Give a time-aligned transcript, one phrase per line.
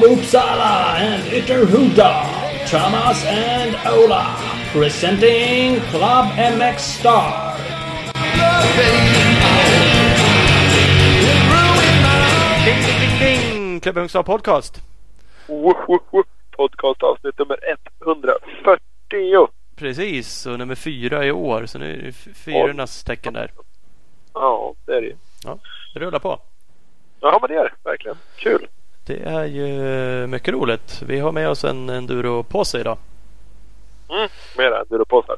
[0.00, 4.36] from Uppsala and Ytterhuda, Thomas and Ola,
[4.72, 7.56] presenting Club MX Star.
[12.64, 13.80] Ding, ding, ding, ding!
[13.80, 14.82] Klubben Huxar Podcast.
[15.46, 16.24] Wohoho.
[16.56, 17.58] Podcast avsnitt nummer
[18.04, 19.48] 140.
[19.76, 21.66] Precis, och nummer fyra i år.
[21.66, 23.52] Så nu är det fyrornas tecken där.
[24.34, 25.16] Ja, det är det ju.
[25.44, 25.58] Ja,
[25.94, 26.40] det rullar på.
[27.20, 28.16] Ja, men det är det verkligen.
[28.36, 28.68] Kul.
[29.08, 31.02] Det är ju mycket roligt.
[31.06, 32.98] Vi har med oss en enduro-påse idag.
[34.08, 34.28] Mm.
[34.56, 35.36] Mera enduropåsar.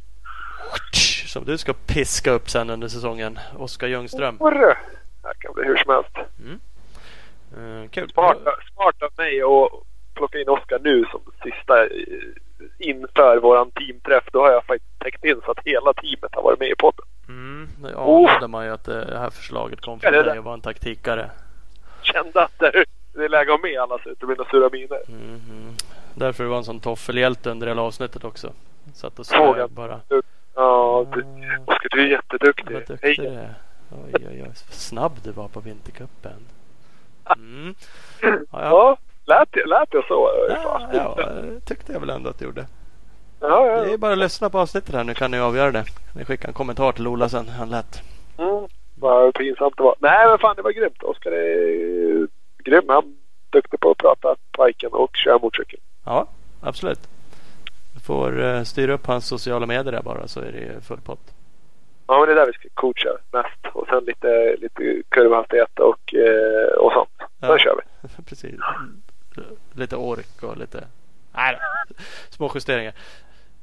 [1.26, 3.38] Som du ska piska upp sen under säsongen.
[3.58, 4.36] Oskar Ljungström.
[4.40, 4.76] Orre.
[5.22, 6.30] Det här kan bli hur som helst.
[7.56, 8.10] Mm, kul.
[8.10, 8.38] Smart,
[8.74, 9.70] smart av mig att
[10.14, 11.88] plocka in Oskar nu som sista eh,
[12.78, 14.24] inför våran teamträff.
[14.32, 17.06] Då har jag faktiskt täckt in så att hela teamet har varit med i podden.
[17.28, 20.60] Mm, det anade man ju att det här förslaget kom från dig och var en
[20.60, 21.30] taktikare.
[22.02, 25.00] Kände att det det är läge att ha med att det blir några sura miner.
[25.08, 25.74] Mhm.
[26.14, 28.52] Därför var en sån toffelhjälte under hela avsnittet också.
[28.94, 30.00] Satt och Såg bara.
[30.54, 31.22] Ja, du.
[31.66, 32.74] Oskar du är jätteduktig.
[32.74, 33.54] Vad duktig du är.
[33.90, 34.50] Oj, oj, oj.
[34.70, 36.46] Snabb du var på vintercupen.
[37.36, 37.74] Mm.
[38.22, 38.58] Ja, ja.
[38.60, 40.30] Ja, lät, lät jag så?
[40.48, 41.16] Ja, ja,
[41.64, 42.66] tyckte jag väl ändå att du gjorde.
[43.40, 43.84] ja, ja.
[43.84, 45.84] Det är bara att lyssna på avsnittet här nu kan ni avgöra det.
[46.16, 47.48] Ni skickar en kommentar till Ola sen.
[47.48, 48.02] Han lät.
[48.38, 48.66] Mm,
[48.98, 49.94] vad pinsamt det var.
[49.98, 51.02] Nej men fan det var grymt.
[51.02, 52.28] Oskar är
[52.64, 52.84] grym.
[52.88, 53.16] Han
[53.50, 55.80] duktig på att prata piken och köra motorcykel.
[56.04, 56.26] Ja,
[56.60, 57.00] absolut.
[57.94, 61.34] Du får uh, styra upp hans sociala medier där bara så är det full pott.
[62.06, 63.74] Ja men det är där vi ska coacha mest.
[63.74, 67.10] Och sen lite, lite kurvhastighet och, eh, och sånt.
[67.18, 67.58] Sen Ja.
[67.58, 68.08] kör vi.
[68.24, 68.54] Precis.
[69.72, 70.84] Lite ork och lite...
[71.34, 71.58] Nej.
[72.30, 72.92] Små justeringar.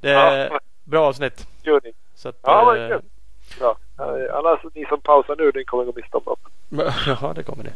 [0.02, 0.60] Det är Ja.
[0.84, 1.48] bra avsnitt.
[1.64, 1.94] Tuning.
[2.16, 3.02] Så att, Ja eh, verkligen.
[3.60, 3.78] Bra.
[4.00, 6.40] Eh, Alla ni som pausar nu ni kommer gå miste om något.
[7.22, 7.74] Ja, det kommer det.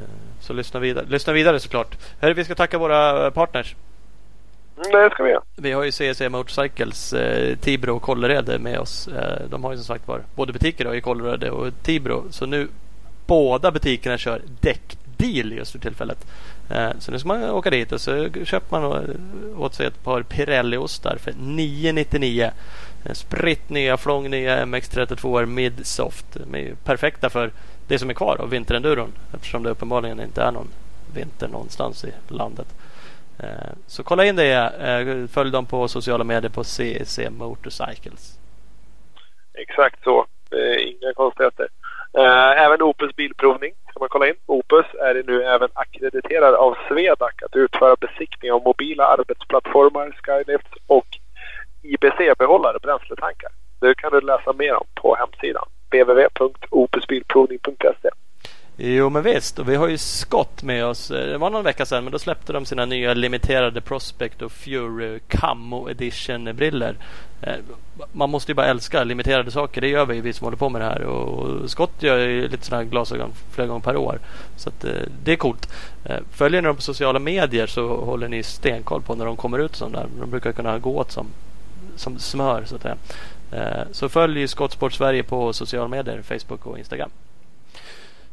[0.00, 0.04] Eh,
[0.40, 1.96] Så lyssna vidare, lyssna vidare såklart.
[2.20, 3.74] Hörru, vi ska tacka våra partners.
[4.76, 5.42] Mm, det ska vi göra.
[5.56, 9.08] Vi har ju CC Motorcycles, eh, Tibro och Kållered med oss.
[9.08, 12.24] Eh, de har ju som sagt var både butiker då, i Kållered och Tibro.
[12.30, 12.68] Så nu
[13.26, 16.26] båda butikerna kör däckdeal just för tillfället.
[16.70, 20.02] Eh, så nu ska man åka dit och så köper man eh, åt sig ett
[20.04, 22.50] par Pirelli-ostar för 999.
[23.04, 26.26] Eh, Spritt nya flång nya MX32 Midsoft.
[26.32, 27.50] De är ju perfekta för
[27.90, 30.68] det som är kvar av vinterenduron eftersom det uppenbarligen inte är någon
[31.14, 32.66] vinter någonstans i landet.
[33.38, 34.52] Eh, Så kolla in det.
[34.52, 38.38] eh, Följ dem på sociala medier på CEC Motorcycles.
[39.54, 40.26] Exakt så.
[40.50, 41.68] Eh, inga konstigheter.
[42.18, 44.34] Eh, även Opus bilprovning kan man kolla in.
[44.46, 50.70] Opus är det nu även akkrediterad av Swedac att utföra besiktning av mobila arbetsplattformar, skylifts
[50.86, 51.06] och
[51.82, 53.50] IBC-behållare, bränsletankar.
[53.80, 55.68] Det kan du läsa mer om på hemsidan
[57.10, 58.10] bilprovning.se.
[58.82, 61.10] Jo men visst och vi har ju Scott med oss.
[61.10, 64.52] Eh, det var någon vecka sedan men då släppte de sina nya limiterade Prospect och
[64.52, 66.94] Fury Camo Edition briller.
[67.42, 67.54] Eh,
[68.12, 69.80] man måste ju bara älska limiterade saker.
[69.80, 71.02] Det gör vi vi som håller på med det här.
[71.02, 74.18] Och Scott gör ju lite sådana här glasögon flera gånger per år.
[74.56, 74.90] Så att, eh,
[75.24, 75.72] det är coolt.
[76.30, 79.76] Följer ni dem på sociala medier så håller ni stenkoll på när de kommer ut
[79.76, 80.08] sådana där.
[80.20, 81.26] De brukar kunna gå åt som,
[81.96, 82.96] som smör så att säga.
[83.52, 87.10] Eh, Så följ Skottsport Sverige på sociala medier, Facebook och Instagram.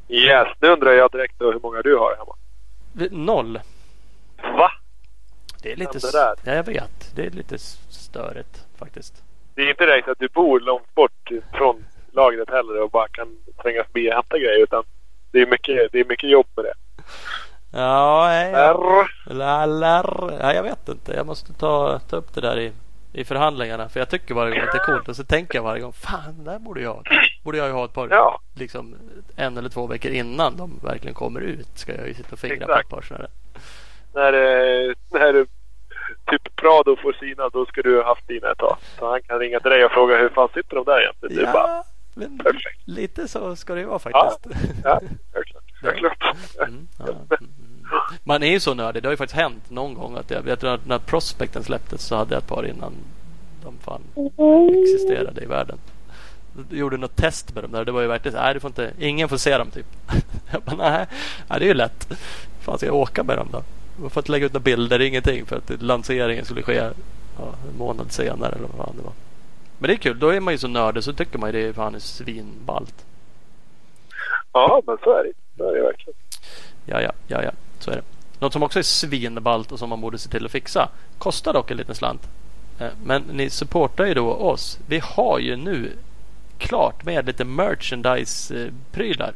[0.09, 2.35] Yes, nu undrar jag direkt hur många du har hemma.
[3.25, 3.59] Noll.
[4.41, 4.71] Va?
[5.61, 5.99] Det är lite...
[5.99, 6.35] Det där.
[6.43, 7.15] Ja, jag vet.
[7.15, 7.57] Det är lite
[7.89, 9.23] störigt faktiskt.
[9.55, 13.37] Det är inte direkt att du bor långt bort från lagret heller och bara kan
[13.61, 14.83] tränga förbi och hämta grejer utan
[15.31, 16.73] det är mycket, det är mycket jobb med det.
[17.71, 19.05] Ja, nej, ja.
[19.29, 20.37] Är, Lallar.
[20.41, 21.13] Ja, jag vet inte.
[21.13, 22.71] Jag måste ta, ta upp det där i,
[23.13, 23.89] i förhandlingarna.
[23.89, 25.07] För jag tycker varje gång att det är coolt.
[25.09, 25.93] Och så tänker jag varje gång.
[25.93, 27.07] Fan, det där borde jag.
[27.43, 28.07] Borde jag ju ha ett par.
[28.09, 28.39] Ja.
[28.55, 28.95] Liksom
[29.35, 31.67] en eller två veckor innan de verkligen kommer ut.
[31.77, 32.85] Ska jag ju sitta och fingra på Exakt.
[32.85, 33.31] ett par sådana där.
[34.13, 34.33] när,
[34.89, 35.45] eh, när
[36.31, 38.77] typ Prado får sina då ska du ha haft dina ett tag.
[38.99, 41.35] Så han kan ringa till dig och fråga hur fan sitter de där egentligen?
[41.35, 41.83] Det är bara, Ja,
[42.15, 42.81] men perfekt.
[42.87, 44.59] lite så ska det ju vara ja, faktiskt.
[44.83, 44.99] ja,
[45.33, 45.63] självklart.
[45.81, 46.23] självklart.
[46.67, 47.51] Mm, ja, mm, mm.
[48.23, 49.03] Man är ju så nördig.
[49.03, 52.15] Det har ju faktiskt hänt någon gång att jag vet att när Prospecten släpptes så
[52.15, 52.93] hade jag ett par innan
[53.63, 54.01] de fan
[54.83, 55.77] existerade i världen.
[56.69, 57.85] Jag gjorde något test med dem där.
[57.85, 59.85] Det var ju verkligen nej, du får inte, ingen får se dem typ.
[60.51, 61.05] Jag bara, nej,
[61.47, 62.07] nej, det är ju lätt.
[62.61, 63.63] fan ska jag åka med dem då?
[64.01, 65.45] Jag får inte lägga ut några bilder, ingenting.
[65.45, 69.13] För att lanseringen skulle ske ja, en månad senare eller vad det var.
[69.79, 70.19] Men det är kul.
[70.19, 73.05] Då är man ju så nördig så tycker man ju det är fan är svinballt.
[74.53, 75.33] Ja, men så är det.
[75.57, 76.19] Så är det verkligen.
[76.85, 77.51] Ja, ja, ja, ja,
[77.87, 78.03] så är det.
[78.39, 80.89] Något som också är svinballt och som man borde se till att fixa.
[81.17, 82.21] Kostar dock en liten slant.
[82.79, 84.79] Eh, Men ni supportar ju då oss.
[84.87, 85.91] Vi har ju nu
[86.57, 89.33] klart med lite merchandise-prylar.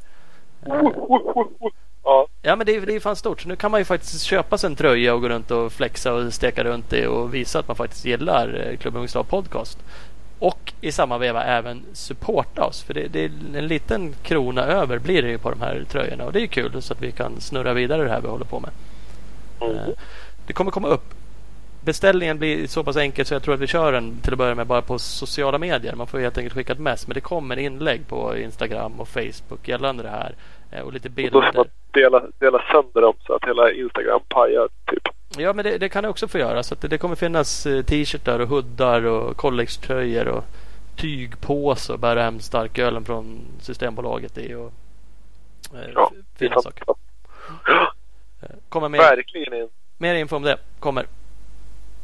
[2.03, 3.41] Ja, Ja men det är, det är fan stort.
[3.41, 6.13] Så nu kan man ju faktiskt köpa sig en tröja och gå runt och flexa
[6.13, 9.79] och steka runt det och visa att man faktiskt gillar eh, Klubben Ungslag Podcast.
[10.41, 12.83] Och i samma veva även supporta oss.
[12.83, 16.25] För det, det, är en liten krona över blir det ju på de här tröjorna.
[16.25, 18.59] Och det är kul så att vi kan snurra vidare det här vi håller på
[18.59, 18.69] med.
[19.61, 19.75] Mm.
[19.77, 19.83] Eh,
[20.47, 21.03] Det kommer komma upp.
[21.85, 24.55] Beställningen blir så pass enkel så jag tror att vi kör den till att börja
[24.55, 25.95] med bara på sociala medier.
[25.95, 27.07] Man får helt enkelt skicka ett mess.
[27.07, 30.35] Men det kommer inlägg på Instagram och Facebook gällande det här.
[30.71, 31.53] Eh, Och lite Och då ska bilder.
[31.55, 35.07] man dela, dela sönder dem så att hela Instagram pajar typ.
[35.37, 36.63] Ja men det, det kan det också få göra.
[36.63, 40.43] Så det, det kommer finnas eh, t-shirtar och huddar och collegetröjor och
[40.95, 44.53] tygpåsar och bära hem starkölen från Systembolaget i.
[44.53, 44.73] Och,
[45.73, 46.63] eh, Ja, fina sant.
[46.63, 46.83] saker.
[48.41, 50.57] Eh, Kommer mer, Verkligen mer info om det.
[50.79, 51.05] Kommer.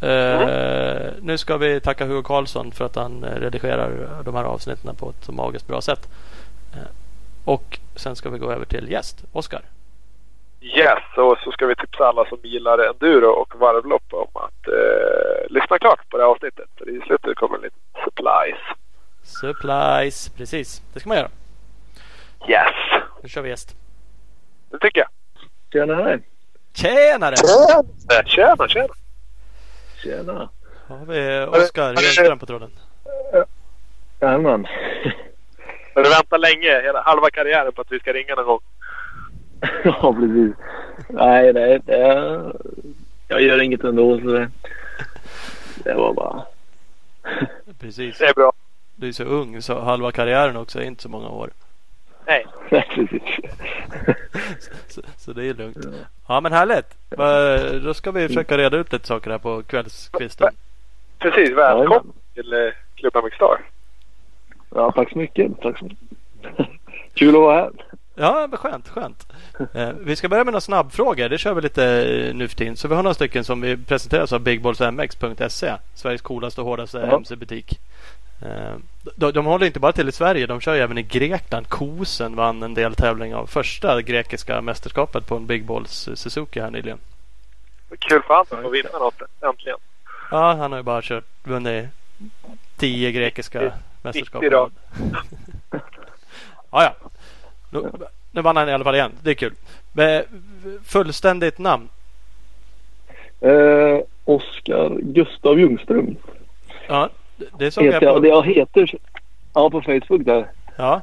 [0.01, 5.09] Eh, Nu ska vi tacka Hugo Karlsson för att han redigerar de här avsnitten på
[5.09, 6.09] ett så magiskt bra sätt.
[6.73, 6.79] Eh,
[7.45, 9.61] Och sen ska vi gå över till gäst, Oskar.
[10.61, 15.47] Yes, och så ska vi tipsa alla som gillar enduro och varvlopp om att eh,
[15.49, 16.69] lyssna klart på det här avsnittet.
[16.77, 18.59] För i slutet kommer lite supplies.
[19.23, 20.81] Supplies, precis.
[20.93, 21.29] Det ska man göra.
[22.49, 23.75] Yes, Nu kör vi gäst.
[24.71, 25.09] det tycker jag.
[25.73, 26.19] Tjenare!
[26.73, 27.35] Tjenare!
[28.13, 28.87] Eh, Tjena, tjena.
[30.03, 30.49] Tjena!
[30.87, 32.71] Har vi Oskar Hjelmström på tråden.
[34.21, 34.67] Jajamän.
[35.95, 38.59] Har du väntat länge, hela halva karriären på att vi ska ringa någon gång?
[39.83, 40.55] ja, precis.
[41.09, 42.53] Nej, det, det,
[43.27, 44.49] jag gör inget ändå så det,
[45.83, 46.45] det var bara...
[47.79, 48.17] Precis.
[48.17, 48.51] Det är bra.
[48.95, 51.49] Du är så ung så halva karriären också är inte så många år.
[52.25, 53.21] Nej, Nej, precis.
[54.87, 55.77] Så, så det är lugnt.
[56.27, 56.97] Ja men härligt.
[57.83, 60.49] Då ska vi försöka reda ut lite saker här på kvällskvisten.
[61.19, 61.57] precis.
[61.57, 63.61] Välkommen till eh, Klubben Mixstar.
[64.75, 65.61] Ja, tack så mycket.
[65.61, 66.67] Tack så mycket.
[67.13, 67.71] Kul att vara här.
[68.19, 69.27] Ja men skönt, skönt.
[69.73, 71.29] Eh, vi ska börja med några snabbfrågor.
[71.29, 72.77] Det kör vi lite eh, nu för tiden.
[72.77, 75.73] Så vi har några stycken som vi presenteras av bigballsmx.se.
[75.95, 77.15] Sveriges coolaste och hårdaste Ja.
[77.15, 77.79] mc-butik.
[78.41, 78.75] Eh,
[79.15, 80.47] de, de håller inte bara till i Sverige.
[80.47, 81.69] De kör ju även i Grekland.
[81.69, 86.71] Kosen vann en del tävling av första grekiska mästerskapet på en Big Balls Suzuki här
[86.71, 86.99] nyligen.
[87.99, 89.77] Kul för honom att vinna något äntligen.
[90.31, 91.85] Ja, han har ju bara kört, vunnit
[92.77, 94.43] tio grekiska 90 mästerskap.
[94.51, 94.69] ja,
[96.71, 96.95] ja.
[97.69, 97.81] Nu,
[98.31, 99.11] nu vann han i alla fall igen.
[99.23, 99.53] Det är kul.
[99.93, 100.23] Men,
[100.83, 101.89] fullständigt namn?
[103.41, 106.15] Eh, Oskar Gustav Ljungström.
[106.87, 107.09] Ja,
[107.59, 108.35] det- såg jag Heter jag, det på.
[108.35, 108.91] jag heter
[109.53, 110.47] ja, på Facebook där.
[110.77, 111.01] Ja,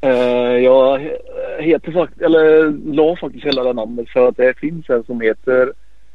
[0.00, 0.10] Eh,
[0.56, 5.04] jag he- heter faktiskt, eller la faktiskt hela det namnet för att det finns en
[5.04, 5.72] som heter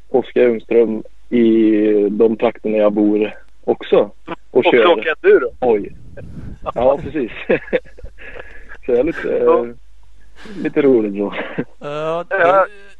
[0.08, 3.34] Oskar Ljungström i de trakterna jag bor
[3.64, 4.10] också.
[4.26, 4.86] Och Och kör.
[4.86, 5.50] åker enduro.
[5.60, 5.92] Oj.
[6.74, 7.30] Ja, precis.
[8.86, 9.66] så det är lite, Ja.
[10.62, 11.34] lite roligt så.
[11.78, 12.38] Ja, Jag, det,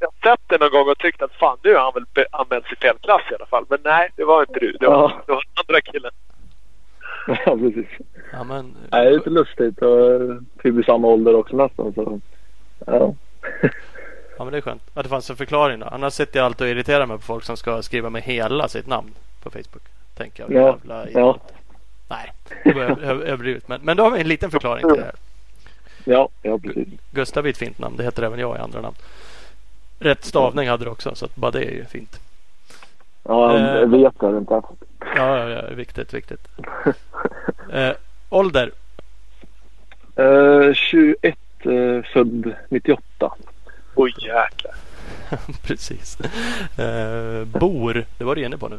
[0.00, 2.66] jag har sett det någon gång och tyckt att fan nu har han väl anmält
[2.66, 3.64] sig fel klass i alla fall.
[3.68, 4.72] Men nej, det var inte du.
[4.72, 5.22] Det var, Ja.
[5.26, 6.10] det var den andra killen.
[7.26, 8.06] ja, precis.
[8.32, 9.82] ja, men, Nej, det är lite lustigt.
[9.82, 10.20] Och
[10.62, 11.92] vi blir samma ålder också nästan.
[11.94, 12.20] Så.
[12.86, 13.14] Ja.
[14.38, 15.86] ja, men det är skönt att det fanns en förklaring då.
[15.86, 18.86] Annars sitter jag alltid och irriterar mig på folk som ska skriva med hela sitt
[18.86, 19.10] namn
[19.42, 19.82] på Facebook.
[20.16, 20.52] Tänker jag.
[20.52, 21.38] Ja, Jävla ja.
[22.08, 22.32] Nej,
[22.64, 23.68] det var över- över- överdrivet.
[23.68, 25.14] Men, men då har vi en liten förklaring till det här.
[26.04, 26.88] Ja, ja, precis.
[27.10, 27.96] Gustav är ett fint namn.
[27.96, 28.96] Det heter även jag i andra namn.
[29.98, 32.20] Rätt stavning hade du också så att bara det är ju fint.
[33.22, 33.76] Ja, Eh.
[33.76, 34.54] jag vet det inte.
[34.54, 34.68] Ja,
[35.16, 36.48] ja, ja viktigt, viktigt.
[37.72, 37.92] Eh,
[38.30, 38.70] ålder?
[40.16, 43.34] Eh, 21, eh, född 98.
[43.94, 44.74] Oj jäklar.
[45.62, 46.18] Precis.
[46.78, 48.04] Eh, bor?
[48.18, 48.78] Det var du inne på nu.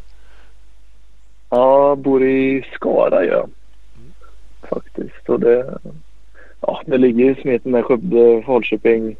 [1.50, 3.50] Ja, bor i Skara gör jag.
[4.70, 5.28] Faktiskt.
[5.28, 5.78] Och det,
[6.66, 9.16] ja, det ligger i smeten med Skövde, Falköping.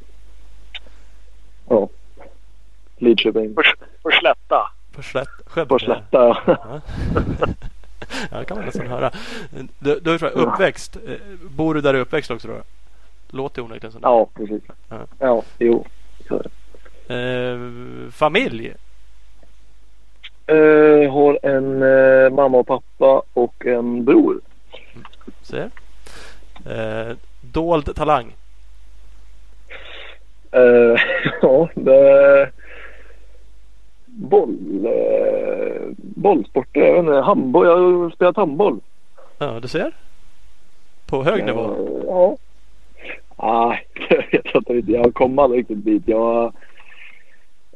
[1.68, 1.88] Ja.
[2.96, 3.54] Lidköping.
[5.46, 5.68] Skövde?
[5.68, 6.18] På Slätta.
[6.46, 6.46] Ja.
[8.30, 9.10] ja, det kan man nästan höra.
[9.78, 10.96] Du, du är uppväxt.
[10.96, 11.12] Eh,
[11.50, 12.54] Bor du där du är uppväxt också då?
[13.30, 13.98] Låter onekligen så.
[14.02, 14.62] Ja, precis.
[14.88, 15.06] Ja.
[15.18, 15.84] Ja, jo.
[16.28, 17.14] Det.
[17.14, 18.74] Eh, familj?
[20.46, 24.40] Eh, har en eh, mamma och pappa och en bror.
[25.42, 25.70] Ser.
[27.52, 28.34] Dold talang?
[30.52, 31.00] Eh,
[31.42, 32.50] ja, det...
[34.06, 34.86] Boll...
[34.86, 36.80] Eh, bollsporter.
[36.80, 37.12] Jag vet inte.
[37.12, 37.66] Handboll.
[37.66, 38.80] Jag har spelat handboll.
[39.38, 39.92] Ja, du ser.
[41.06, 41.60] På hög nivå.
[41.60, 42.36] Eh, ja.
[43.42, 44.92] Nej, jag vet inte.
[44.92, 46.02] Jag kom aldrig riktigt dit.
[46.06, 46.52] Jag...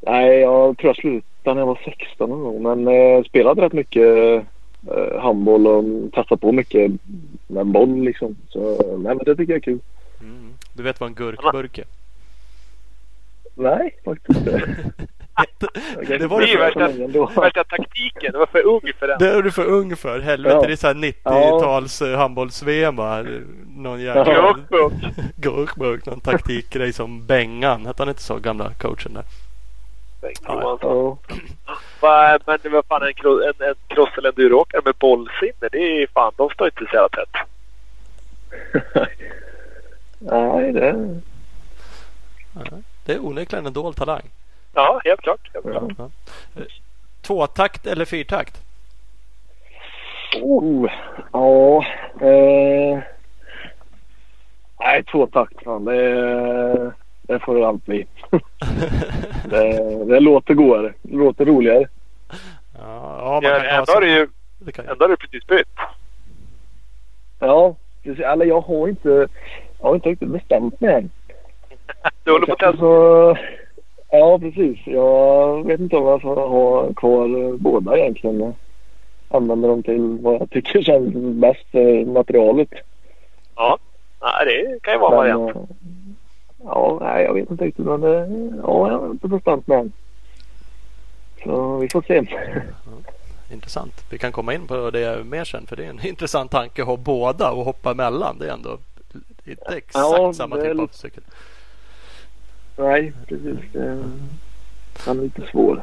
[0.03, 2.63] Nej, jag tror jag slutade när jag var 16 någon gång.
[2.63, 4.45] Men eh, spelade rätt mycket
[4.87, 6.93] eh, handboll och testade på mycket
[7.47, 8.37] med boll liksom.
[8.49, 9.79] Så nej, men det tycker jag är kul.
[10.21, 10.53] Mm.
[10.75, 11.85] Du vet vad en gurkburk är?
[13.55, 14.51] Nej, faktiskt inte.
[16.19, 18.33] Det var Det är för, värsta, värsta taktiken.
[18.33, 19.19] Det var för ung för den.
[19.19, 20.21] det är du för ung för.
[20.21, 20.67] Helvete, Ja.
[20.67, 22.17] det är så här 90-tals ja.
[22.17, 23.25] handbolls-VM va?
[23.77, 24.93] Någon jävla Gurkburk.
[25.37, 27.87] gurkburk, någon taktikgrej som Bengan.
[27.87, 29.25] Hette han inte så, gamla coachen där?
[30.21, 30.63] Bengt Ja.
[30.63, 31.19] Johansson.
[32.01, 32.39] Ja.
[32.47, 36.51] Men vad fan, en, en, en cross eller enduroåkare med bollsinne, det är fan, de
[36.51, 37.37] står inte så jävla tätt.
[40.19, 41.21] Nej, det...
[43.05, 44.23] Det är onekligen en dold talang.
[44.75, 45.51] Ja, helt klart.
[45.55, 45.93] Helt klart.
[45.99, 46.11] Ja.
[47.23, 48.63] Tvåtakt eller fyrtakt?
[50.43, 50.91] Oh,
[51.33, 51.85] ja.
[52.27, 52.99] Eh,
[54.81, 55.85] nej, två takt fan.
[55.85, 56.93] Det,
[57.31, 58.07] det får det allt bli.
[59.51, 60.93] det, det låter godare.
[61.03, 61.89] Det låter roligare.
[62.79, 65.69] Ja, ja man kan ändå har du ju det kan ju- ändå har precis bytt.
[67.41, 68.25] Ja, precis.
[68.25, 69.29] Eller jag har inte,
[69.81, 71.11] jag har inte riktigt bestämt mig än.
[72.25, 72.77] Du håller på att testa.
[72.77, 73.37] Så,
[74.11, 74.79] ja, precis.
[74.85, 78.55] Jag vet inte om jag får ha kvar eh, båda egentligen.
[79.29, 82.69] Använda dem till vad jag tycker känns bäst för materialet.
[83.57, 83.79] Ja,
[84.23, 85.69] Nej, det kan ju vara en variant.
[86.61, 87.87] Eh, ja, nej, jag vet inte riktigt.
[87.87, 88.29] Men det,
[88.63, 89.93] ja, jag har inte bestämt mig än.
[91.45, 92.25] Så vi får se.
[93.53, 94.05] Intressant.
[94.11, 96.89] Vi kan komma in på det mer sen för det är en intressant tanke att
[96.89, 98.39] ha båda och hoppa emellan.
[98.39, 98.79] Det är ändå
[99.45, 101.23] inte exakt Ja, samma typ av cykel.
[102.77, 103.59] Nej, precis.
[103.73, 104.05] Det,
[105.05, 105.83] den är lite svår.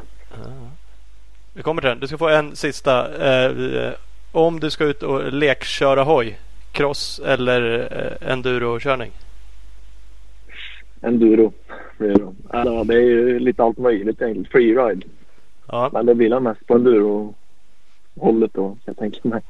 [1.53, 2.00] Vi kommer till den.
[2.00, 3.25] Du ska få en sista.
[3.29, 3.93] Eh,
[4.31, 6.39] om du ska ut och lekköra hoj.
[6.72, 7.88] Cross eller
[8.22, 9.12] eh, endurokörning?
[11.01, 11.54] Enduro
[11.98, 12.58] blir det.
[12.58, 14.46] Eller, det är ju lite allt möjligt egentligen.
[14.51, 15.06] Freeride.
[15.68, 15.89] Ja.
[15.94, 19.42] Men det blir nog mest på enduro-hållet då, jag tänka mig.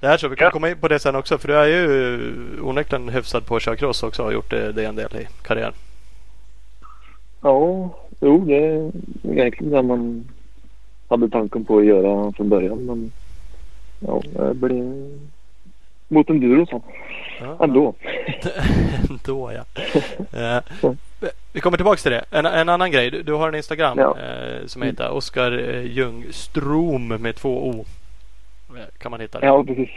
[0.00, 0.50] Det här så vi kan Ja.
[0.50, 1.38] komma in på det sen också.
[1.38, 2.20] För du är ju
[2.62, 5.26] onekligen hyfsad på att köra cross också och har gjort det, det en del i
[5.42, 5.72] karriären.
[7.42, 8.90] Ja, jo det är
[9.22, 10.28] egentligen det man
[11.08, 12.78] hade tanken på att göra från början.
[12.86, 13.12] Men
[14.00, 15.10] ja, det blir
[16.10, 16.80] mot enduro sen.
[17.40, 17.94] Ja, Ändå.
[19.10, 19.64] Ändå ja.
[20.38, 20.92] Eh,
[21.52, 22.24] vi kommer tillbaka till det.
[22.30, 23.10] En, en annan grej.
[23.10, 24.16] Du, du har en Instagram Ja.
[24.18, 27.84] eh, som heter Oskar eh, Ljungstrom med två O.
[28.98, 29.46] Kan man hitta det.
[29.46, 29.88] Ja, precis.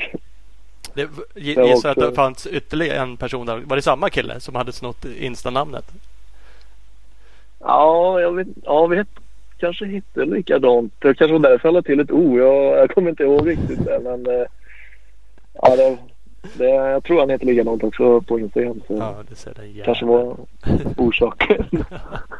[0.93, 3.57] det gissar att också- det fanns ytterligare en person där.
[3.65, 5.85] Var det samma kille som hade snott Insta-namnet?
[7.59, 9.03] Ja, jag vet, ja, vi
[9.59, 10.93] kanske hittade likadant.
[10.99, 12.37] Det kanske var därför jag lade till ett O.
[12.39, 14.45] Jag, jag kommer inte ihåg riktigt det, men eh,
[15.53, 15.97] ja, det,
[16.53, 18.81] det, jag tror han heter likadant också på Instagram.
[18.87, 19.85] Så Ja, det ser den jäveln.
[19.85, 20.35] kanske var
[20.97, 21.65] orsaken.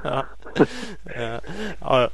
[0.04, 0.26] ja.
[1.16, 1.40] Eh,
[1.82, 2.10] ja.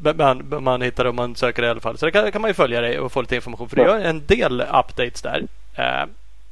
[0.00, 1.98] Men man, hittar det om man söker det i alla fall.
[1.98, 3.68] Så det kan, kan man ju följa dig och få lite information.
[3.68, 3.88] För du Ja.
[3.98, 5.44] gör en del updates där.
[5.74, 6.04] Eh,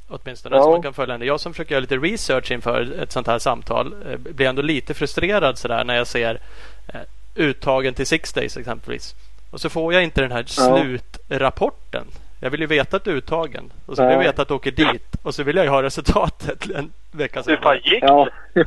[0.09, 0.63] åtminstone Ja.
[0.63, 1.25] så man kan följa det.
[1.25, 4.93] Jag som försöker göra lite research inför ett sånt här samtal eh, blir ändå lite
[4.93, 6.39] frustrerad sådär när jag ser
[6.87, 6.99] eh,
[7.35, 9.15] uttagen till Six Days exempelvis.
[9.51, 12.05] Och så får jag inte den här slutrapporten.
[12.39, 13.71] Jag vill ju veta att du är uttagen.
[13.85, 14.27] Och så vill jag Nej.
[14.27, 15.15] veta att du åker dit.
[15.23, 17.95] Och så vill jag ju ha resultatet en vecka Hur fan senare.
[17.95, 18.27] gick ja.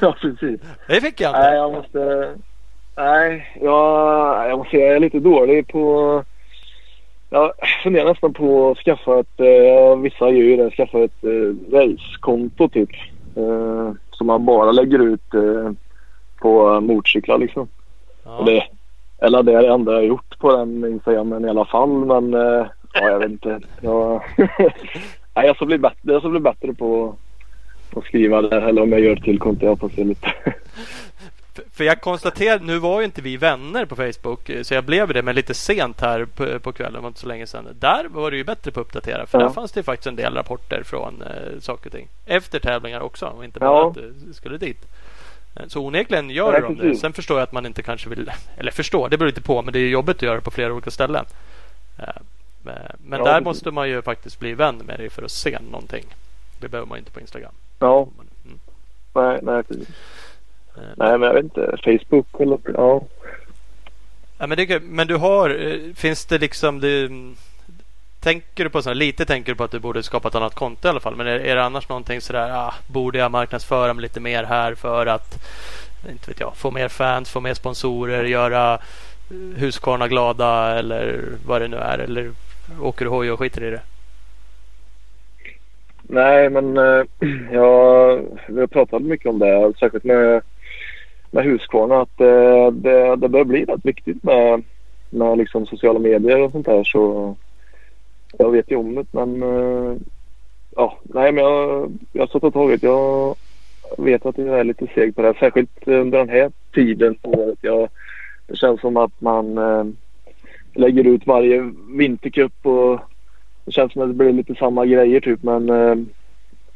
[0.00, 0.60] ja, precis.
[0.88, 1.56] Det fick jag Nej, inte.
[1.56, 2.34] jag måste...
[2.96, 6.24] Nej, jag, jag måste säga jag är lite dålig på...
[7.30, 9.40] Jag funderar nästan på att skaffa ett...
[9.40, 10.70] Eh, vissa gör ju det.
[10.70, 12.90] Skaffa ett eh, racekonto typ.
[13.36, 15.72] Eh, som man bara lägger ut eh,
[16.40, 17.68] på motorcyklar liksom.
[18.24, 18.38] Ja.
[18.38, 18.64] Och det,
[19.20, 21.88] eller det är det enda jag har gjort på den Instagramen i alla fall.
[22.04, 23.60] Men eh, ja, jag vet inte.
[23.80, 24.22] Jag,
[25.34, 27.16] nej, jag ska bli bättre, jag ska bli bättre på
[27.96, 28.56] att skriva det.
[28.60, 29.66] Eller om jag gör till konto.
[29.66, 30.32] Jag får se lite.
[31.72, 35.22] För- jag konstaterar, nu var ju inte vi vänner på Facebook så jag blev det
[35.22, 37.64] men lite sent här på, på kvällen, det var inte så länge sedan.
[37.80, 39.44] Där var det ju bättre på att uppdatera för Ja.
[39.46, 42.08] där fanns det faktiskt en del rapporter från eh, saker och ting.
[42.26, 43.88] Efter tävlingar också och inte bara Ja.
[43.88, 44.86] att du skulle dit.
[45.56, 46.96] Eh, Så onekligen gör Nej, de det.
[46.96, 49.72] Sen förstår jag att man inte kanske vill, eller förstår, det beror lite på men
[49.72, 51.24] det är jobbigt att göra det på flera olika ställen.
[51.98, 52.04] Eh,
[52.62, 53.44] Men, men Ja, där precis.
[53.44, 56.04] måste man ju faktiskt bli vän med dig för att se någonting.
[56.60, 57.52] Det behöver man inte på Instagram.
[57.78, 58.08] Ja,
[58.44, 58.58] Mm.
[59.14, 59.88] nej, nej, precis.
[60.76, 61.76] Eh, nej, men jag vet inte.
[61.84, 63.02] Facebook eller ja.
[64.38, 67.08] Ja, men, det, men du har, eh, finns det liksom det,
[68.20, 70.88] Tänker du på sådär, lite tänker du på att du borde skapa ett annat konto
[70.88, 71.16] i alla fall.
[71.16, 74.74] Men är, är det annars någonting sådär, ah, borde jag marknadsföra mig lite mer här
[74.74, 75.38] för att
[76.08, 81.60] inte vet jag, få mer fans, få mer sponsorer, göra eh, Husqvarna glada eller vad
[81.60, 81.98] det nu är.
[81.98, 82.30] Eller
[82.80, 83.80] åker du hoj och skiter i det?
[86.02, 87.04] Nej, men eh,
[87.52, 89.72] jag, vi har pratat mycket om det.
[89.80, 90.42] Särskilt med,
[91.30, 92.00] med Husqvarna.
[92.00, 94.62] Att eh, det, det börjar bli rätt viktigt med,
[95.10, 96.84] med liksom sociala medier och sånt där.
[96.84, 97.36] Så
[98.38, 99.06] jag vet ju om det.
[99.10, 99.96] Men eh,
[100.76, 102.82] ja, nej, men jag, jag har satt och tagit.
[102.82, 103.36] Jag
[103.98, 105.34] vet att jag är lite seg på det.
[105.40, 107.58] Särskilt under den här tiden på året.
[107.60, 107.88] Jag,
[108.46, 109.84] det känns som att man eh,
[110.74, 113.00] lägger ut varje vintercup och
[113.64, 115.42] det känns som att det blir lite samma grejer typ.
[115.42, 115.66] Men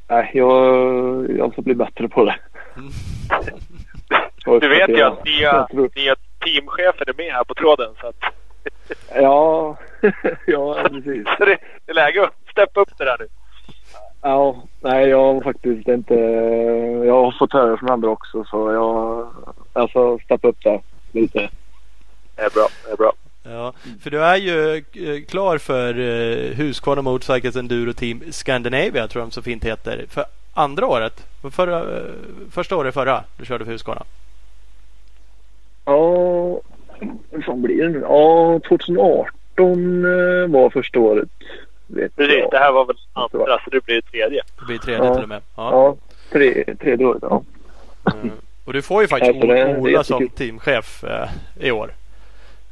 [0.08, 2.36] nej, jag, jag ska bli bättre på det.
[4.44, 7.94] Du vet ju att nya, nya teamchefen är med här på tråden.
[8.00, 8.16] Så att...
[9.14, 9.76] ja,
[10.46, 11.26] ja precis.
[11.38, 13.28] Så det är läge att steppa upp det där nu.
[14.22, 16.14] Ja, nej jag har faktiskt inte...
[17.04, 19.28] Jag har fått höra från andra också så jag...
[19.72, 20.80] Alltså steppa upp det
[21.12, 21.50] lite.
[22.36, 23.12] Det är bra, det är bra.
[23.42, 29.20] Ja, för du är ju eh, klar för uh, Husqvarna Motorcycles Enduro Team Scandinavia tror
[29.20, 30.04] jag de så fint heter.
[30.08, 31.26] För andra året.
[31.52, 32.10] Förra, uh,
[32.50, 34.02] första året förra du körde för Husqvarna.
[35.84, 36.60] Ja,
[37.30, 38.00] vad fan blir det nu?
[38.00, 41.28] Ja, 2018 uh, var första året.
[41.86, 42.50] Vet Precis, jag.
[42.50, 44.42] det här var väl andra så det blir tredje.
[44.58, 45.14] Det blir tredje ja.
[45.14, 45.42] till och med.
[45.56, 45.96] Ja, ja
[46.32, 47.42] tre, tredje året ja.
[48.14, 48.30] Mm.
[48.64, 51.28] Och du får ju faktiskt Nej, Ola som teamchef eh,
[51.60, 51.90] i år.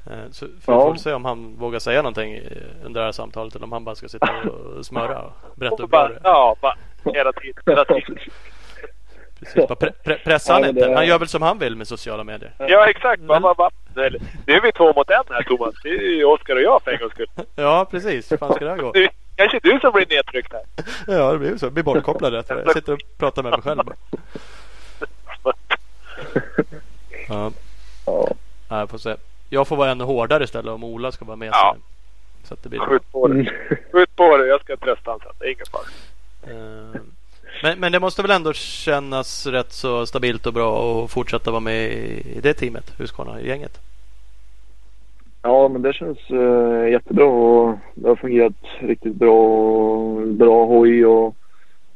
[0.07, 0.97] Eh, så får ja.
[0.97, 2.41] se om han vågar säga någonting
[2.85, 4.31] under det här samtalet eller om han bara ska sitta
[4.76, 6.75] och smöra och berätta hur bra det Ja, bara
[7.14, 7.62] hela tiden.
[7.67, 8.19] Hela tiden.
[9.42, 10.92] Precis, bara pre pre pressa han inte.
[10.94, 12.52] Han gör väl som han vill med sociala medier.
[12.58, 13.22] Ja, exakt.
[13.22, 13.42] Men...
[13.42, 15.75] Bara, bara, nu är vi två mot en här Thomas.
[15.82, 17.26] Det är ju Oskar och jag för en gångs skull.
[17.54, 18.32] Ja, precis.
[18.32, 18.92] Hur fan ska det här gå?
[18.92, 20.62] Det kanske du som blir nedtryckt här.
[21.18, 21.66] Ja, det blir så.
[21.66, 23.82] Jag blir bortkopplad rätt Jag sitter och pratar med mig själv
[25.42, 25.54] bara.
[27.28, 27.52] Ja.
[28.06, 28.28] ja.
[28.68, 29.16] Jag får se.
[29.50, 31.49] Jag får vara ännu hårdare istället om Ola ska vara med.
[31.52, 31.76] Ja.
[32.44, 33.52] Så att det blir Skjut på det.
[33.92, 34.46] Skjut på det.
[34.46, 35.32] Jag ska trösta honom sen.
[35.38, 37.00] Det är ingen fara.
[37.62, 41.61] Men, men det måste väl ändå kännas rätt så stabilt och bra att fortsätta vara
[41.61, 41.92] med
[42.37, 43.81] i det teamet, Husqvarna-gänget?
[45.42, 49.35] Ja, men det känns uh, jättebra och det har fungerat riktigt bra.
[49.35, 51.37] Och bra hoj och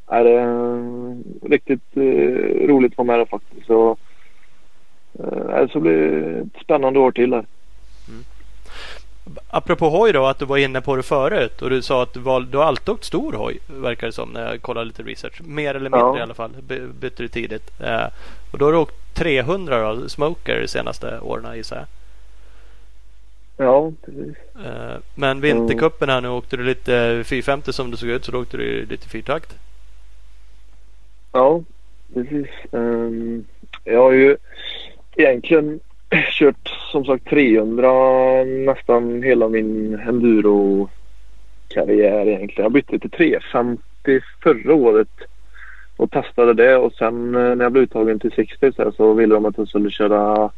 [0.07, 3.67] är det uh, riktigt uh, roligt att vara med där faktiskt.
[3.67, 3.97] Så,
[5.21, 5.93] uh, det ska bli
[6.41, 7.47] ett spännande år till här.
[9.49, 12.21] Apropå hoj då, att du var inne på det förut och du sa att du,
[12.21, 15.41] var, du har alltid åkt stor hoj verkar det som när jag kollade lite research.
[15.45, 16.19] Mer eller mindre ja.
[16.19, 16.51] i alla fall.
[17.01, 17.81] bytte du tidigt.
[17.81, 18.07] Eh,
[18.53, 21.87] och då har du åkt 300 då, Smoker de senaste åren gissar jag.
[23.57, 24.37] Ja, precis.
[24.67, 28.41] Eh, men vintercupen här nu åkte du lite 450 som det såg ut så då
[28.41, 29.55] åkte du lite fyrtakt.
[31.33, 31.63] Ja,
[32.15, 32.47] precis.
[32.71, 33.45] Um,
[33.85, 34.37] jag har ju
[35.17, 42.65] egentligen kört som sagt 300 nästan hela min enduro-karriär egentligen.
[42.65, 43.83] Jag bytte till 350
[44.43, 45.09] förra året
[45.97, 49.35] och testade det och sen eh, när jag blev uttagen till 60 så, så ville
[49.35, 50.51] de att jag skulle köra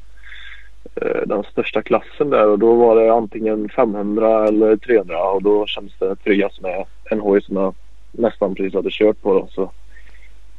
[0.95, 5.67] eh, den största klassen där och då var det antingen 500 eller 300 och då
[5.67, 7.75] kändes det tryggast med en hoj som jag
[8.13, 9.35] nästan precis hade kört på.
[9.35, 9.71] Då, så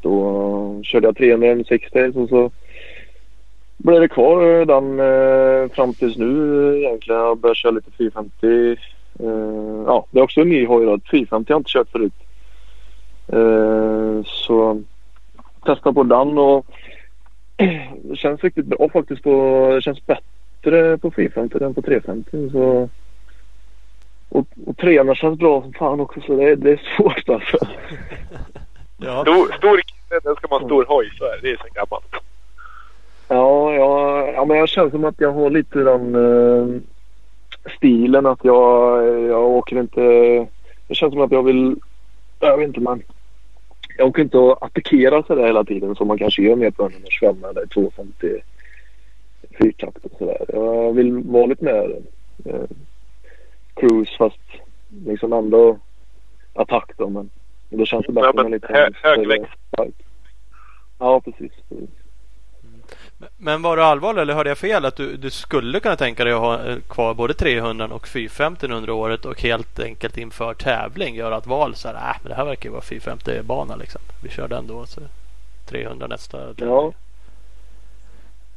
[0.02, 2.52] då eh, körde jag 300 60 och så
[3.80, 7.22] blev det kvar den eh, fram tills nu egentligen.
[7.22, 8.76] Jag började köra lite 450.
[9.20, 11.00] Eh, ja, det är också en ny hoj då.
[11.12, 12.14] 450 har jag inte kört förut.
[13.28, 14.82] Eh, så
[15.66, 16.66] testa på den och
[18.04, 19.24] det känns riktigt bra faktiskt.
[19.24, 22.50] På, det känns bättre på 450 än på 350.
[22.52, 22.90] Så,
[24.30, 27.58] och, och 300 känns bra som fan också så det, det är svårt alltså.
[28.98, 29.22] ja.
[29.22, 31.52] Stor, stor kille, den ska man ha stor hoj så är det.
[31.52, 32.29] är så gammalt.
[33.32, 36.82] Ja, ja, ja, men jag känner som att jag har lite den uh,
[37.78, 40.02] stilen att jag, jag åker inte...
[40.88, 41.76] Det känns som att jag vill...
[42.40, 43.04] Jag vet inte men...
[43.98, 46.92] Jag åker inte och attackerar sådär hela tiden som man kanske gör med på en
[46.92, 48.42] 125 eller 250
[49.52, 50.46] fyrtakt och sådär.
[50.48, 51.96] Jag vill vara lite mer
[52.46, 52.68] uh,
[53.74, 54.40] cruise fast
[55.06, 55.78] liksom ändå
[56.54, 57.30] attack då men
[57.70, 58.68] då känns det bättre med lite...
[58.70, 59.54] Hö högväxt.
[61.00, 61.52] Ja, precis.
[61.70, 61.99] precis.
[63.38, 66.34] Men var du allvarlig eller hörde jag fel att du, du skulle kunna tänka dig
[66.34, 71.16] att ha eh, kvar både 300 och 450 under året och helt enkelt inför tävling
[71.16, 74.02] göra ett val så här, äh, men det här verkar ju vara 450 bana liksom.
[74.24, 75.02] Vi kör den då så
[75.70, 76.70] 300 nästa tävling.
[76.70, 76.92] Ja.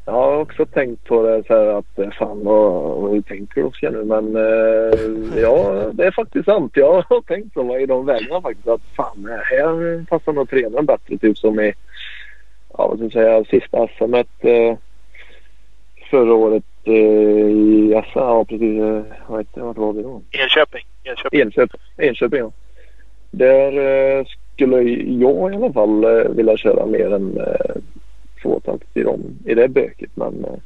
[0.04, 3.90] Jag har också tänkt på det så här att eh, fan vad, vad tänker Oskar
[3.90, 6.72] nu men eh, ja det är faktiskt sant.
[6.74, 11.18] Jag har tänkt så i de vägarna faktiskt att fan här passar nog 300 bättre
[11.18, 11.72] typ som i
[12.78, 14.76] ja, vad ska jag säga, sista SM eh,
[16.10, 18.18] förra året eh, i SM.
[18.18, 18.80] Ja, precis.
[18.80, 19.66] Eh, vad heter det?
[19.66, 20.22] Vart var vi då?
[20.30, 20.84] Enköping.
[21.04, 21.40] Enköping.
[21.40, 22.50] Enköping, Enköping ja.
[23.30, 27.76] Där eh, skulle jag i alla fall eh, vilja köra mer än eh,
[28.42, 30.10] tvåtakt i, dem, i det böket.
[30.14, 30.58] Men, eh,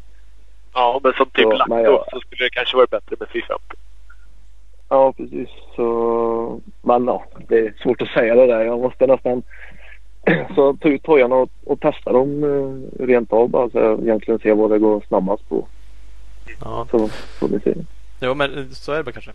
[0.75, 3.65] ja, men som typ lagt upp så skulle det kanske varit bättre med 450.
[4.89, 5.49] Ja, precis.
[5.77, 8.65] Så, men ja, det är svårt att säga det där.
[8.65, 9.43] Jag måste nästan
[10.55, 13.71] så ta ut hojarna och, och testa dem eh, rent av bara.
[13.71, 15.67] Så egentligen se vad det går snabbast på.
[16.65, 16.87] Ja.
[16.91, 17.75] Så får vi se.
[18.21, 19.31] Jo men så är det kanske.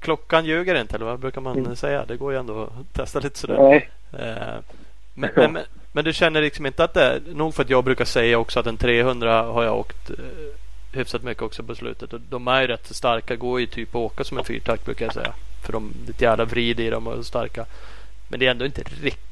[0.00, 1.76] Klockan ljuger inte eller vad brukar man Mm.
[1.76, 2.04] säga?
[2.08, 3.58] Det går ju ändå att testa lite sådär.
[3.58, 3.88] Nej.
[4.12, 4.54] Eh,
[5.14, 7.84] men, men, men, men du känner liksom inte att det är nog för att jag
[7.84, 10.16] brukar säga också att en 300 har jag åkt eh,
[10.98, 12.12] hyfsat mycket också på slutet.
[12.12, 13.36] Och de är ju rätt starka.
[13.36, 15.32] Går ju typ att åka som en fyrtakt brukar jag säga.
[15.64, 17.66] För de är ett jävla vrid i dem och är starka.
[18.28, 19.27] Men det är ändå inte riktigt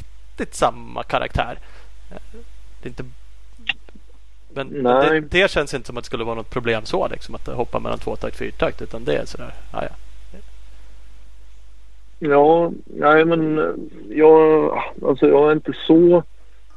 [0.55, 1.59] samma karaktär.
[2.11, 2.16] Eh,
[2.83, 3.05] Det är inte
[4.55, 7.46] men det, det känns inte som att det skulle vara något problem så liksom att
[7.46, 9.55] hoppa mellan tvåtakt och fyrtakt utan det är sådär.
[9.72, 9.88] Ja, ja.
[12.18, 13.75] Ja, nej men eh,
[14.09, 14.72] jag,
[15.07, 16.22] alltså jag är inte så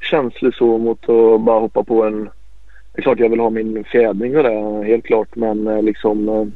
[0.02, 2.24] känslig så mot att bara hoppa på en...
[2.94, 5.36] Det är klart jag vill ha min fjädring och det, helt klart.
[5.36, 6.52] Men eh, liksom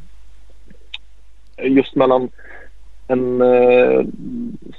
[1.57, 2.29] just mellan
[3.07, 4.05] en eh,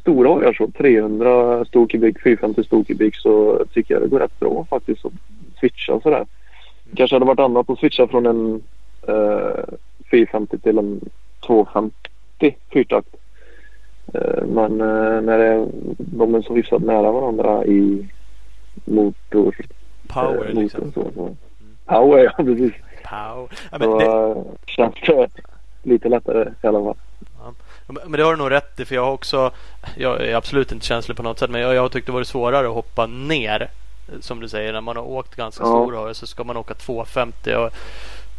[0.00, 4.40] stor hoj, alltså 300 stor kubik, 450 stor kubik så tycker jag det går rätt
[4.40, 5.12] bra faktiskt att
[5.60, 6.26] switcha sådär.
[6.96, 8.62] Kanske hade varit annat att switcha från en
[9.08, 9.64] eh,
[10.10, 11.00] 450 till en
[11.46, 13.16] 250 fyrtakt.
[14.14, 18.08] Eh, Men eh, när det, de är så hyfsat nära varandra i
[18.84, 19.54] motor,
[20.08, 20.84] Power eh, liksom.
[20.84, 21.36] motorn så, så.
[21.86, 22.72] Power ja precis.
[23.10, 23.48] Power.
[23.72, 25.28] Ja, men Så det, eh, känns det
[25.82, 26.96] lite lättare i alla fall.
[27.86, 29.50] Men det har du nog rätt i för jag har också
[29.96, 32.28] Jag är absolut inte känslig på något sätt men jag, jag har tyckt det varit
[32.28, 33.70] svårare att hoppa ner
[34.20, 35.68] Som du säger när man har åkt ganska Ja.
[35.68, 37.70] stor hoj så ska man åka 250 Jag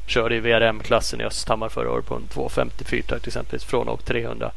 [0.07, 4.51] körde i VRM-klassen i Östhammar förra året på en 250 fyrtakt exempelvis från åkt 300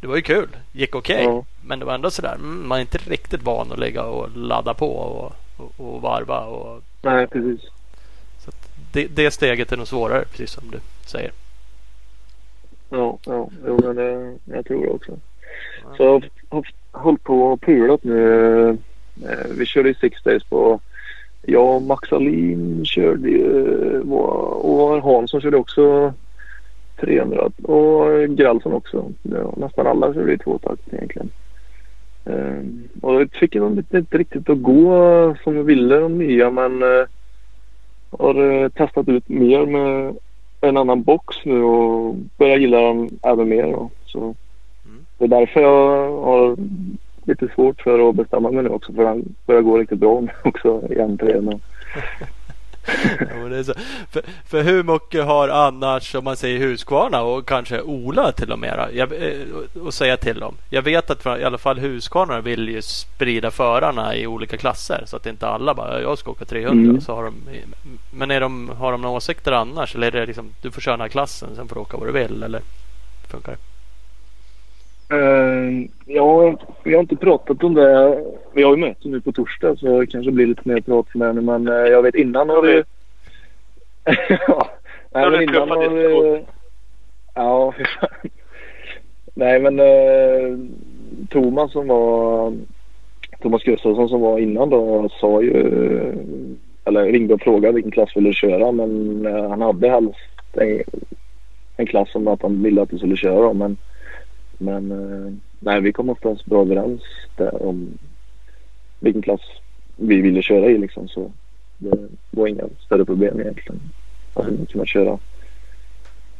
[0.00, 1.44] Det- var ju kul, gick okej Ja.
[1.64, 4.74] Men det var ändå sådär mm, Man är inte riktigt van att ligga och ladda
[4.74, 7.60] på och, och, och varva och, Nej precis.
[8.44, 11.30] så att det, det steget är nog svårare precis som du säger
[12.90, 15.12] Ja, ja, jo, men det, jag tror det också.
[15.96, 18.68] Så jag har hållit på och pulat nu.
[18.68, 20.80] Eh, Vi körde ju Six Days på
[21.42, 26.12] jag och Max Alin körde ju och Hansson körde också
[27.00, 29.12] 300 och Gralsson också.
[29.22, 31.30] Ja, nästan alla körde i tvåtakt egentligen.
[32.24, 32.62] Eh,
[33.02, 36.50] Och det fick jag nog inte, inte riktigt att gå som jag ville de nya
[36.50, 37.06] men eh,
[38.18, 40.16] har testat ut mer med
[40.60, 43.62] en annan box nu och börjar gilla dem även mer.
[43.62, 43.90] Då.
[44.06, 44.34] Så
[44.84, 45.06] Mm.
[45.18, 46.56] Det är därför jag har
[47.24, 50.28] lite svårt för att bestämma mig nu också för den börjar gå riktigt bra nu
[50.44, 51.60] också i entrén.
[53.20, 53.74] Ja, det är så.
[54.10, 58.58] För, för hur mycket har annars, om man säger Husqvarna och kanske Ola till och
[58.58, 60.54] med jag, eh, och säga till dem?
[60.70, 65.16] Jag vet att i alla fall Husqvarna vill ju sprida förarna i olika klasser så
[65.16, 66.90] att inte alla bara jag ska åka 300.
[66.90, 67.00] Mm.
[67.00, 67.34] Så har de,
[68.10, 69.94] men är de, har de några åsikter annars?
[69.94, 72.08] Eller är det liksom du får köra den här klassen sen får du åka vad
[72.08, 72.42] du vill?
[72.42, 72.60] Eller
[73.30, 73.69] funkar det?
[75.12, 78.24] Eh, ja, vi har inte pratat om det.
[78.54, 81.32] Vi har ju möte nu på torsdag så det kanske blir lite mer prat för
[81.32, 81.40] nu.
[81.40, 82.82] Men eh, jag vet innan har vi...
[84.48, 84.70] ja,
[85.10, 86.44] nej, men innan har vi...
[87.34, 88.30] Ja, fy fan.
[89.34, 90.58] Nej, men eh,
[91.28, 92.52] Thomas som var...
[93.42, 95.52] Thomas Gustafsson som var innan då sa ju...
[96.84, 100.18] Eller ringde och frågade vilken klass ville köra men eh, han hade helst
[100.52, 100.82] en,
[101.76, 103.76] en klass som att han ville att du skulle köra men
[104.60, 107.02] men eh, nej, vi kom oftast bra överens
[107.36, 107.98] där om
[109.00, 109.40] vilken klass
[109.96, 111.08] vi ville köra i liksom.
[111.08, 111.32] Så
[111.78, 113.80] det var inga större problem egentligen.
[114.34, 115.18] Alltså man kunde köra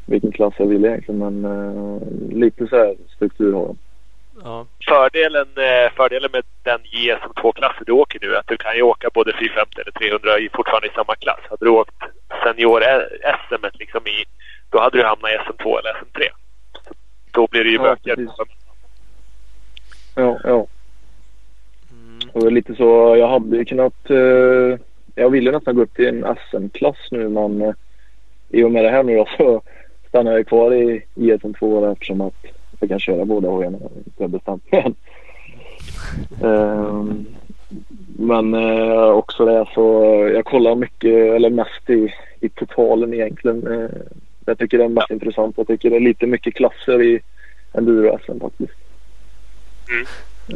[0.06, 1.18] vilken klass jag ville egentligen.
[1.18, 3.78] Men eh, lite så här struktur har de.
[4.44, 4.66] Ja.
[4.88, 9.08] Fördelen, eh, fördelen med den JSM2-klassen du åker nu är att du kan ju åka
[9.14, 11.40] både 450 eller 300 i, fortfarande i samma klass.
[11.50, 12.00] Hade du åkt
[12.42, 14.24] senior-SM liksom i,
[14.70, 16.28] då hade du hamnat i SM2 eller SM3.
[17.32, 18.16] Då blir det ju Ja, bökigare.
[18.16, 18.56] precis.
[20.14, 20.66] Ja, ja.
[21.90, 22.30] Mm.
[22.32, 23.16] Och det är lite så.
[23.18, 24.10] Jag hade ju kunnat.
[24.10, 24.78] Eh,
[25.14, 27.72] jag ville nästan gå upp till en SM-klass nu men eh,
[28.48, 29.62] i och med det här nu då så
[30.08, 32.44] stannar jag kvar i ISM2 eftersom att
[32.80, 33.78] jag kan köra båda hojarna.
[34.16, 34.94] Jag har bestämt mig än.
[36.42, 37.26] Ehm,
[38.18, 43.66] men eh, också det så jag kollar mycket eller mest i, i totalen egentligen.
[43.66, 43.90] Eh,
[44.50, 45.54] jag tycker det är mest intressant.
[45.58, 47.20] Jag tycker det är lite mycket klasser i
[47.72, 48.72] enduro-SM faktiskt.
[49.90, 50.06] Mm.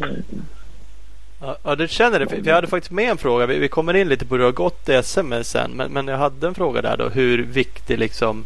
[0.09, 0.23] Mm.
[1.41, 2.27] Ja, ja, du känner det.
[2.27, 3.45] För jag hade faktiskt med en fråga.
[3.45, 5.71] Vi, vi kommer in lite på hur det har gått i SM sen.
[5.71, 7.09] Men, men jag hade en fråga där då.
[7.09, 8.45] Hur viktig liksom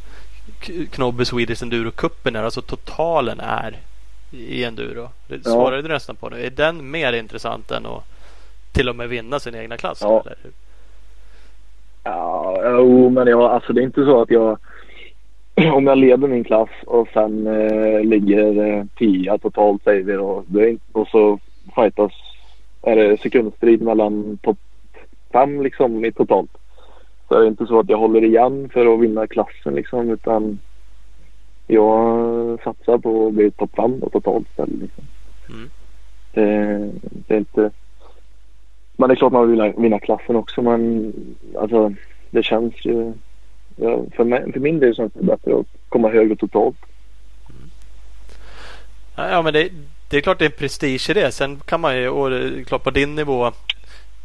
[0.91, 2.43] Knobbe Swedish Enduro-cupen är.
[2.43, 3.77] Alltså totalen är
[4.31, 5.09] i enduro.
[5.27, 5.51] Det Ja.
[5.51, 6.45] svarade du nästan på det.
[6.45, 8.03] Är den mer intressant än att
[8.73, 9.99] till och med vinna sin egna klass?
[10.01, 10.21] Ja.
[10.25, 10.38] Eller?
[12.03, 14.57] Ja, jo, men jag, alltså det är inte så att jag...
[15.74, 20.43] Om jag leder min klass och sen eh, ligger eh, tia totalt säger vi då.
[20.48, 21.39] Det inte, och så
[21.76, 22.12] fightas
[22.82, 24.58] är det sekundstrid mellan topp
[25.32, 26.58] fem liksom i totalt.
[27.28, 30.60] Så är det inte så att jag håller igen för att vinna klassen liksom utan
[31.67, 34.80] jag satsar på att bli topp fem och totalt istället.
[34.80, 35.04] Liksom.
[35.50, 35.69] Mm.
[36.34, 36.91] Det,
[37.28, 37.72] det är inte...
[38.98, 41.13] Men det är klart man vill vinna klassen också men
[41.58, 41.93] alltså
[42.30, 43.13] det känns ju...
[44.15, 46.77] För, mig, för min del känns det bättre att komma högre totalt.
[49.15, 49.69] Ja men det,
[50.09, 51.31] det är klart det är en prestige i det.
[51.31, 53.51] Sen kan man ju, och det klart på din nivå.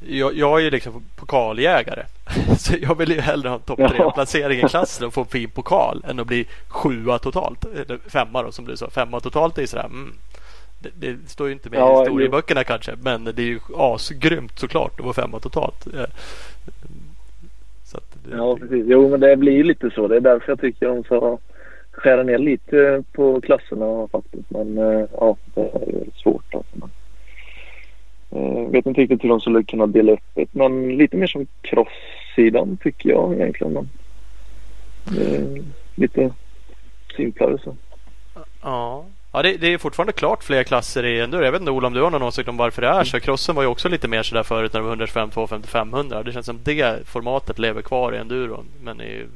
[0.06, 2.02] Jag, jag är ju liksom pokaljägare.
[2.58, 5.26] Så jag vill ju hellre ha en topp tre placering i klassen och få en
[5.26, 7.64] fin pokal än att bli sjua totalt.
[7.64, 8.90] Eller femma då som du sa.
[8.90, 9.84] Femma totalt är ju sådär.
[9.84, 10.14] Mm,
[10.78, 12.64] det, det, står ju inte med ja, i historieböckerna jo.
[12.66, 12.96] kanske.
[13.02, 15.86] Men det är ju asgrymt såklart att vara femma totalt.
[18.30, 18.84] Ja precis.
[18.88, 20.08] Jo men det blir lite så.
[20.08, 21.38] Det är därför jag tycker de ska
[21.90, 24.50] skära ner lite på klasserna faktiskt.
[24.50, 26.76] Men eh, ja, det är svårt alltså.
[26.76, 26.90] Men,
[28.30, 30.46] eh, vet inte riktigt hur de skulle kunna dela upp det.
[30.52, 33.72] Men lite mer som cross-sidan tycker jag egentligen.
[33.72, 33.88] Men,
[35.94, 36.30] lite
[37.16, 37.76] simplare så.
[38.62, 39.04] Ja.
[39.34, 41.44] Ja, det, det, är fortfarande klart fler klasser i enduro.
[41.44, 43.20] Jag vet inte Ola om du har någon åsikt om varför det är så.
[43.20, 46.22] Crossen var ju också lite mer sådär förut när det var 125, 250, 500.
[46.22, 48.66] Det känns som det formatet lever kvar i enduron.
[48.82, 49.26] Men är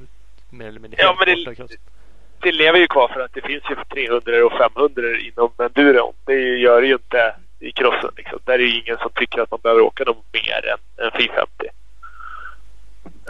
[0.51, 1.77] mer eller mindre ja, men det,
[2.43, 6.15] det lever ju kvar för att det finns ju 300 och 500 inom enduron.
[6.25, 8.11] Det gör det ju inte i crossen.
[8.17, 8.39] Liksom.
[8.45, 11.67] Där är det ingen som tycker att man behöver åka dem mer än, än 450.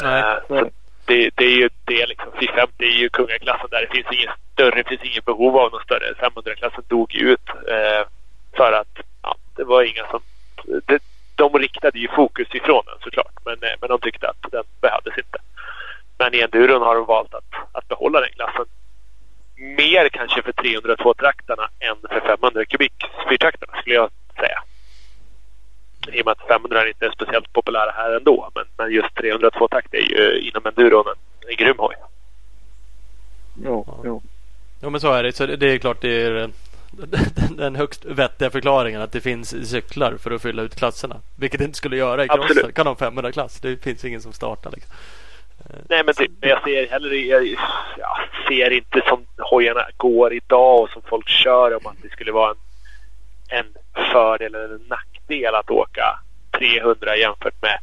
[0.02, 0.22] Nej.
[0.50, 0.68] Uh,
[1.08, 2.32] det, det, är ju det liksom.
[2.40, 5.82] 450 är ju kungaklassen där det finns inget större, det finns inget behov av någon
[5.82, 6.14] större.
[6.14, 8.02] 500-klassen dog ut eh,
[8.56, 10.20] för att ja, det var inga som...
[10.86, 11.02] Det,
[11.34, 13.36] de riktade ju fokus ifrån den såklart.
[13.44, 15.38] Men, eh, men de tyckte att den behövdes inte.
[16.18, 18.64] Men i enduron har de valt att, att behålla den klassen
[19.58, 22.92] mer kanske för 302-traktarna än för 500 kubik
[23.28, 24.62] fyrtraktarna skulle jag säga.
[26.12, 28.50] I och med att 500 inte är speciellt populära här ändå.
[28.54, 31.94] Men, men just 302-takt är ju inom enduron en, en grym hoj.
[33.64, 34.20] Ja, ja.
[34.80, 35.32] Ja men så är det.
[35.32, 36.52] Så det är klart det är den,
[37.56, 41.16] den högst vettiga förklaringen att det finns cyklar för att fylla ut klasserna.
[41.36, 42.72] Vilket det inte skulle göra i crossen.
[42.72, 43.60] Kan de 500 klass.
[43.60, 44.94] Det finns ingen som startar liksom.
[45.88, 47.46] Nej men det, jag ser heller jag,
[47.98, 48.18] jag
[48.48, 52.50] ser inte som hojarna går idag och som folk kör om att det skulle vara
[52.50, 52.56] en,
[53.48, 53.74] en
[54.12, 56.18] fördel eller en nackdel att åka
[56.50, 57.78] 300 jämfört med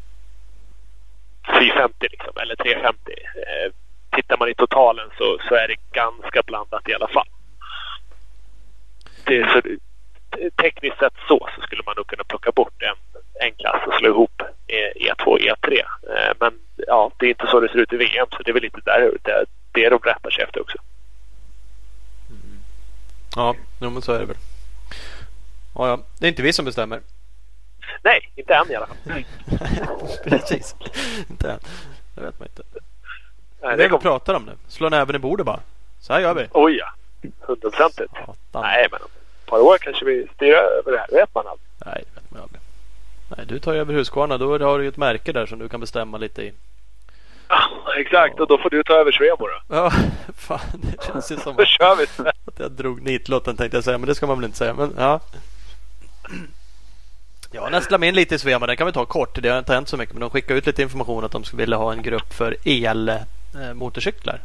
[1.60, 3.12] 450 liksom, eller 350.
[3.36, 3.72] Eh,
[4.16, 7.28] tittar man i totalen så, så är det ganska blandat i alla fall.
[9.24, 9.62] Det, så,
[10.62, 14.10] tekniskt sett så, så skulle man nog kunna plocka bort en, en klass och slå
[14.10, 15.82] ihop E2 och E3.
[16.40, 18.66] Men ja, det är inte så det ser ut i VM så det är väl
[18.66, 20.78] inte där det, det de rättar sig efter också.
[22.30, 22.60] Mm.
[23.36, 24.38] Ja, men så är det väl.
[25.76, 26.00] Ja, ja.
[26.20, 27.02] Det är inte vi som bestämmer.
[28.04, 28.98] Nej, inte än i alla fall.
[30.24, 30.76] Precis,
[31.30, 31.60] inte än.
[32.16, 32.64] Det vet man inte.
[33.62, 34.52] Nej, det är vi pratar om nu.
[34.68, 35.60] Slå näven i bordet bara.
[36.00, 36.48] Så här gör vi.
[36.52, 36.94] Oj ja,
[37.40, 38.14] hundraprocentigt.
[38.52, 39.08] Nej, men om
[39.44, 41.08] ett par år kanske vi styr över det här.
[41.10, 41.68] Det vet man aldrig.
[41.86, 42.62] Nej, det vet man aldrig.
[43.38, 44.38] Nej, du tar över Husqvarna.
[44.38, 46.54] Då har du ett märke där som du kan bestämma lite i.
[47.50, 47.62] Ja,
[47.98, 48.40] exakt.
[48.40, 49.76] Och då får du ta över Svemo då.
[49.76, 49.92] Ja,
[50.38, 50.60] fan.
[50.74, 51.56] Det känns ju som
[51.98, 52.24] vi.
[52.46, 53.98] att jag drog nitlotten tänkte jag säga.
[53.98, 54.74] Men det ska man väl inte säga.
[54.74, 55.20] Men ja.
[57.52, 58.68] Jag nästlar mig in lite i Svema.
[58.68, 59.42] Den kan vi ta kort.
[59.42, 60.14] Det har inte hänt så mycket.
[60.14, 63.10] Men de skickade ut lite information att de skulle vilja ha en grupp för el
[63.10, 63.22] eh.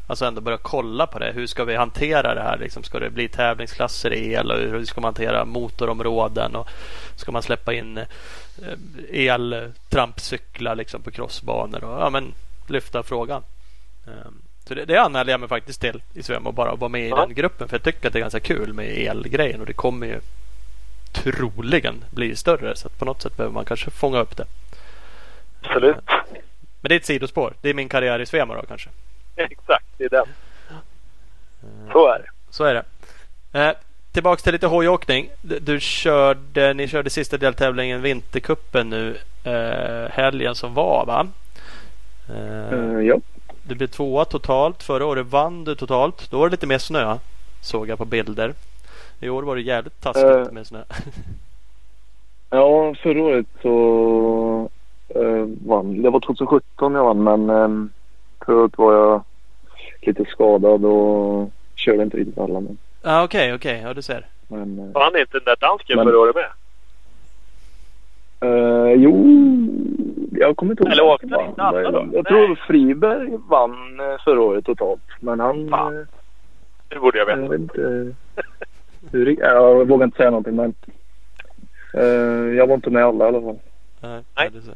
[0.06, 1.32] Alltså ändå börja kolla på det.
[1.32, 2.58] Hur ska vi hantera det här?
[2.58, 4.50] Liksom, ska det bli tävlingsklasser i el?
[4.50, 6.56] Och hur ska man hantera motorområden?
[6.56, 6.68] Och
[7.16, 8.06] ska man släppa in eh,
[9.10, 11.84] eltrampcyklar liksom på crossbanor?
[11.84, 12.34] Och, ja, men,
[12.68, 13.42] lyfta frågan.
[14.06, 17.06] Um, så det, det anmäler jag mig faktiskt till i Svem och bara vara med
[17.06, 17.68] i den gruppen.
[17.68, 20.20] För jag tycker att det är ganska kul med elgrejen och det kommer ju
[21.12, 22.76] troligen bli större.
[22.76, 24.46] Så på något sätt behöver man kanske fånga upp det.
[25.62, 25.96] Absolut.
[26.80, 27.54] Men det är ett sidospår.
[27.60, 28.88] Det är min karriär i Svema då kanske.
[29.36, 30.26] Exakt, det är den.
[31.92, 32.28] Så är det.
[32.50, 32.84] Så är det.
[33.52, 33.72] Eh,
[34.12, 35.30] tillbaks till lite hojåkning.
[35.42, 41.26] Du, körde, ni körde sista deltävlingen Vinterkuppen nu eh, helgen som var va?
[42.30, 43.20] Uh, ja.
[43.62, 44.82] Du blev tvåa totalt.
[44.82, 46.30] Förra året vann du totalt.
[46.30, 47.18] Då var det lite mer snö.
[47.60, 48.54] Såg jag på bilder.
[49.20, 50.82] I år var det jävligt taskigt uh, med snö.
[52.50, 54.68] ja, förra året så
[55.16, 56.02] uh, vann.
[56.02, 57.90] Det var 2017 jag vann men um,
[58.46, 59.22] förra året var jag
[60.00, 62.60] lite skadad och körde inte riktigt alla.
[62.60, 62.78] Men...
[63.02, 63.72] Ah, Okej, okay, okej.
[63.72, 63.88] Okay.
[63.88, 64.26] Ja, du ser.
[64.48, 66.06] Men, uh, vann inte den där dansken men...
[66.06, 66.50] förra året med?
[68.44, 69.26] Uh, jo,
[70.32, 70.92] jag kommer inte ihåg.
[70.92, 72.08] Eller åkte han inte alla då?
[72.12, 75.02] Jag tror Friberg vann förra året totalt.
[75.20, 75.72] Men han...
[75.72, 76.06] Eh,
[76.88, 77.40] det borde jag veta.
[77.40, 78.14] Jag vet inte.
[79.12, 80.74] hur, jag vågar inte säga någonting men...
[81.94, 83.58] Eh, jag var inte med alla i alla fall.
[84.00, 84.50] Nej, Nej.
[84.50, 84.74] Det, är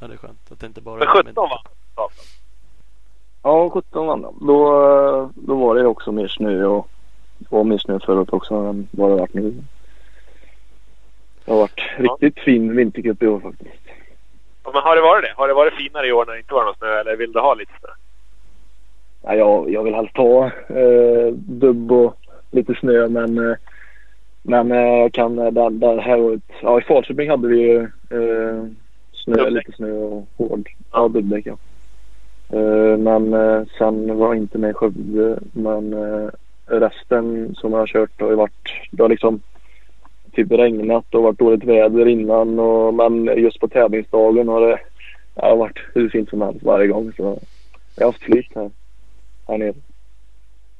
[0.00, 1.58] ja, det är skönt att det inte bara Men är 17 vann
[1.94, 2.10] Saab.
[3.42, 4.46] Ja, 17 vann de.
[4.46, 6.88] Då, då var det också mer snö och
[7.38, 9.54] det var mer snö förut också än vad det varit nu.
[11.44, 12.02] Det har varit Ja.
[12.04, 13.70] riktigt fin vintercup i år faktiskt.
[14.64, 15.32] Ja, Men har det varit det?
[15.36, 17.40] Har det varit finare i år när det inte var någon snö eller vill du
[17.40, 17.88] ha lite snö?
[19.22, 22.16] Ja, jag, jag vill helst ha eh, dubb och
[22.54, 23.56] lite snö men eh,
[24.42, 26.42] men eh, jag kan eh, där, där här året.
[26.62, 27.78] Ja i Falköping hade vi ju
[28.10, 28.64] eh,
[29.12, 29.52] snö, Dubbdäck.
[29.52, 30.68] lite snö och hård.
[30.92, 31.56] Ja dubbdäck ja.
[32.58, 36.28] Eh, men eh, sen var jag inte med i Skövde men eh,
[36.66, 39.40] resten som jag har kört har ju varit det har liksom
[40.32, 44.78] typ regnat och varit dåligt väder innan och men just på tävlingsdagen har det,
[45.34, 47.38] det har varit hur fint som helst varje gång så
[47.96, 48.70] jag har haft flyt här
[49.48, 49.72] här nere.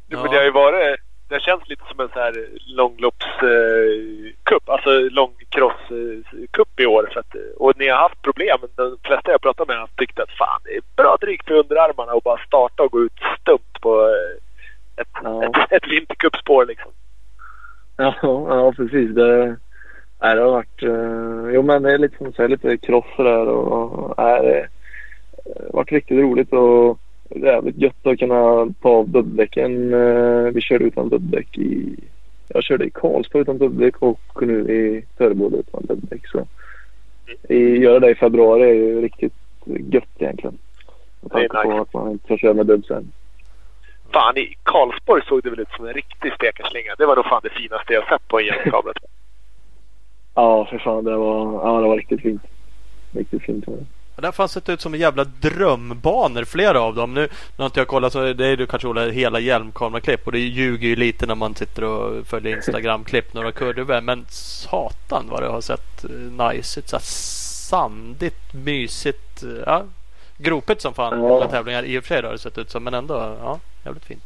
[0.09, 0.17] Ja.
[0.17, 0.23] Ja.
[0.23, 1.01] Men det har ju varit...
[1.29, 3.43] Det känns lite som en så här långloppscup.
[3.43, 7.11] Eh, cup, alltså långcross-cup i år.
[7.13, 8.59] För att, och ni har haft problem.
[8.77, 12.13] De flesta jag pratat med har tyckt att fan det är bra drygt för underarmarna
[12.13, 15.45] och bara starta och gå ut stumt på eh, ett, Ja.
[15.45, 16.91] ett, ett vintercupspår liksom.
[17.97, 19.15] Ja, ja precis.
[19.15, 19.57] Det,
[20.21, 20.83] nej, det har varit...
[20.83, 24.69] Eh, jo men det är lite som du säger, lite cross där och nej, det
[25.63, 26.99] har varit riktigt roligt och
[27.35, 29.94] jävligt gött att kunna ta av dubbdäcken.
[29.94, 31.97] Eh, vi körde utan dubbdäck i...
[32.49, 36.29] Jag körde i Karlsborg utan dubbdäck och nu i Töreboda utan dubbdäck.
[36.29, 36.47] Så
[37.49, 40.59] i, göra det i februari är ju riktigt gött egentligen.
[41.20, 43.12] Med tanke på att man inte får köra med dubb sen.
[44.12, 46.94] Fan i Karlsborg såg det väl ut som en riktig stekarslinga.
[46.99, 48.94] Det var nog fan det finaste jag sett på en genomkabel.
[50.37, 51.05] Ja, för fan.
[51.05, 52.42] Det var, ja, det var riktigt fint.
[53.12, 53.85] Riktigt fint var det.
[54.16, 57.14] Och där fanns sett ut som en jävla drömbanor flera av dem.
[57.14, 60.33] Nu, nu har inte jag kollat så det är ju kanske Ola, hela hjälmkameraklipp och
[60.33, 64.00] det ljuger ju lite när man sitter och följer Instagram-klipp några kurvor.
[64.00, 66.11] Men satan vad det har sett eh,
[66.50, 66.88] nice ut.
[66.88, 69.42] Så här sandigt, mysigt.
[69.42, 69.83] eh, Ja,
[70.38, 71.37] gropigt som fan Ja.
[71.37, 72.85] alla tävlingar i och för sig har det sett ut som.
[72.85, 74.24] Men ändå, ja, jävligt fint.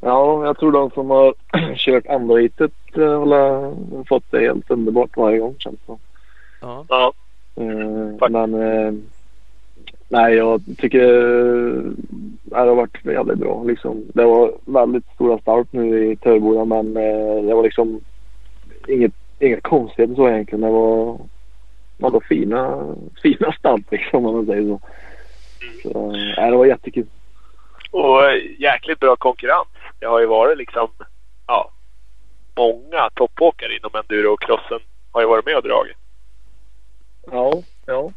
[0.00, 1.34] Ja, jag tror de som har
[1.76, 5.96] kört andra heatet eh, har fått det helt underbart varje gång känns det.
[6.60, 6.84] Ja.
[6.88, 7.12] Ja.
[7.56, 8.30] Eh.
[8.30, 8.92] Men eh,
[10.08, 11.82] nej, jag tycker eh,
[12.44, 13.62] det har varit jävligt bra.
[13.64, 14.04] Liksom.
[14.14, 18.00] Det var väldigt stora start nu i Töreboda men eh, det var liksom
[18.88, 20.60] inget, inget konstigt så egentligen.
[20.60, 21.18] Det var,
[21.98, 24.80] var fina, fina start liksom om man säger så.
[25.82, 27.06] så nej, det var jättekul.
[27.90, 29.68] Och eh, jäkligt bra konkurrens.
[30.00, 30.88] Det har ju varit liksom,
[31.46, 31.70] ja,
[32.56, 34.80] många toppåkare inom enduro och crossen
[35.12, 35.96] har ju varit med och dragit.
[37.30, 38.12] Ja, ja.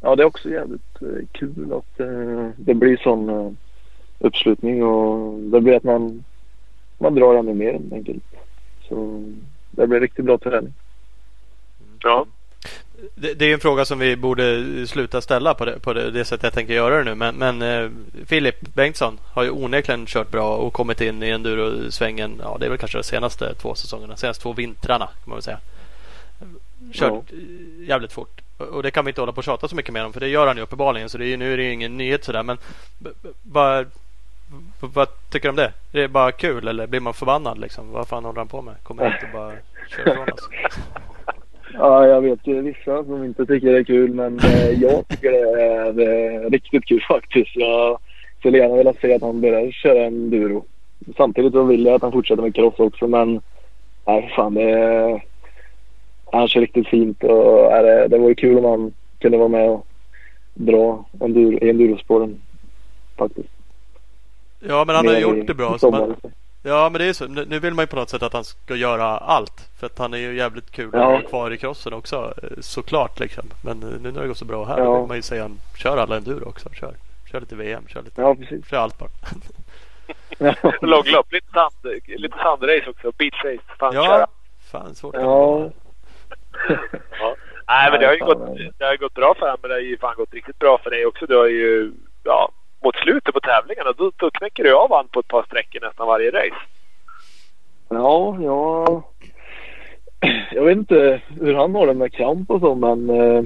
[0.00, 3.52] Ja, det är också jävligt eh, kul att eh, det blir sån eh,
[4.18, 6.24] uppslutning och det blir att man,
[6.98, 8.24] man drar ännu mer helt enkelt.
[8.88, 9.24] Så
[9.70, 10.72] det blir riktigt bra träning.
[12.02, 12.26] Ja.
[13.14, 16.24] Det, det är en fråga som vi borde sluta ställa på det, på det, det
[16.24, 17.14] sättet jag tänker göra det nu.
[17.14, 17.90] Men, men eh,
[18.26, 22.40] Filip Bengtsson har ju onekligen kört bra och kommit in i enduro-svängen.
[22.42, 24.16] Ja, det är väl kanske de senaste två säsongerna.
[24.16, 25.58] Senaste två vintrarna kan man väl säga.
[26.92, 27.36] Kört Ja.
[27.86, 28.40] jävligt fort.
[28.58, 30.12] Och- det kan vi inte hålla på och tjata så mycket mer om.
[30.12, 31.08] För det gör han ju uppenbarligen.
[31.08, 32.42] Så det är, nu är det ju ingen nyhet sådär.
[32.42, 32.56] Men
[34.82, 35.72] vad tycker du om det?
[35.92, 37.92] Är det bara kul eller blir man förbannad liksom?
[37.92, 38.74] Vad fan håller han på med?
[38.82, 39.52] Kommer hit och bara
[39.88, 40.48] kör ifrån oss?
[41.74, 45.30] Ja, jag vet ju vissa som inte tycker det är kul men eh, jag tycker
[45.30, 46.00] det är
[46.44, 47.56] eh, riktigt kul faktiskt.
[47.56, 47.98] Jag
[48.38, 50.64] skulle gärna vilja se att han börjar köra enduro.
[51.16, 53.40] Samtidigt så vill jag att han fortsätter med cross också men
[54.06, 55.24] nej fan det är,
[56.32, 59.68] han kör riktigt fint och är det, det vore kul om han kunde vara med
[59.70, 59.86] och
[60.54, 62.40] dra enduro, endurospåren
[63.18, 63.48] faktiskt.
[64.60, 65.78] Ja, men han har ju gjort det bra.
[65.78, 66.16] Så man.
[66.62, 67.26] Ja men det är så.
[67.26, 69.68] Nu vill man ju på något sätt att han ska göra allt.
[69.78, 71.10] För att han är ju jävligt kul att Ja.
[71.10, 72.34] vara kvar i crossen också.
[72.42, 73.44] eh, Såklart liksom.
[73.64, 74.98] Men eh, nu när det går så bra här Ja.
[74.98, 76.68] vill man ju säga han kör alla enduro också.
[76.72, 76.94] Kör,
[77.32, 78.66] kör lite VM, kör lite, Ja precis.
[78.68, 79.10] kör allt bara.
[80.80, 81.72] Långlopp, lite, sand,
[82.06, 83.12] lite sandrace också.
[83.18, 83.62] Beachrace.
[83.78, 84.18] Fan köra.
[84.18, 84.26] Ja,
[84.72, 85.70] fan svårt att Ja.
[87.20, 87.36] Ja.
[87.68, 89.80] Nej men det har ju gått, det har gått bra för honom men det har
[89.80, 91.26] ju fan gått riktigt bra för dig också.
[91.26, 91.92] Du har ju,
[92.24, 92.50] ja,
[92.84, 96.06] mot slutet på tävlingarna då, då knäcker du av han på ett par sträckor nästan
[96.06, 96.60] varje race.
[97.88, 99.02] Ja, ja.
[100.52, 103.44] Jag vet inte hur han har det med kramp och så men eh,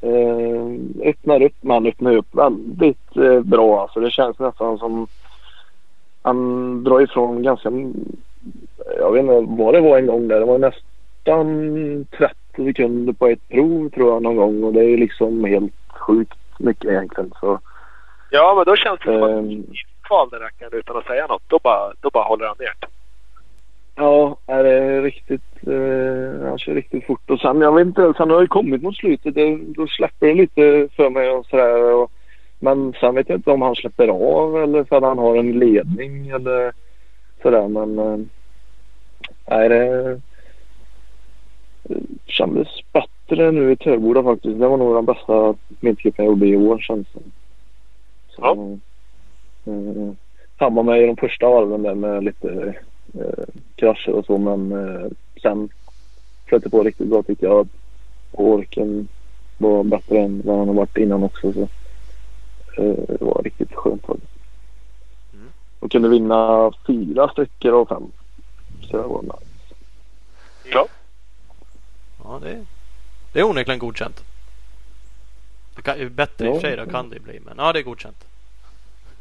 [0.00, 4.00] eh, öppnar upp, man öppnar upp väldigt eh, bra alltså.
[4.00, 5.06] Det känns nästan som
[6.22, 7.70] han drar ifrån ganska,
[8.98, 10.40] jag vet inte vad det var en gång där.
[10.40, 10.82] Det var nästan
[11.24, 15.72] 30 sekunder på ett prov tror jag någon gång och det är ju liksom helt
[15.88, 17.32] sjukt mycket egentligen.
[17.40, 17.60] Så,
[18.30, 19.66] Ja men då känns det som att ehm,
[20.02, 21.42] kval den rackaren utan att säga något.
[21.48, 22.72] Då bara, då bara håller han ner.
[23.96, 25.42] Ja, är det är riktigt.
[25.66, 27.30] Eh, han kör riktigt fort.
[27.30, 29.34] Och sen, jag vet inte, sen har det kommit mot slutet.
[29.34, 31.94] Det, då släpper det lite för mig och sådär.
[31.94, 32.10] Och,
[32.58, 35.58] men sen vet jag inte om han släpper av eller för att han har en
[35.58, 36.72] ledning eller
[37.42, 37.68] sådär.
[37.68, 38.18] Men eh,
[39.46, 40.20] det, det
[42.34, 44.58] kändes bättre nu i Törboda faktiskt.
[44.60, 47.20] Det var nog den bästa vintercupen jag gjorde i år känns det
[48.36, 48.56] Ja.
[49.64, 50.12] eh,
[50.58, 52.74] tabbade mig i de första varven där med lite
[53.14, 53.44] eh,
[53.76, 55.06] krascher och så men eh,
[55.42, 55.68] sen
[56.46, 57.68] flöt det på riktigt bra tycker jag.
[58.32, 59.08] Och orken
[59.58, 61.52] var bättre än vad han har varit innan också.
[61.52, 61.60] Så,
[62.82, 64.32] eh, det var riktigt skönt faktiskt.
[65.34, 65.46] Mm.
[65.80, 68.02] Och kunde vinna fyra sträckor av fem.
[68.90, 69.74] Så det var nice.
[70.72, 70.86] Ja.
[72.24, 72.64] Ja, det,
[73.32, 74.24] det är onekligen godkänt.
[75.76, 77.40] Det kan, bättre i och för sig då kan det ju bli.
[77.40, 78.24] Men ja, det är godkänt.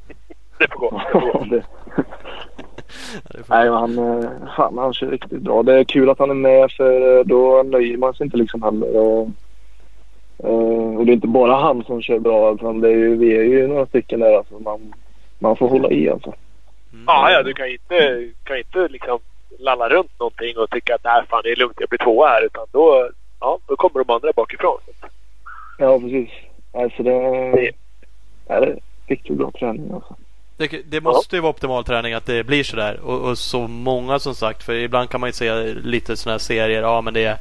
[0.57, 1.45] Det får gå.
[1.49, 1.63] Det
[3.33, 5.63] Ja, nej, men han, eh, han kör riktigt bra.
[5.63, 8.63] Det är kul att han är med för eh, då nöjer man sig inte liksom
[8.63, 8.97] heller.
[8.97, 9.29] Och,
[10.37, 12.53] eh, och det är inte bara han som kör bra.
[12.53, 14.37] Utan det är ju, vi är ju några stycken där.
[14.37, 14.93] Alltså, man,
[15.39, 16.33] man får hålla i alltså.
[16.93, 17.05] Mm.
[17.07, 19.19] Ja, ja, du kan inte, kan inte liksom
[19.59, 22.45] lalla runt någonting och tycka att nej, fan, det är lugnt, jag blir tvåa här.
[22.45, 24.79] Utan då, ja, då kommer de andra bakifrån.
[25.77, 26.29] Ja, precis.
[26.73, 27.11] Alltså det,
[27.51, 27.71] det
[28.47, 30.15] är riktigt bra träning alltså.
[30.57, 32.99] Det, det måste ju vara optimal träning att det blir sådär.
[33.03, 34.63] Och, och så många som sagt.
[34.63, 36.81] För ibland kan man ju se lite sådana här serier.
[36.81, 37.37] Ja men det är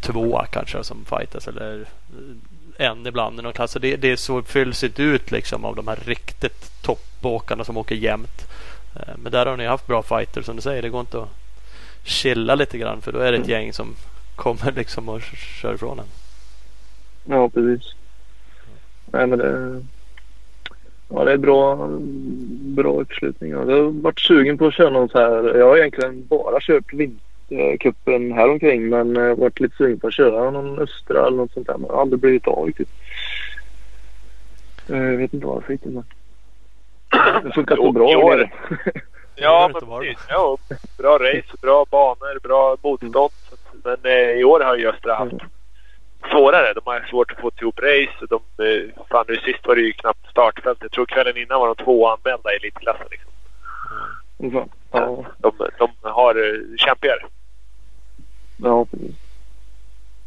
[0.00, 1.48] två kanske som fightas.
[1.48, 1.84] Eller
[2.76, 3.76] en ibland i någon klass.
[3.80, 8.48] Det, det så fylls inte ut liksom av de här riktigt toppåkarna som åker jämnt.
[8.96, 10.82] Eh, men där har ni haft bra fighter som du säger.
[10.82, 11.28] Det går inte att
[12.04, 13.00] chilla lite grann.
[13.00, 13.94] För då är det ett gäng som
[14.36, 15.20] kommer liksom och
[15.62, 16.04] kör ifrån en.
[17.24, 17.94] Ja, precis.
[19.06, 19.80] Nej, men det,
[21.08, 21.88] ja, det är bra,
[22.76, 23.50] bra uppslutning.
[23.50, 25.58] Jag har varit sugen på att köra något här.
[25.58, 30.14] Jag har egentligen bara kört vintercupen här omkring men har varit lite sugen på att
[30.14, 31.78] köra någon östra eller något sånt där.
[31.78, 32.90] Men det har aldrig blivit av riktigt.
[34.88, 35.92] Eh, jag vet inte varför riktigt.
[35.92, 36.04] Men
[37.44, 38.50] det funkar så bra i år.
[39.34, 40.18] Ja, men precis.
[40.28, 40.56] Ja,
[40.98, 43.32] bra race, bra banor, bra motstånd.
[43.84, 45.32] Men eh, i år har ju Östra haft
[46.30, 46.72] svårare.
[46.74, 48.26] De har svårt att få ihop race.
[48.30, 50.78] De, eh, fan, nu sist var det ju knappt startfält.
[50.80, 53.06] Jag tror kvällen innan var de två anmälda i elitklassen.
[53.10, 53.30] Liksom.
[54.38, 54.66] Ungefär.
[54.92, 57.20] Ja, De, de har eh, kämpigare.
[58.62, 59.16] ja, precis.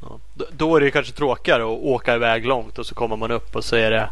[0.01, 0.19] Ja.
[0.51, 3.55] Då- är det ju kanske tråkigare att åka iväg långt och så kommer man upp
[3.55, 4.09] och så är det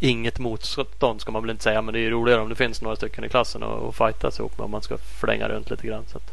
[0.00, 1.82] inget motstånd ska man väl inte säga.
[1.82, 4.38] Men det är ju roligare om det finns några stycken i klassen och, och fightas
[4.38, 6.04] ihop med om man ska flänga runt lite grann.
[6.06, 6.30] Så att,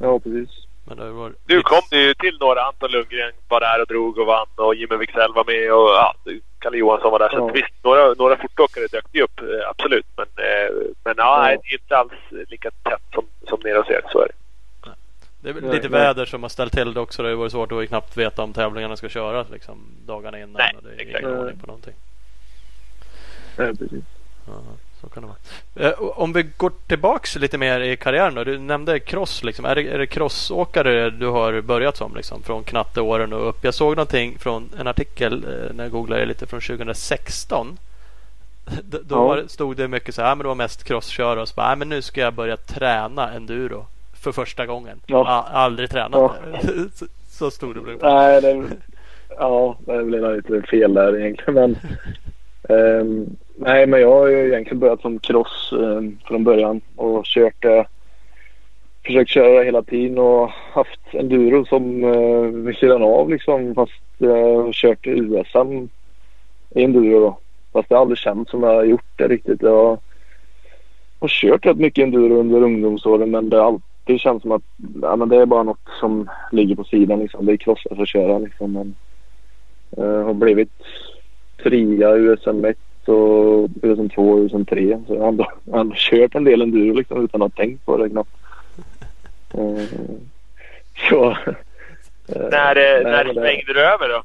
[0.00, 0.50] Ja, precis.
[0.84, 2.62] men det var Nu kom det ju till några.
[2.62, 6.14] Anton Lundgren var där och drog och vann och Jimmy Wicksell var med och ja,
[6.58, 7.28] Kalle Johansson var där.
[7.28, 7.48] Så Ja.
[7.48, 9.40] att visst, några, några fortåkare dök ju upp.
[9.40, 10.06] eh, Absolut.
[10.16, 10.74] Men, eh,
[11.04, 11.42] men ja, Ja.
[11.42, 14.02] nej, det är inte alls lika tätt som, som nere hos er.
[14.12, 14.34] Så är det.
[15.42, 16.00] Det är väl Nej, lite nej.
[16.00, 17.22] väder som har ställt till det också.
[17.22, 20.52] Det har varit svårt att knappt veta om tävlingarna ska köras liksom, dagarna innan.
[20.52, 21.24] Nej, och det är exakt.
[21.24, 21.94] ingen ordning på någonting.
[23.56, 24.04] Ja, precis.
[24.46, 24.52] Ja,
[25.00, 25.88] så kan det vara.
[25.90, 28.44] Eh, om vi går tillbaks lite mer i karriären då.
[28.44, 29.44] Du nämnde cross.
[29.44, 29.64] Liksom.
[29.64, 32.16] Är, det, är det crossåkare du har börjat som?
[32.16, 33.64] Liksom, från knatteåren och upp.
[33.64, 37.78] Jag såg någonting från en artikel eh, när jag googlade lite från 2016.
[38.84, 39.24] D- Då Ja.
[39.26, 40.34] var, stod det mycket så här.
[40.36, 43.30] Men det var mest crosskörare och så bara, "Nej, men nu ska jag börja träna
[43.32, 43.86] enduro.
[44.22, 45.00] För första gången.
[45.06, 45.46] Ja.
[45.52, 46.34] Aldrig tränat Ja.
[46.62, 46.68] det.
[46.94, 47.96] så, så stod det.
[48.02, 48.64] Nej, det,
[49.28, 51.54] ja, det blev lite fel där egentligen.
[51.54, 51.76] Men,
[52.78, 57.62] ehm, nej, men jag har ju egentligen börjat som cross eh, från början och kört
[57.62, 57.86] det.
[59.06, 63.74] Försökt köra det hela tiden och haft enduro som eh, vid sidan av liksom.
[63.74, 65.88] Fast eh, kört USM
[66.70, 67.38] i enduro då.
[67.72, 69.62] Fast det har aldrig känts som jag har gjort det riktigt.
[69.62, 69.98] Jag
[71.20, 74.62] har kört rätt mycket enduro under ungdomsåren men det har alltid känts som att
[75.02, 77.18] ja, men det är bara något som ligger på sidan.
[77.18, 77.46] Liksom.
[77.46, 78.38] Det är cross för att köra.
[78.38, 78.72] Liksom.
[78.72, 78.94] Men,
[79.96, 80.72] eh, har blivit
[81.62, 82.76] trea i USM 1
[83.08, 84.98] och USM 2 och USM 3.
[85.06, 87.96] Så jag har ändå, ändå kört en del enduro liksom, utan att ha tänkt på
[87.96, 88.30] det knappt.
[89.54, 89.84] Eh,
[91.10, 91.30] så...
[91.30, 91.36] eh,
[92.50, 94.22] När, eh, nej, när svängde du över då?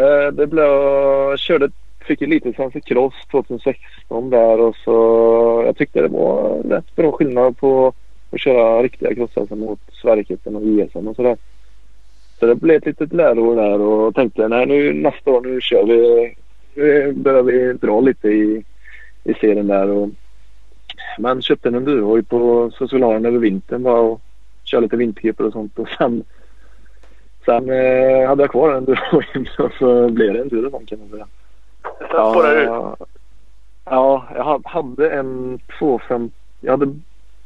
[0.00, 1.70] Eh, det blev, jag körde,
[2.06, 7.12] fick ju lite för cross 2016 där och så jag tyckte det var rätt bra
[7.12, 7.92] skillnad på
[8.30, 11.36] att köra riktiga crossar mot Sverigecupen och JSM och sådär.
[12.40, 15.84] Så det blev ett litet läroår där och tänkte nej nu nästa år nu kör
[15.84, 16.34] vi.
[16.74, 18.64] Nu börjar vi dra lite i,
[19.24, 20.08] i serien där och
[21.18, 24.20] men köpte en endurohoj på den över vintern bara och
[24.64, 26.24] köra lite vintercuper och sånt och sen
[27.44, 31.28] Sen eh, hade jag kvar endurohojen och så blev det enduro sen kan man säga.
[31.98, 32.08] Sen
[32.54, 32.62] du.
[32.62, 32.96] Ja,
[33.84, 36.34] ja, jag ha- hade en 250.
[36.60, 36.94] Jag hade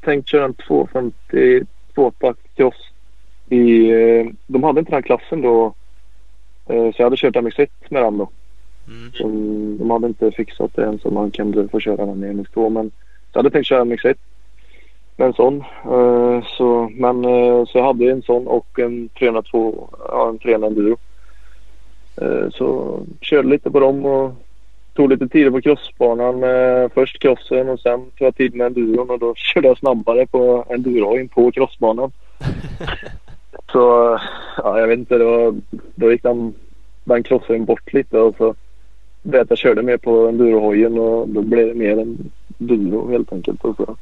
[0.00, 2.90] tänkt köra en 250 tvåpack cross
[3.50, 5.74] I, eh, de hade inte den här klassen då.
[6.68, 8.28] Eh, så jag hade kört MX1 med den då.
[8.88, 9.12] Mm.
[9.14, 9.22] Så
[9.78, 12.70] de hade inte fixat det än så man kunde få köra den i MX2.
[12.70, 12.90] Men
[13.32, 14.16] jag hade tänkt köra MX1
[15.16, 15.64] med en sån.
[15.84, 20.66] Eh, så, men eh, så jag hade en sån och en 302, ja en 300
[20.66, 20.96] enduro.
[22.20, 24.32] Eh, så körde lite på dem och
[24.94, 26.40] tog lite tider på crossbanan
[26.94, 30.64] först crossen och sen tog jag tid med enduron och då körde jag snabbare på
[30.68, 32.12] enduroin på crossbanan.
[33.72, 34.18] Så
[34.56, 35.54] ja, jag vet inte, då,
[35.94, 36.54] då gick den,
[37.04, 38.54] den crossen bort lite och så
[39.26, 42.06] blev att jag körde mer på endurohojen och då blev det mer
[42.58, 43.64] enduro helt enkelt.
[43.64, 43.96] Och så,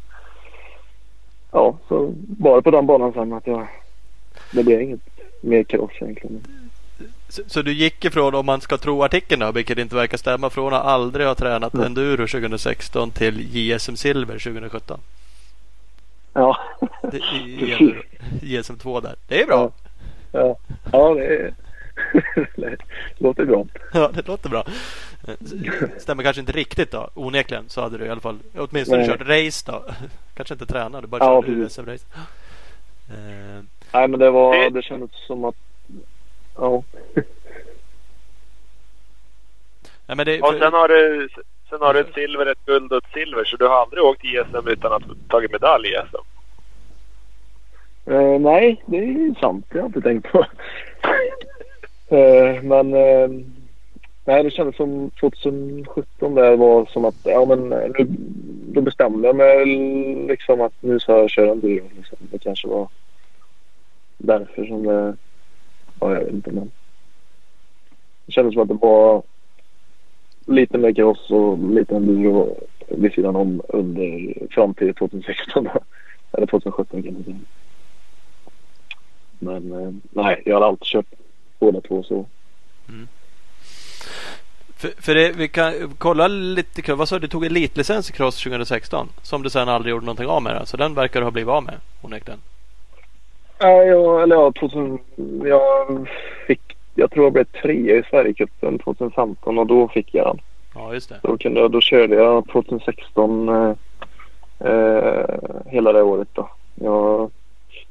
[1.52, 3.66] ja, så var det på den banan sen att jag,
[4.52, 5.00] det blev inget
[5.40, 6.40] mer cross egentligen.
[7.28, 10.50] Så, så du gick ifrån, om man ska tro artikeln då, vilket inte verkar stämma,
[10.50, 11.86] från att aldrig ha tränat Mm.
[11.86, 15.00] enduro 2016 till JSM Silver 2017.
[16.32, 16.56] Ja,
[17.02, 17.20] Det,
[17.58, 17.94] Precis.
[18.42, 19.14] JSM 2 där.
[19.28, 19.70] Det är bra.
[20.32, 20.56] ja,
[20.92, 21.54] ja det, är-
[22.56, 22.76] det
[23.18, 23.66] låter bra.
[23.92, 24.64] Ja, det låter bra.
[25.98, 27.10] Stämmer kanske inte riktigt då.
[27.14, 29.08] Onekligen så hade du i alla fall åtminstone Nej.
[29.08, 29.84] kört race då.
[30.34, 31.52] Kanske inte tränat, du bara Ja, körde.
[31.56, 32.06] USM-race.
[33.10, 35.54] Eh, Nej men det var, Det- kändes som att,
[36.56, 36.82] ja.
[40.06, 41.28] nej, men det, Och sen har du,
[41.70, 43.44] sen har du ett silver, ett guld och ett silver.
[43.44, 46.16] Så du har aldrig åkt ISM utan att tagit medalj i SM.
[48.10, 49.66] Eh, nej, det är sant.
[49.68, 50.46] Det har jag inte tänkt på.
[52.08, 53.28] Eh, men eh,
[54.24, 58.06] nej, det kändes som 2017 där var som att ja, men, eh, nu,
[58.72, 59.66] då bestämde jag mig
[60.28, 61.88] liksom att nu ska jag köra enduro.
[61.96, 62.18] Liksom.
[62.20, 62.88] Det kanske var
[64.18, 65.16] därför som det...
[66.00, 66.50] Ja, jag vet inte.
[66.50, 66.70] Men
[68.26, 69.22] det kändes som att det var
[70.46, 72.56] lite mer cross och lite enduro
[72.88, 75.68] vid sidan om under fram till 2016.
[76.32, 77.36] Eller 2017 kan man säga.
[79.38, 81.06] Men nej, jag har alltid kört
[81.58, 82.26] båda två så.
[84.76, 86.94] för, för det, vi kan kolla lite.
[86.94, 87.20] Vad sa du?
[87.20, 90.68] Du tog elitlicens i cross 2016 som du sen aldrig gjorde någonting av med.
[90.68, 92.40] Så den verkar du ha blivit av med onekligen.
[93.58, 94.98] Ja, jag, eller ja, 2000,
[95.44, 96.08] jag
[96.46, 100.40] fick, jag tror jag blev tre i Sverigecupen 2015 och då fick jag den.
[100.74, 101.20] Ja, just det.
[101.22, 103.74] Då, kunde jag, då körde jag 2016 eh,
[104.70, 105.24] eh,
[105.66, 106.48] hela det året då.
[106.74, 107.30] Jag,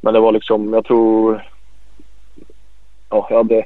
[0.01, 1.43] men det var liksom, jag tror,
[3.14, 3.66] ja jag hade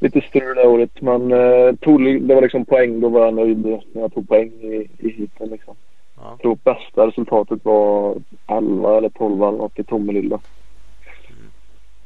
[0.00, 3.00] lite strul det året men eh, tog, det var liksom poäng.
[3.00, 5.74] Då var jag nöjd när jag tog poäng i, i heaten liksom.
[6.16, 6.22] Ja.
[6.30, 8.16] Jag tror bästa resultatet var
[8.46, 10.38] 11 eller 12 eller något i Tomelilla.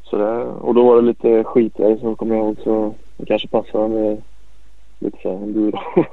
[0.02, 3.48] Så det, och då var det lite skitigare så kommer jag ihåg så det kanske
[3.48, 4.22] passade med
[4.98, 5.80] lite så här enduro.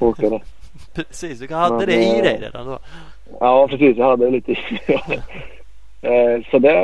[0.00, 0.42] Åka där.
[0.94, 2.78] Precis, du hade Men, det i eh, dig redan då.
[3.40, 4.58] Ja precis, jag hade lite i
[6.00, 6.74] Eh, Så det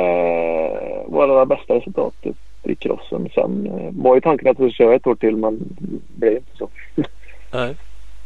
[1.07, 2.35] var det bästa resultatet
[2.69, 3.29] i crossen.
[3.33, 6.33] Sen eh, var ju tanken att vi skulle köra ett år till men det blev
[6.35, 6.69] inte så.
[7.51, 7.75] Nej.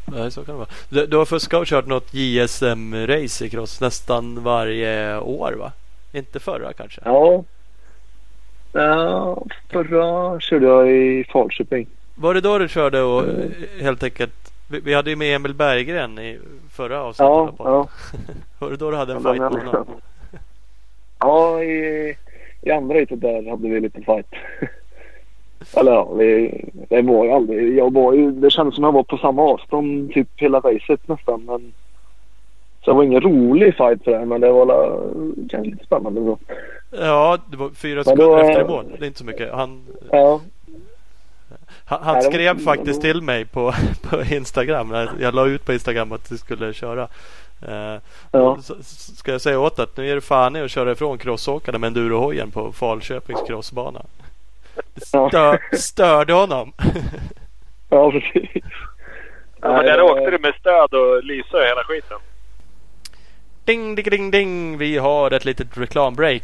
[0.06, 0.70] Nej, så kan det vara.
[0.90, 5.72] Du, du har fuskat och kört något JSM-race i cross nästan varje år va?
[6.14, 7.02] Inte förra kanske?
[7.06, 7.44] Ja.
[8.74, 11.88] Ja, förra körde jag i Falköping.
[12.16, 13.36] Var det då du körde och Mm.
[13.78, 16.40] eh, helt enkelt vi, vi hade ju med Emil Berggren i
[16.72, 17.30] förra avsnittet.
[17.30, 17.88] Ja, ja.
[18.60, 19.86] Var det då du hade en Ja, fight med honom?
[21.20, 22.16] Ja, i,
[22.62, 24.28] i andra racet där hade vi lite fight.
[25.78, 27.78] Eller ja, vi, det var ju aldrig...
[27.78, 31.45] Jag var ju, det kändes som jag var på samma avstånd typ hela racet nästan.
[31.45, 31.74] Men,
[32.84, 34.99] så det var ingen rolig fight för det men det var la,
[35.49, 36.38] kanske lite spännande så.
[36.91, 38.86] Ja, det var fyra sekunder då- efter i mål.
[38.99, 39.53] Det är inte så mycket.
[39.53, 39.82] Han,
[40.12, 40.41] Ja,
[41.86, 43.74] han, han skrev faktiskt till mig på,
[44.10, 44.95] på Instagram.
[45.20, 47.07] Jag la ut på Instagram att du skulle köra.
[47.68, 47.97] Eh,
[48.32, 48.57] ja.
[49.18, 51.88] Ska jag säga åt att nu är det fan i att köra ifrån crossåkarna med
[51.88, 54.01] endurohojen på Falköpings crossbana.
[54.76, 55.30] Det Ja.
[55.30, 56.74] stör, störde honom.
[57.89, 58.64] Ja, precis.
[59.62, 62.18] Ja, men Nej, där det- åkte du med stöd och lysa och hela skiten.
[63.66, 64.78] Ding, ding, ding, ding.
[64.78, 66.43] Vi har ett litet reklambreak.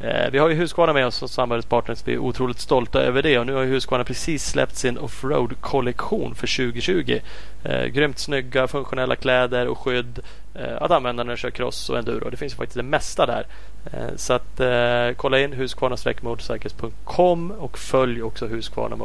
[0.00, 2.02] Eh, vi har ju Husqvarna med oss som samarbetspartners.
[2.04, 3.38] Vi är otroligt stolta över det.
[3.38, 7.20] Och nu har ju Husqvarna precis släppt sin offroad-kollektion för 2020.
[7.64, 10.18] Eh, grymt snygga funktionella kläder och skydd
[10.54, 12.30] eh, att använda när du kör cross och enduro.
[12.30, 13.46] Det finns ju faktiskt det mesta där.
[13.92, 18.96] Eh, så att eh, kolla in husqvarna-motorcycles.com och följ också Husqvarna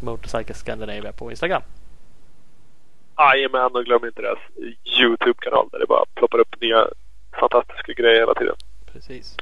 [0.00, 1.62] Motorcycles Scandinavia på Instagram.
[3.18, 4.38] Jajamän, och glöm inte deras
[5.00, 6.86] YouTube-kanal där det bara ploppar upp nya
[7.40, 8.54] fantastiska grejer hela tiden.
[8.92, 9.36] Precis.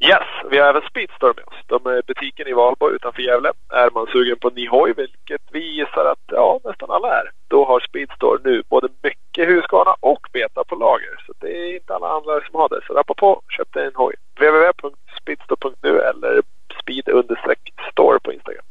[0.00, 1.60] Yes, vi har även Speedstore med oss.
[1.66, 3.52] De är butiken i Valborg utanför Gävle.
[3.68, 7.64] Är man sugen på ny hoj, vilket vi gissar att ja, nästan alla är, då
[7.64, 11.14] har Speedstore nu både mycket Husqvarna och Beta på lager.
[11.26, 12.80] Så det är inte alla handlare som har det.
[12.86, 14.14] Så rappa på, köp dig en hoj.
[14.40, 16.42] www.speedstore.nu eller
[16.82, 18.64] speed-store på Instagram.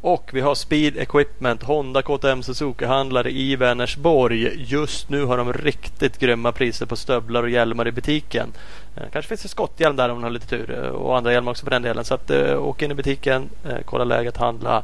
[0.00, 4.64] Och vi har Speed Equipment, Honda KTM Suzuki-handlare i Vänersborg.
[4.64, 8.52] Just nu har de riktigt grymma priser på stövlar och hjälmar i butiken.
[9.00, 11.50] Eh, kanske finns det skotthjälm där om man har lite tur eh, och andra hjälmar
[11.50, 12.04] också för den delen.
[12.04, 14.82] Så att, eh, åk in i butiken, eh, kolla läget, handla.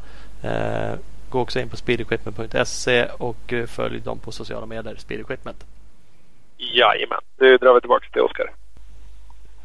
[1.29, 5.65] Gå också in på speedequipment.se och följ dem på sociala medier, Speed Equipment.
[6.57, 8.51] Jajamän, nu drar vi tillbaka till Oskar.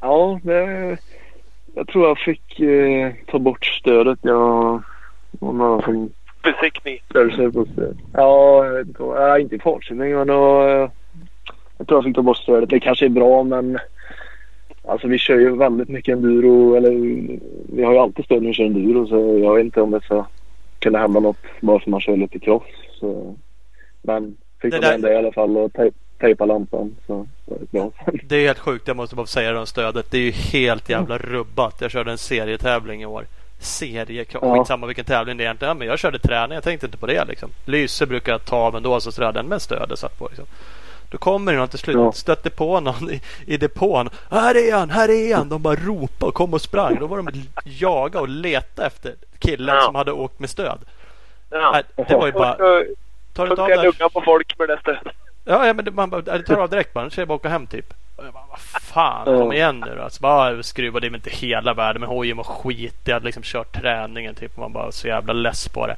[0.02, 0.98] Ja, det,
[1.76, 4.20] jag tror jag fick eh, ta bort stödet.
[4.22, 4.84] Jag
[5.32, 6.10] var några som
[6.44, 7.02] Besiktning.
[7.14, 7.20] Ja,
[8.66, 9.04] jag vet inte.
[9.04, 10.64] Ja, inte i fartsättning men då,
[11.78, 12.70] jag tror jag fick ta bort stödet.
[12.70, 13.80] Det kanske är bra men
[14.90, 16.76] alltså vi kör ju väldigt mycket enduro.
[16.76, 16.92] Eller
[17.76, 20.02] vi har ju alltid stöd när vi kör enduro så jag vet inte om det
[20.02, 20.26] ska
[20.80, 22.64] kunna hända något bara för att man kör lite cross.
[23.00, 23.36] Så,
[24.02, 27.92] men fick Det där- i alla fall och tej- tejpa lampan så var det bra.
[28.24, 30.12] Det är helt sjukt, jag måste bara säga om stödet.
[30.12, 31.76] Det är ju helt jävla rubbat.
[31.82, 33.26] Jag körde en serietävling i år.
[33.62, 34.56] Serie, Ja.
[34.58, 35.78] skitsamma vilken tävling det är egentligen.
[35.78, 37.50] Men jag körde träning, jag tänkte inte på det liksom.
[37.66, 40.46] Lyse brukar jag ta av ändå, så sådär, den med stödet satt på liksom.
[41.10, 42.12] Då kommer det någon till slut, Ja.
[42.12, 44.10] stötte på någon i, i depån.
[44.32, 45.50] Här är han, här är han!
[45.50, 46.98] De bara ropade och kom och sprang.
[47.00, 47.30] Då var de
[47.64, 49.82] jaga och leta efter killen Ja.
[49.82, 50.80] som hade åkt med stöd.
[51.50, 51.82] Ja.
[51.96, 52.54] Det var ju bara,
[53.34, 55.14] tar du inte av lungan på folk med det stödet.
[55.46, 57.04] Ja, ja men det, man bara, det tar av direkt bara.
[57.04, 57.94] Nu ska jag bara åka hem typ.
[58.16, 60.04] Och jag bara, vad fan, kom igen nu då.
[60.04, 62.92] Alltså, bara skruvade in inte hela världen men hojen var skitig.
[63.04, 64.52] Jag hade liksom kört träningen typ.
[64.54, 65.96] Och man bara så jävla less på det.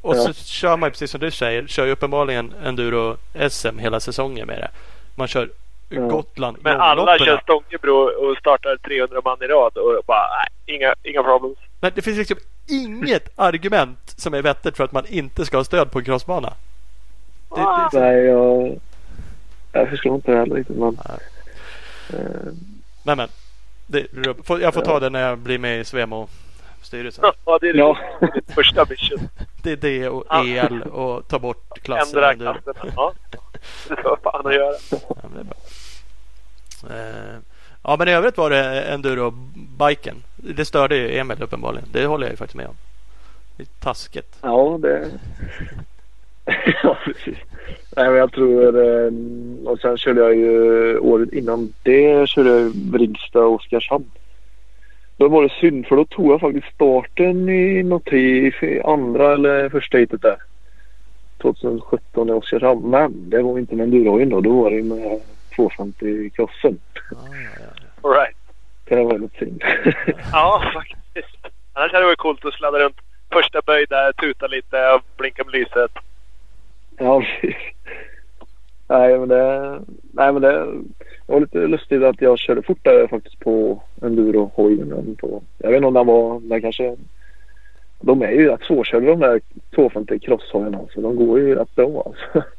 [0.00, 0.32] Och så Ja.
[0.32, 1.66] kör man ju precis som du säger.
[1.66, 4.68] Kör ju uppenbarligen enduro-SM hela säsongen med det.
[5.14, 5.50] Man kör
[5.94, 6.00] Ja.
[6.00, 10.94] Gotland, Men alla kör Stångebro och startar 300 man i rad och bara nej, inga,
[11.02, 11.58] inga problems.
[11.80, 12.36] Men det finns liksom
[12.68, 16.52] inget argument som är vettigt för att man inte ska ha stöd på en crossbana.
[17.54, 17.60] Det,
[17.92, 18.80] det, Nej, jag,
[19.72, 20.76] jag förstår inte det heller riktigt.
[20.76, 20.98] Men,
[22.12, 22.52] eh,
[23.04, 23.28] men men.
[23.86, 24.06] Det,
[24.60, 26.28] jag får ta det när jag blir med i Svemo
[26.82, 27.24] styrelsen.
[27.44, 27.96] Ja, det är Ja.
[28.34, 29.18] ditt första mission.
[29.62, 32.24] Det är det och el och ta bort klassen.
[32.24, 32.92] Ändra klassen.
[32.96, 33.12] Ja.
[33.88, 34.74] Det ska fan att göra.
[34.90, 35.56] Ja, men det är bra.
[36.96, 37.36] Eh,
[37.82, 40.16] ja men i övrigt var det enduro-biken.
[40.36, 41.88] Det störde ju Emil uppenbarligen.
[41.92, 42.74] Det håller jag ju faktiskt med om.
[43.56, 44.36] Det är taskigt.
[44.42, 45.10] ja, det...
[46.82, 47.38] ja, precis.
[47.96, 48.78] Nej, men jag tror...
[49.06, 49.12] eh,
[49.66, 54.10] Och sen körde jag ju året innan det körde jag ju Brigsta och Oskarshamn.
[55.22, 58.52] Då var det synd för då tog jag faktiskt starten i något i
[58.84, 60.36] andra eller första heatet där.
[61.42, 62.90] 2017 i Oskarshamn.
[62.90, 64.40] Men det var inte med endurohojen då.
[64.40, 65.20] Då var det med
[65.56, 66.80] 250 crossen.
[66.94, 68.08] Ja, ja, ja.
[68.08, 68.36] All right.
[68.84, 69.62] Det var väldigt synd.
[70.32, 71.36] Ja, faktiskt.
[71.72, 73.00] Annars hade det varit coolt att sladda runt
[73.32, 75.92] första böj där, tuta lite och blinka med lyset.
[76.98, 77.56] Ja, precis.
[78.88, 79.80] Nej, men det,
[80.12, 80.66] nej, men det
[81.26, 85.42] var lite lustigt att jag körde fortare faktiskt på enduro-hojen än på...
[85.58, 86.40] Jag vet inte om den var...
[86.40, 86.96] Den kanske...
[88.00, 89.40] De är ju rätt svårkörda de där
[89.74, 90.78] 250 crosshojarna.
[90.94, 92.48] Så de går ju rätt bra alltså.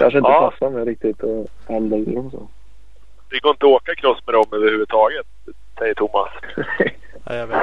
[0.00, 0.50] kanske inte Ja.
[0.50, 2.48] passar mig riktigt att ur dem så.
[3.30, 5.26] Det går inte att åka cross med dem överhuvudtaget,
[5.78, 6.28] säger Thomas.
[7.24, 7.58] ja, jag vet.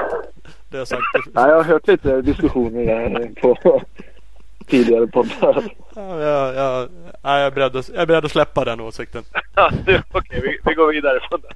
[0.70, 1.02] Det har jag sagt.
[1.34, 3.82] nej, jag har hört lite diskussioner där på
[4.70, 5.64] tidigare poddar.
[5.96, 6.90] Ja, jag, jag,
[7.24, 9.24] nej, jag, är beredd att, jag är beredd att släppa den åsikten.
[9.56, 11.48] Ja, nu, Okej, vi, vi går vidare från det.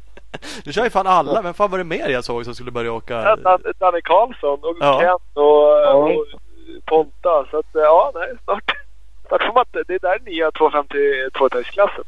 [0.65, 1.41] Nu kör ju fan alla.
[1.41, 3.35] Vem fan var det mer jag såg som skulle börja Ja, åka?
[3.35, 4.99] Dan- Danne Karlsson och Ja.
[4.99, 5.93] Ken och, Ja.
[5.93, 6.25] och
[6.85, 7.45] Ponta.
[7.51, 8.71] Så att, ja, nej, snart.
[9.27, 9.83] Snart får man inte.
[9.87, 10.95] Det är där nya 250
[11.37, 12.03] tvåtagsklassen.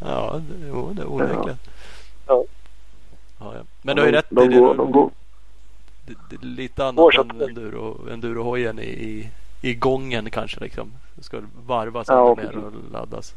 [0.00, 1.56] Ja, det, jo, det är onekligen.
[2.26, 2.44] Ja.
[3.40, 3.60] Ja, ja.
[3.82, 4.26] Men du har ju de, rätt.
[4.30, 5.10] de, det, går, de går.
[6.06, 9.30] det, det är lite annat än enduro, endurohojen i, i,
[9.60, 10.92] i gången kanske liksom.
[11.14, 13.34] Det ska varvas Ja, mer och laddas.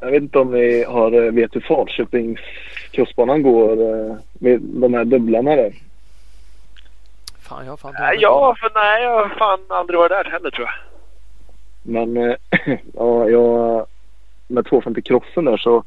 [0.00, 2.40] Jag vet inte om ni har, eh, vet hur Falköpings
[2.90, 5.72] crossbanan går eh, med de här dubblarna där.
[7.38, 10.30] Fan, jag har fan Nej, dålig ja, för nej, jag har fan aldrig varit där
[10.30, 10.74] heller tror jag.
[11.82, 12.36] Men eh,
[12.94, 13.86] ja, jag,
[14.48, 15.84] med 250 crossen där så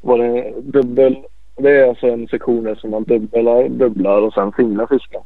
[0.00, 1.16] var det dubbel.
[1.56, 5.22] Det är alltså en sektion där som man dubblar, dubblar och sen singlar fiskar.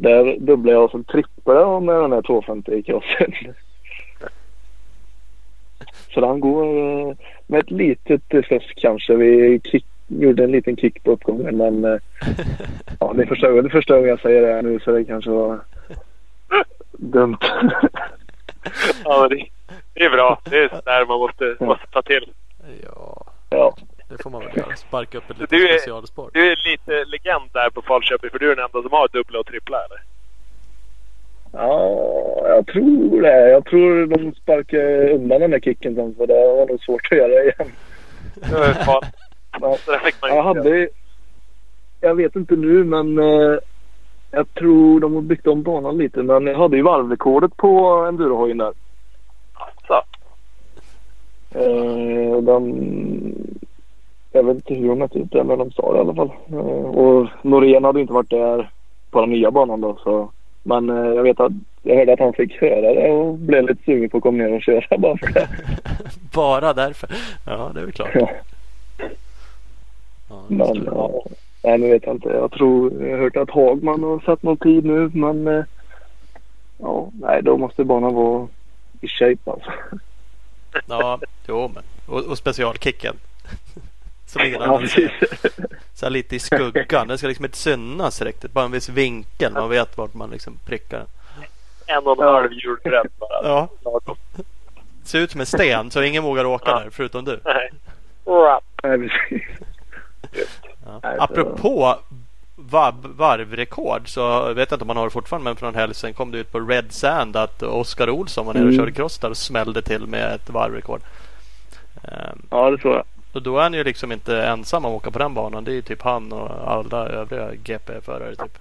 [0.00, 3.32] Där dubblar jag trippar jag med den här 250 crossen.
[6.14, 7.14] Så den går eh,
[7.46, 9.14] med ett litet fusk kanske.
[9.16, 12.00] Vi kick, gjorde en liten kick på uppgången men eh,
[13.00, 15.60] ja, första, det är första gången jag säger det här nu så det kanske var
[16.92, 17.38] dumt.
[19.04, 19.44] Ja, men det,
[19.94, 20.40] det är bra.
[20.44, 22.32] Det är där man måste, måste ta till.
[22.84, 23.27] Ja,
[24.30, 24.76] får man väl göra.
[24.76, 26.30] Sparka upp ett litet Du är- specialspår.
[26.32, 29.38] Du är lite legend där på Falköping för du är den enda som har dubbla
[29.38, 30.00] och trippla eller?
[31.52, 33.50] Ja, jag tror det.
[33.50, 37.18] Jag tror de sparkar undan den där kicken sen för det var nog svårt att
[37.18, 37.72] göra igen.
[39.60, 39.78] Ja.
[40.22, 40.88] Jag hade...
[42.00, 43.58] Jag vet inte nu men eh,
[44.30, 46.22] jag tror de har byggt om banan lite.
[46.22, 48.72] Men jag hade ju varvrekordet på endurohojen där.
[49.86, 50.02] Så.
[51.58, 53.47] Eh, och den...
[54.32, 56.30] Jag vet inte hur de mätte ut det men de sa det i alla fall.
[56.52, 58.70] Eh, och Norén hade inte varit där
[59.10, 60.30] på den nya banan då så.
[60.62, 61.52] Men eh, jag vet att
[61.82, 64.52] jag hörde att han fick höra det och blev lite sugen på att komma ner
[64.56, 65.48] och köra bara för det.
[66.34, 67.08] Bara därför.
[67.46, 68.10] Ja, det är väl klart.
[68.14, 68.30] Ja.
[70.30, 71.22] Ja, Men skulle- ja,
[71.64, 72.28] nej, nu vet jag inte.
[72.28, 75.64] Jag tror jag har hört att Hagman har satt någon tid nu men eh,
[76.78, 78.48] ja, nej då måste banan vara
[79.00, 79.70] i shape alltså.
[80.88, 81.18] Ja,
[81.48, 81.82] jo men.
[82.06, 83.16] Och, och specialkicken.
[84.28, 84.82] Som Ja.
[85.94, 87.08] Så här lite i skuggan.
[87.08, 88.52] Den ska liksom inte synas riktigt.
[88.52, 89.52] Bara en viss vinkel.
[89.52, 91.06] Man vet vart man liksom prickar den.
[91.86, 93.42] En och en halv hjulbredd bara.
[93.48, 93.68] Ja,
[95.04, 96.78] ser ut som en sten så ingen vågar åka Ja.
[96.78, 97.40] där förutom du.
[97.44, 97.70] Nej.
[98.24, 98.60] Ja.
[101.18, 101.96] Apropå
[102.56, 106.30] vab, varvrekord så vet jag inte om man har det fortfarande men från helgen kom
[106.30, 108.80] det ut på Red Sand att Oskar Olsson var nere och Mm.
[108.80, 111.00] körde cross där och smällde till med ett varvrekord.
[112.02, 113.04] Ehm, Ja, det tror jag.
[113.38, 115.64] Och då är han ju liksom inte ensam om att åka på den banan.
[115.64, 118.58] Det är ju typ han och alla övriga GP-förare typ.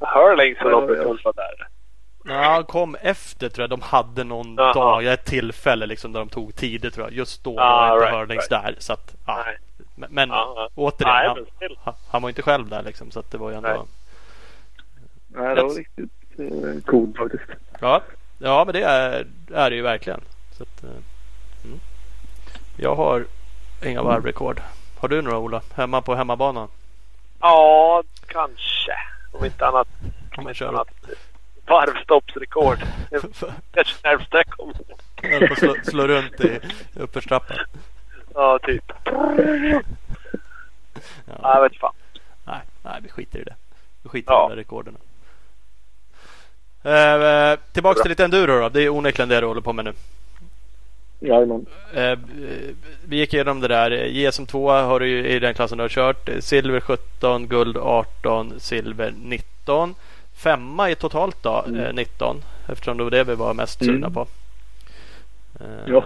[0.00, 1.08] Hörlings och Robert ja.
[1.10, 1.68] Ulfa där.
[2.24, 3.70] Ja, han kom efter tror jag.
[3.70, 4.72] De hade någon Jaha.
[4.72, 7.12] dag, ett tillfälle liksom där de tog tider tror jag.
[7.14, 8.50] Just då Ah, var inte right, right.
[8.50, 8.74] där.
[8.78, 9.42] Så att, ja.
[9.46, 9.58] Nej.
[9.94, 10.68] Men, men ja.
[10.74, 13.10] återigen, Nej, han, men han- han var inte själv där liksom.
[13.10, 13.68] Så att det var ju ändå...
[13.68, 13.78] Nej.
[15.28, 17.42] Nej, det var riktigt eh, coolt faktiskt.
[17.80, 18.00] Ja,
[18.38, 20.20] ja men det är, är det ju verkligen.
[20.52, 20.90] Så att, eh,
[21.64, 21.78] mm.
[22.76, 23.24] Jag har
[23.84, 24.60] inga varvrekord.
[24.98, 25.62] Har du några Ola?
[25.74, 26.68] Hemma på hemmabanan?
[27.40, 28.92] Ja, kanske.
[29.32, 29.88] Om inte annat.
[30.36, 30.88] Om inte annat.
[31.66, 32.78] Varvstoppsrekord.
[33.72, 34.74] Kanske närmsta jag kommer.
[35.22, 36.60] Höll på slå, slå runt i
[36.94, 37.56] uppförstrappan.
[38.34, 38.92] Ja, typ.
[39.04, 39.34] Ja,
[41.42, 41.54] Ja.
[41.54, 41.92] jag vet fan.
[42.44, 43.54] Nej, nej, vi skiter i det.
[44.02, 44.46] Vi skiter Ja.
[44.46, 44.96] i de där rekorden.
[46.82, 48.68] Eh, tillbaks till lite enduro då.
[48.68, 49.92] Det är onekligen det du håller på med nu.
[51.20, 51.66] Jajamän.
[51.94, 52.18] Eh,
[53.08, 53.90] vi gick igenom det där.
[53.90, 56.28] JSM 2 har du i den klassen du har kört.
[56.40, 59.94] Silver 17, guld 18, silver 19.
[60.36, 61.80] Femma i totalt då, Mm.
[61.80, 62.36] eh, 19.
[62.68, 63.94] Eftersom det var det vi var mest Mm.
[63.94, 64.26] sugna på.
[65.60, 66.04] Eh, Ja.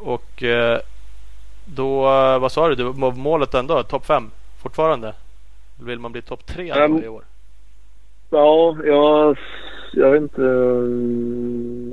[0.00, 0.78] Och eh,
[1.64, 2.00] då,
[2.38, 2.74] vad sa du?
[2.74, 3.82] du målet ändå?
[3.82, 4.30] Topp 5
[4.62, 5.14] fortfarande?
[5.80, 7.22] Vill man bli topp 3 Um, i år?
[8.30, 9.38] Ja, jag,
[9.92, 10.42] jag vet inte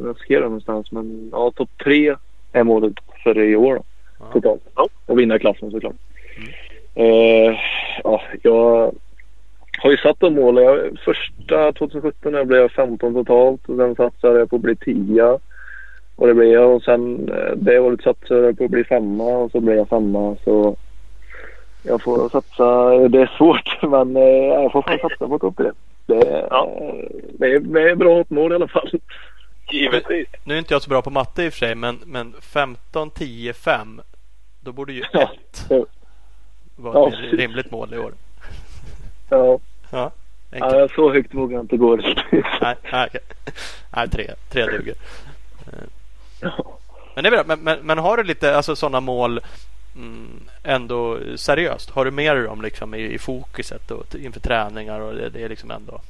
[0.05, 2.15] jag skrev det någonstans men ja, topp tre
[2.51, 2.93] är målet
[3.23, 3.83] för i år då,
[4.19, 4.25] Ja.
[4.33, 4.61] totalt.
[4.75, 4.87] Ja.
[5.05, 5.95] Och vinna klassen såklart.
[6.95, 7.55] Eh,
[8.03, 8.91] ja, jag
[9.81, 10.63] har ju satt de målen.
[10.63, 14.75] Jag, första 2017 där blev jag 15 totalt och sen satsade jag på att bli
[14.75, 15.39] 10.
[16.15, 19.23] Och det blev jag och sen eh, det året satsade jag på att bli femma
[19.23, 20.75] och så blev jag femma så
[21.83, 22.89] jag får satsa.
[23.07, 25.69] Det är svårt men eh, jag får fan satsa på topp tre.
[26.05, 26.69] Det, är- Ja.
[27.33, 28.89] det, är, det är bra mål i alla fall.
[29.69, 30.27] Givetvis.
[30.43, 33.09] Nu är inte jag så bra på matte i och för sig men, men 15,
[33.11, 34.01] 10, 5.
[34.61, 35.31] Då borde ju Ja.
[35.51, 35.85] 1 Ja.
[36.75, 38.13] vara Ja, ett rimligt mål i år.
[39.29, 39.59] Ja,
[39.91, 40.11] Ja,
[40.51, 40.73] enkelt.
[40.73, 42.45] ja, så högt vågar jag inte gå riktigt.
[42.61, 43.09] Nej, nej,
[43.95, 44.95] nej tre, tre duger.
[47.15, 47.43] Men det är bra.
[47.47, 49.39] Men, men, men har du lite alltså, sådana mål
[49.95, 51.89] mm, ändå seriöst?
[51.89, 54.99] Har du med dig dem liksom, i, i fokuset och inför träningar?
[54.99, 56.01] Och det, det är liksom ändå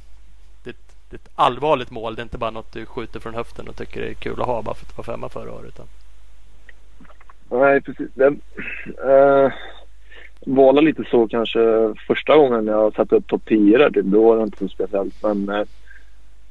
[1.14, 2.14] ett- det är ett allvarligt mål.
[2.14, 4.46] Det är inte bara något du skjuter från höften och tycker det är kul att
[4.46, 5.68] ha bara för att vara femma förra året.
[5.68, 5.86] Utan,
[7.50, 8.08] Nej, precis.
[8.14, 8.26] Det
[9.04, 9.52] äh, eh,
[10.46, 13.90] var lite så kanske första gången jag satte upp topp 10 där.
[13.90, 15.22] typ, Då var det inte så speciellt.
[15.22, 15.64] Men äh,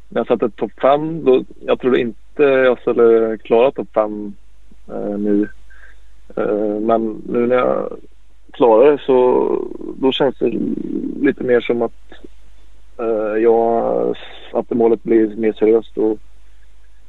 [0.09, 4.33] när jag satte upp topp 5 då jag trodde inte jag skulle klara topp 5
[4.89, 5.49] äh, eh, nu.
[6.37, 7.97] Äh, men nu när jag
[8.53, 9.47] klarar det så
[9.95, 10.49] då känns det
[11.21, 11.91] lite mer som att
[13.37, 14.15] jag
[14.53, 16.17] att målet blir mer seriöst och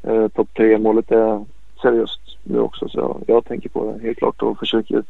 [0.03, 1.45] äh, topp 3 målet är
[1.83, 2.89] seriöst nu också.
[2.89, 5.03] Så jag, jag tänker på det helt klart och försöker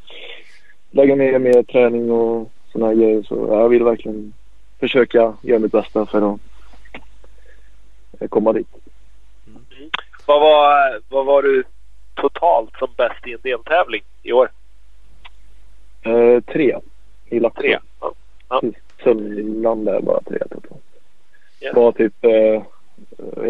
[0.91, 3.22] lägga ner mer träning och sådana här grejer.
[3.22, 4.33] Så jag vill verkligen
[4.80, 6.41] försöka göra mitt bästa för att
[8.20, 8.68] eh, komma dit.
[10.26, 11.64] Vad var, vad var du
[12.14, 14.51] totalt som bäst i en deltävling i år?
[16.03, 16.78] Eh, tre
[17.26, 17.61] i Laxå.
[17.61, 17.78] Tre.
[18.49, 18.62] Ja.
[19.05, 20.83] Söllan där bara tre totalt.
[21.61, 21.73] Ja.
[21.75, 22.63] Var typ eh,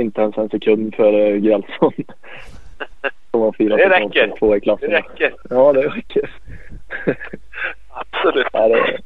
[0.01, 1.93] inte ens en sekund före Grälsson.
[3.31, 4.35] Som var fyra Det räcker.
[4.39, 4.91] två i Det klassen.
[4.91, 5.35] räcker.
[5.51, 6.31] Ja, det räcker.
[7.91, 8.47] Absolut.
[8.53, 8.99] ja, det,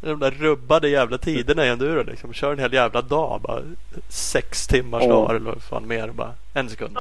[0.00, 2.02] de där rubbade jävla tiderna i enduro.
[2.02, 2.32] Liksom.
[2.32, 3.40] Kör en hel jävla dag.
[3.40, 3.60] Bara
[4.08, 5.08] sex timmars Ja.
[5.12, 6.08] dagar eller fan mer.
[6.08, 6.98] Bara en sekund.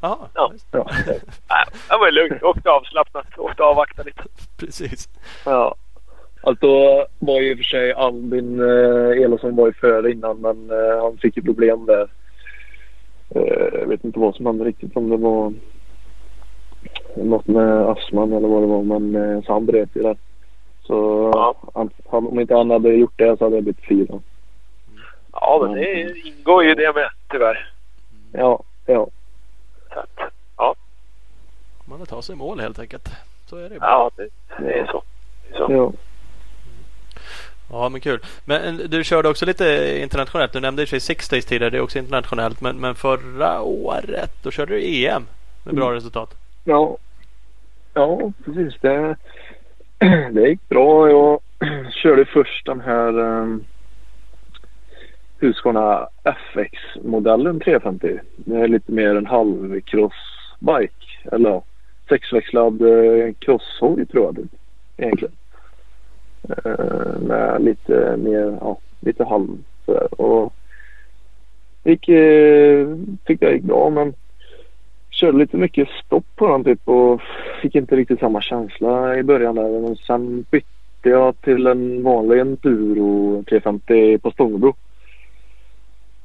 [0.00, 0.52] Aha, Ja.
[0.72, 0.86] Ja.
[1.88, 2.42] Det var lugnt.
[2.42, 3.38] Åkte avslappnat.
[3.38, 4.22] Åkte avvakta lite.
[4.56, 5.08] precis.
[5.44, 5.74] Ja.
[6.46, 10.36] Alltså då var ju i och för sig Albin eh, Elofsson var ju före innan
[10.40, 12.08] men eh, han fick ju problem där.
[13.34, 15.52] Eh, jag vet inte vad som hände riktigt om det var
[17.16, 20.16] något med astman eller vad det var men eh, så han bröt ju det.
[20.82, 21.54] Så Ja.
[21.74, 24.20] han, han, om inte han hade gjort det så hade det blivit fyra.
[25.32, 27.72] Ja, men det ingår ju det med tyvärr.
[28.32, 29.06] Ja, ja.
[29.92, 30.74] Så att, ja,
[31.84, 33.08] Man vill ta sig i mål helt enkelt.
[33.46, 34.28] Så är det ju ja det,
[34.58, 35.02] det är så.
[35.48, 35.72] Det är så.
[35.72, 35.92] ja.
[37.70, 38.20] Ja men kul.
[38.44, 40.52] Men du körde också lite internationellt.
[40.52, 41.70] Du nämnde i sig Six Days tidigare.
[41.70, 42.60] Det är också internationellt.
[42.60, 45.26] Men, men förra året då körde du EM
[45.64, 46.34] med bra resultat.
[46.64, 46.96] Ja,
[47.94, 48.74] ja precis.
[48.80, 49.16] Det,
[50.32, 51.10] det gick bra.
[51.10, 51.40] Jag
[51.92, 53.64] körde först den här um,
[55.38, 58.18] Husqvarna FX-modellen 350.
[58.36, 61.28] Det är lite mer en halvcrossbike.
[61.32, 61.62] Eller
[62.08, 64.48] sexväxlad uh, crosshoj tror jag
[64.96, 65.34] egentligen.
[66.48, 70.20] Eh, med lite mer, ja, lite halm sådär.
[70.20, 70.52] Och
[71.84, 72.88] gick, eh,
[73.24, 74.14] tyckte jag gick bra men
[75.10, 77.20] körde lite mycket stopp på den typ och
[77.62, 79.80] fick inte riktigt samma känsla i början där.
[79.80, 84.74] Men sen bytte jag till en vanlig enduro 350 på Stångebro.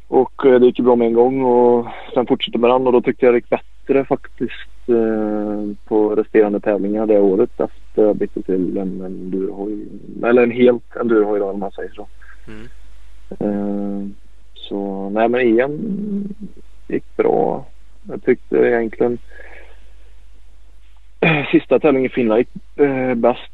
[0.07, 2.93] Och eh, det gick ju bra med en gång och sen fortsatte med den och
[2.93, 3.70] då tyckte jag det gick bättre
[4.05, 9.85] faktiskt eh, på resterande tävlingar det året efter jag bytte till en endurohoj.
[10.23, 12.07] Eller en helt endurohoj då om man säger så.
[12.47, 12.67] Mm.
[13.39, 14.07] Eh,
[14.53, 15.79] så nej men EM
[16.87, 17.65] gick bra.
[18.09, 19.17] Jag tyckte egentligen
[21.51, 23.53] sista tävlingen i Finland gick eh, bäst.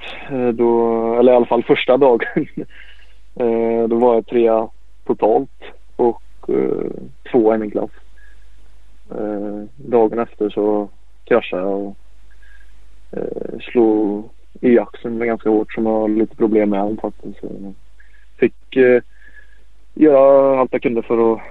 [0.54, 2.48] Då, eller i alla fall första dagen.
[3.90, 4.70] då var jag trea
[5.06, 5.64] totalt
[5.96, 6.92] och eh,
[7.32, 7.90] tvåa i min klass.
[9.12, 10.90] Eh, dagen efter så
[11.24, 11.96] kraschade jag och
[13.12, 14.30] eh, slog
[14.62, 17.40] i axeln ganska hårt som jag har lite problem med än faktiskt.
[17.40, 17.74] Så
[18.38, 19.02] fick eh,
[19.94, 21.42] göra allt jag kunde för att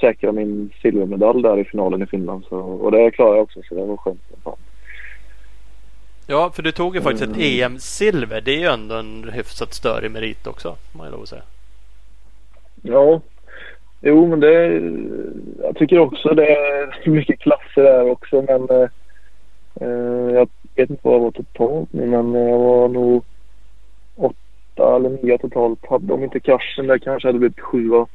[0.00, 2.44] säkra min silvermedalj där i finalen i Finland.
[2.48, 4.20] Så, och det klarade jag också så det var skönt.
[4.44, 4.56] fan.
[6.26, 7.72] Ja för du tog ju faktiskt ett Mm.
[7.72, 8.40] EM-silver.
[8.40, 10.76] Det är ju ändå en hyfsat större merit också.
[10.92, 11.42] Får man ju lov att säga.
[12.82, 13.20] Ja,
[14.00, 14.80] jo men det
[15.62, 18.70] jag tycker också det är mycket klasser där också men
[19.80, 23.24] eh, jag vet inte vad jag var totalt nu men jag var nog
[24.76, 25.86] åtta eller nio totalt.
[25.90, 28.06] Hade de inte kraschen där kanske hade blivit sjua.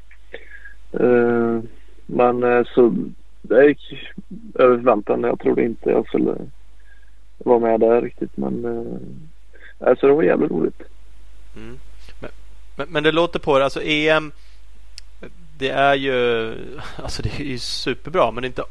[1.00, 1.60] Eh,
[2.06, 2.94] men eh, så
[3.42, 4.12] det gick
[4.56, 5.24] över förväntan.
[5.24, 6.36] Jag trodde inte jag skulle
[7.38, 10.82] vara med där riktigt men eh, alltså det var jävligt roligt.
[11.56, 11.80] Mm.
[12.20, 12.32] Men,
[12.76, 13.64] men, men det låter på det.
[13.64, 14.32] Alltså EM.
[15.62, 16.54] Det är ju
[17.04, 18.64] alltså det är ju superbra men det är inte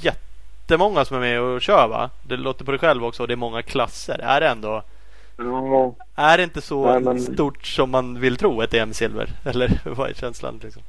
[0.00, 2.10] jättemånga som är med och kör va?
[2.22, 4.18] Det låter på dig själv också och det är många klasser.
[4.22, 4.82] Är det ändå
[5.36, 9.28] Ja, Är det inte så Nej, men- stort som man vill tro ett EM-silver?
[9.44, 10.82] Eller vad är känslan liksom?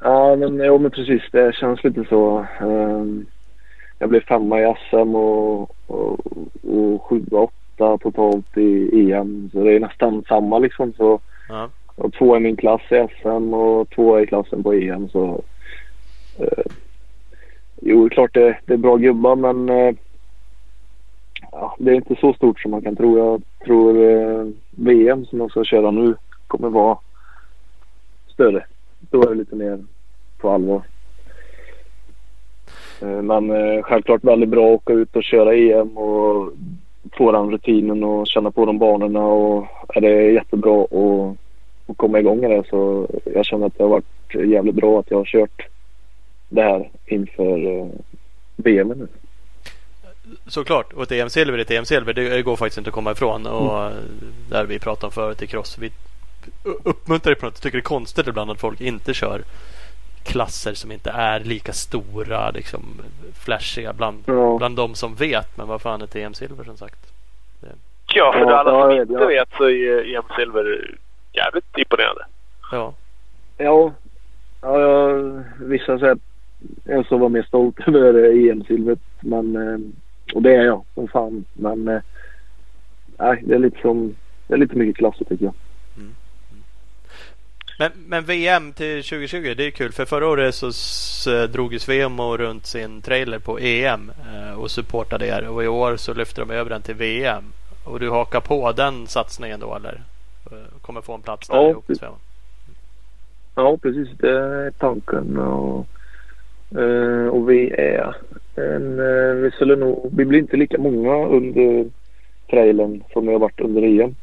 [0.00, 1.22] Ja, men, jo, men precis.
[1.32, 2.46] Det känns lite så.
[2.60, 3.26] Ehm,
[3.98, 6.20] jag blev femma i SM och, och,
[6.62, 9.50] och sjua, åtta totalt i EM.
[9.52, 10.92] Så det är nästan samma liksom.
[10.96, 15.08] Så, Ja och två i min klass i SM och två i klassen på EM.
[15.08, 15.42] Så,
[16.38, 16.64] eh,
[17.80, 19.94] jo, det är klart det, det är bra gubbar men eh,
[21.52, 23.18] ja, det är inte så stort som man kan tro.
[23.18, 26.14] Jag tror eh, VM som jag ska köra nu
[26.46, 26.98] kommer vara
[28.28, 28.64] större.
[29.10, 29.84] Då är det lite mer
[30.38, 30.82] på allvar.
[33.02, 36.52] Eh, men eh, självklart väldigt bra att åka ut och köra EM och
[37.12, 41.36] få den rutinen och känna på de banorna och är det jättebra att,
[41.90, 45.10] att komma igång med det så jag känner att det har varit jävligt bra att
[45.10, 45.66] jag har kört
[46.48, 47.86] det här inför eh,
[48.56, 49.08] VM nu.
[50.46, 50.92] Såklart.
[50.92, 52.12] Och ett EM-silver är ett EM-silver.
[52.12, 53.46] Det går faktiskt inte att komma ifrån.
[53.46, 53.90] Och
[54.50, 55.78] där vi pratade om förut i cross.
[55.78, 55.90] Vi
[56.84, 57.54] uppmuntrar på något.
[57.54, 59.42] Jag tycker det är konstigt ibland att folk inte kör
[60.24, 62.50] klasser som inte är lika stora.
[62.50, 62.82] Liksom
[63.44, 64.56] flashiga bland, Ja.
[64.58, 65.56] bland de som vet.
[65.56, 67.12] Men vad fan ett EM-silver som sagt.
[68.14, 69.26] Ja, för Ja, alla som inte vet, ja.
[69.26, 70.94] vet så är EM Silver
[71.32, 72.24] jävligt imponerande.
[72.72, 72.94] Ja.
[73.58, 73.92] Ja,
[74.62, 76.18] ja jag, vissa säger att
[76.84, 78.98] jag ska vara mer stolt över EM-silvret.
[79.20, 79.78] Men, eh,
[80.34, 81.44] och det är jag som fan.
[81.52, 82.00] Men eh,
[83.18, 84.14] nej, det är lite som,
[84.46, 85.54] det är lite mycket klasser tycker jag.
[87.78, 92.36] Men, men VM till 2020 det är kul för förra året så s- drog Svemo
[92.36, 96.50] runt sin trailer på EM eh, och supportade er och i år så lyfter de
[96.54, 97.44] över den till VM.
[97.84, 100.00] Och du hakar på den satsningen då eller?
[100.52, 102.14] Eh, Kommer få en plats där Ja, med Svemo?
[103.54, 104.08] Ja, precis.
[104.18, 105.38] Det är tanken.
[105.38, 105.86] Och,
[106.80, 108.16] eh, och vi är
[108.54, 111.90] Men eh, vi skulle nog, vi blir inte lika många under
[112.50, 114.14] trailern som vi har varit under EM.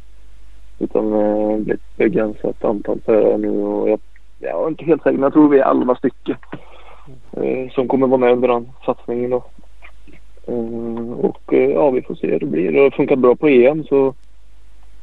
[0.79, 3.99] Utan det blir ett begränsat antal förare nu och jag,
[4.39, 6.35] jag är inte helt säker men jag tror vi är 11 stycken.
[7.71, 9.43] Som kommer vara med under den satsningen då.
[11.21, 12.71] Och ja, vi får se hur det blir.
[12.71, 14.15] Det har funkat bra på EM så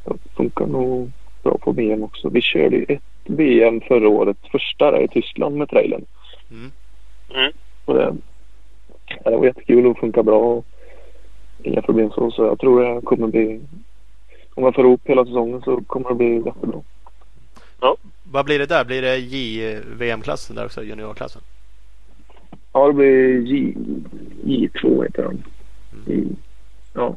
[0.05, 1.11] det funkar nog
[1.43, 2.29] bra på VM också.
[2.29, 6.05] Vi körde ju ett VM förra året, första där i Tyskland med trailern.
[6.51, 6.71] Mm.
[7.33, 7.51] Mm.
[7.85, 8.15] Och det,
[9.23, 10.63] ja, det var jättekul och funkar bra.
[11.63, 12.31] Inga problem så.
[12.31, 13.61] Så jag tror det kommer bli...
[14.53, 16.81] Om jag får ihop hela säsongen så kommer det bli jättebra.
[18.31, 18.85] Vad blir det där?
[18.85, 20.83] Blir det J-VM-klassen där också?
[20.83, 21.41] Juniorklassen?
[22.73, 23.73] Ja, det blir J,
[24.43, 25.43] J2 heter den.
[26.05, 26.23] J,
[26.93, 27.15] ja.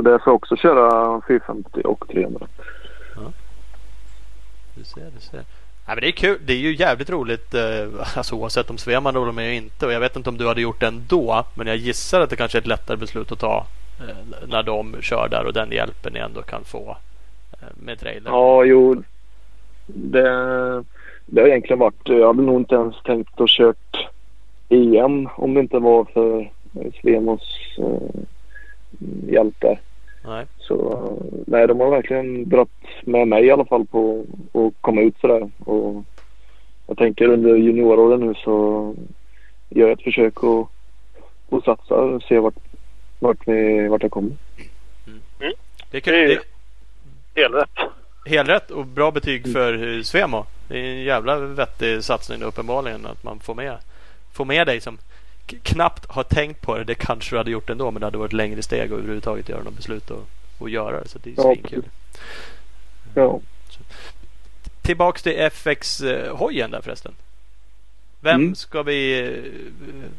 [0.00, 2.46] Så där får jag också köra 450 och 300.
[4.74, 5.36] Du ser, du ser.
[5.36, 5.44] Nej,
[5.86, 6.38] men det är kul.
[6.46, 9.86] Det är ju jävligt roligt eh, alltså, oavsett om Sveman håller med eller inte.
[9.86, 11.44] Och jag vet inte om du hade gjort det ändå.
[11.54, 13.66] Men jag gissar att det kanske är ett lättare beslut att ta
[14.00, 16.96] eh, när de kör där och den hjälpen ni ändå kan få
[17.52, 18.30] eh, med trailer.
[18.30, 19.02] Ja, jo.
[19.86, 20.22] Det,
[21.26, 22.08] det har egentligen varit...
[22.08, 24.08] Jag hade nog inte ens tänkt att kört
[24.68, 26.50] EM om det inte var för
[27.02, 27.42] Svemos
[27.78, 28.20] eh,
[29.28, 29.80] hjälp där.
[30.24, 30.46] Nej.
[30.58, 31.08] Så
[31.46, 32.70] nej, de har verkligen dragit
[33.04, 35.50] med mig i alla fall på att komma ut sådär.
[35.64, 36.04] Och
[36.86, 38.94] jag tänker under junioråren nu så
[39.68, 40.66] gör jag ett försök att,
[41.58, 42.54] att satsa och se vart,
[43.18, 44.32] vart, vi, vart jag kommer.
[45.90, 46.14] Det är kul.
[46.14, 46.40] Det är-
[47.34, 47.88] Det är Helt rätt.
[48.26, 50.44] helt rätt och bra betyg för Svemo.
[50.68, 53.76] Det är en jävla vettig satsning uppenbarligen att man får med,
[54.32, 54.98] får med dig som
[55.62, 56.84] knappt har tänkt på det.
[56.84, 59.62] Det kanske du hade gjort ändå men det hade varit längre steg och överhuvudtaget göra
[59.62, 60.26] något beslut och,
[60.58, 61.08] och göra det.
[61.08, 61.84] Så det är Ja, svinkul.
[63.14, 63.40] Ja.
[64.82, 67.12] Tillbaks till FX-hojen där förresten.
[68.20, 68.54] Vem Mm.
[68.54, 69.32] ska vi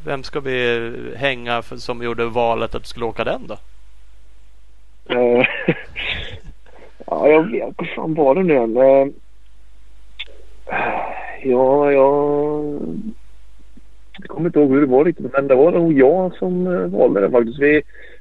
[0.04, 3.58] Vem ska vi hänga för, som gjorde valet att du skulle åka den då?
[5.14, 5.46] Eh,
[7.06, 7.74] ja, jag vet.
[7.78, 8.76] Vad fan var det nu igen?
[8.76, 9.06] Eh,
[11.44, 12.80] Ja, jag...
[14.18, 15.32] Jag kommer inte ihåg hur det var riktigt.
[15.32, 17.58] Men det var nog jag som eh, valde det faktiskt.
[17.58, 17.72] Vi,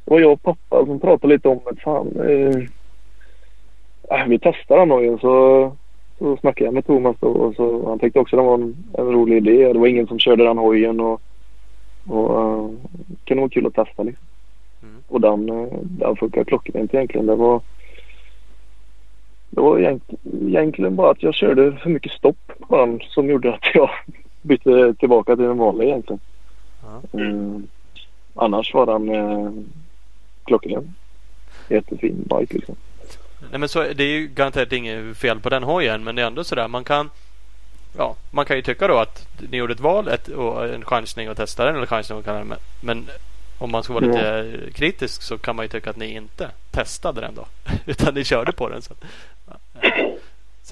[0.06, 2.20] det var jag och pappa som pratade lite om att fan...
[2.20, 2.58] Eh,
[4.20, 5.72] äh, vi testar den hojen så,
[6.20, 7.28] så snackade jag med Thomas då.
[7.28, 9.74] Och så, han tyckte också det var en, en rolig idé.
[9.74, 11.00] Det var ingen som körde den hojen.
[11.00, 11.22] Och,
[12.08, 12.70] och uh,
[13.08, 14.26] det kunde vara kul att testa liksom.
[14.84, 14.96] Mm.
[15.08, 17.26] Och den, eh, den funkar klockrent egentligen.
[17.26, 17.62] Det var,
[19.50, 20.14] det var egent-
[20.48, 23.90] egentligen bara att jag körde för mycket stopp på den som gjorde att jag
[24.42, 26.20] bytte tillbaka till den vanliga egentligen.
[26.84, 27.20] Ja.
[27.20, 27.68] Mm.
[28.36, 29.52] Annars var den eh,
[30.44, 30.94] klockren.
[31.70, 32.76] Jättefin bike liksom.
[33.50, 36.28] Nej, men så, det är ju garanterat inget fel på den hojen men det är
[36.28, 37.10] ändå sådär man kan
[37.98, 41.28] Ja, man kan ju tycka då att ni gjorde ett val ett, och en chansning
[41.28, 43.08] att testa den eller chansning att kalla den men,
[43.58, 47.22] om man ska vara lite kritisk så kan man ju tycka att ni inte testade
[47.22, 47.46] den då.
[47.86, 48.82] Utan ni körde på den.
[48.82, 48.94] Så.
[49.48, 49.90] ja.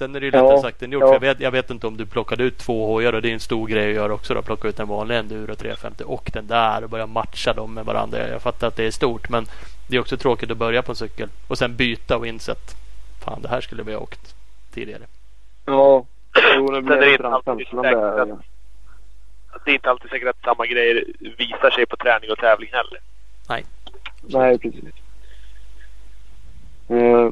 [0.00, 1.02] Sen är det ju lättare Ja, sagt än gjort.
[1.02, 1.12] ja.
[1.12, 3.40] Jag, vet, jag vet inte om du plockade ut två hojar och det är en
[3.40, 4.34] stor grej att göra också.
[4.34, 4.42] Då.
[4.42, 8.28] Plocka ut den vanliga Enduro 350 och den där och börja matcha dem med varandra.
[8.28, 9.46] Jag fattar att det är stort men
[9.88, 12.74] det är också tråkigt att börja på en cykel och sen byta och inse att
[13.24, 14.34] fan det här skulle vi ha åkt
[14.74, 15.02] tidigare.
[15.66, 16.04] Ja,
[16.56, 17.06] jo, det Sen blev är det
[19.64, 21.04] det är inte alltid säkert att samma grejer
[21.38, 23.00] visar sig på träning och tävling heller.
[24.22, 24.84] Nej, precis.
[26.88, 27.30] Eh,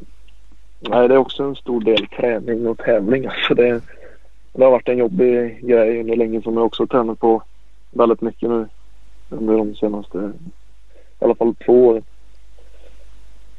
[0.80, 3.26] nej, det är också en stor del träning och tävling.
[3.26, 3.80] Alltså det,
[4.52, 7.42] det har varit en jobbig grej under länge som jag också tränat på
[7.90, 8.68] väldigt mycket nu.
[9.30, 10.32] Under de senaste,
[11.20, 12.04] i alla fall två åren.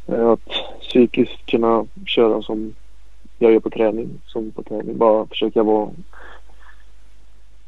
[0.08, 0.50] Eh, att
[0.82, 2.76] psykiskt kunna köra som
[3.38, 4.10] jag gör på träning.
[4.26, 4.98] Som på träning.
[4.98, 5.90] Bara försöka vara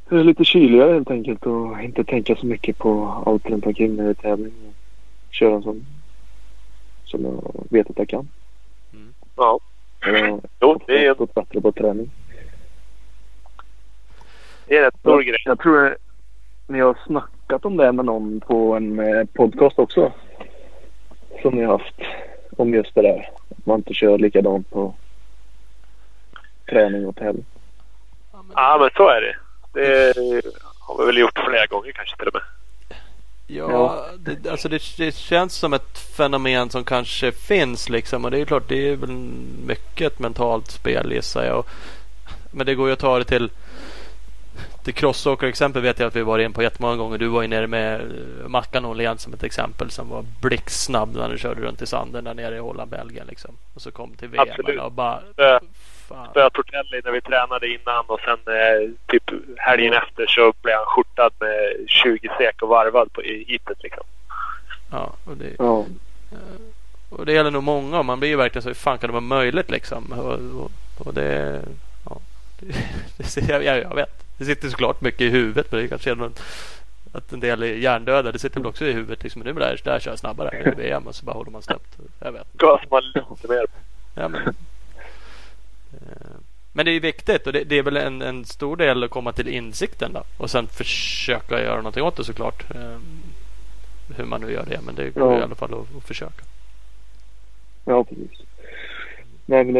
[0.09, 4.09] lite kyligare helt enkelt och inte tänka så mycket på allt runt omkring när det
[4.09, 4.53] är tävling.
[5.31, 5.85] Köra som,
[7.05, 8.27] som jag vet att jag kan.
[9.35, 9.59] Ja,
[9.99, 12.11] Jag jo, det är, gått bättre på träning.
[14.67, 15.41] det är rätt stor grej.
[15.45, 15.97] Jag tror att
[16.67, 20.11] ni har snackat om det med någon på en eh, podcast också.
[21.41, 21.95] Som ni har haft.
[22.57, 23.29] Om just det där.
[23.49, 24.93] Att man inte kör likadant på
[26.69, 27.45] träning och tävling.
[28.55, 29.35] Ja, men så är det.
[29.73, 30.13] Det
[30.79, 32.43] har vi väl gjort flera gånger kanske till och med.
[33.55, 34.05] Ja.
[34.17, 38.25] Det, alltså det, det känns som ett fenomen som kanske finns liksom.
[38.25, 39.11] Och det är klart, det är väl
[39.65, 41.63] mycket ett mentalt spel gissar jag.
[42.51, 43.49] Men det går ju att ta det till
[44.83, 47.17] till crossåker-exempel vet jag att vi var in på jättemånga gånger.
[47.17, 51.29] Du var ju nere med eh, Mackan Åhlén som ett exempel som var blixtsnabb när
[51.29, 53.51] du körde runt i sanden där nere i Holland, Belgien liksom.
[53.73, 55.21] Och så kom till VM och bara
[56.13, 56.29] fan.
[56.31, 59.23] spöade Tortelli när vi tränade innan och sen eh, typ
[59.57, 64.03] helgen efter så blev han skjortad med 20 sek och varvad på, i heatet liksom.
[64.91, 65.85] Ja, och det, Ja.
[67.09, 68.03] och det gäller nog många.
[68.03, 70.11] Man blir ju verkligen så hur fan kan det vara möjligt liksom?
[70.11, 70.71] Och, och,
[71.07, 71.61] och det,
[72.09, 72.17] ja,
[72.59, 72.75] det,
[73.17, 74.23] det ser- jag, jag, vet.
[74.37, 75.71] Det sitter såklart mycket i huvudet.
[75.71, 76.39] Men det kanske är något,
[77.13, 78.31] att en del är hjärndöda.
[78.31, 79.23] Det sitter väl också i huvudet.
[79.23, 81.97] Liksom, nu där, där kör jag snabbare i VM och så bara håller man snabbt.
[82.19, 82.53] Jag vet.
[82.53, 83.65] Gasar man lite mer.
[84.15, 84.53] Ja, men, Eh,
[86.73, 89.31] men det är viktigt och det, det är väl en, en stor del att komma
[89.31, 90.23] till insikten då.
[90.37, 92.63] Och sen försöka göra någonting åt det såklart.
[92.75, 92.97] Eh,
[94.17, 94.79] Hur man nu gör det.
[94.85, 95.39] Men det går Ja.
[95.39, 96.43] i alla fall att, att försöka.
[97.85, 98.39] Ja, precis.
[99.45, 99.73] Nej, men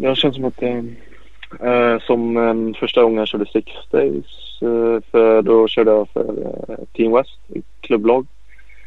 [0.00, 0.84] det, har känts som att det,
[1.60, 4.24] eh, som en första gången jag körde Six Days.
[4.62, 6.28] Eh, för då körde jag för
[6.68, 7.38] eh, Team West,
[7.80, 8.26] klubblag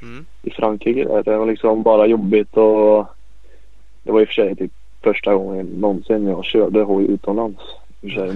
[0.02, 0.26] Mm.
[0.44, 1.22] i Frankrike.
[1.26, 3.08] Det var liksom bara jobbigt och
[4.04, 4.72] det var i och för sig typ
[5.06, 7.62] första gången någonsin jag körde hoj utomlands.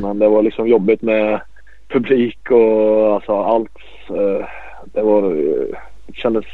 [0.01, 1.41] Men det var liksom jobbigt med
[1.87, 3.77] publik och alltså allt.
[4.09, 4.45] Eh,
[4.93, 6.45] det var, eh, det kändes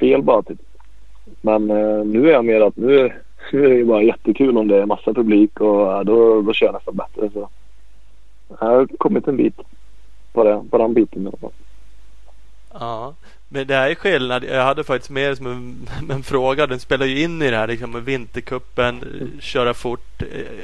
[0.00, 0.60] fel bara typ.
[1.40, 3.12] Men eh, nu är jag mer att nu,
[3.52, 6.74] nu är det bara jättekul om det är massa publik och då, då kör jag
[6.74, 7.30] nästan bättre.
[7.30, 7.48] Så.
[8.48, 9.60] Jag har kommit en bit
[10.32, 11.50] på, det, på den biten i alla fall.
[12.72, 13.14] Ja,
[13.48, 14.44] men det här är skillnad.
[14.44, 16.66] Jag hade faktiskt med det som en, en fråga.
[16.66, 20.22] Den spelar ju in i det här liksom med vintercupen, eh, köra fort.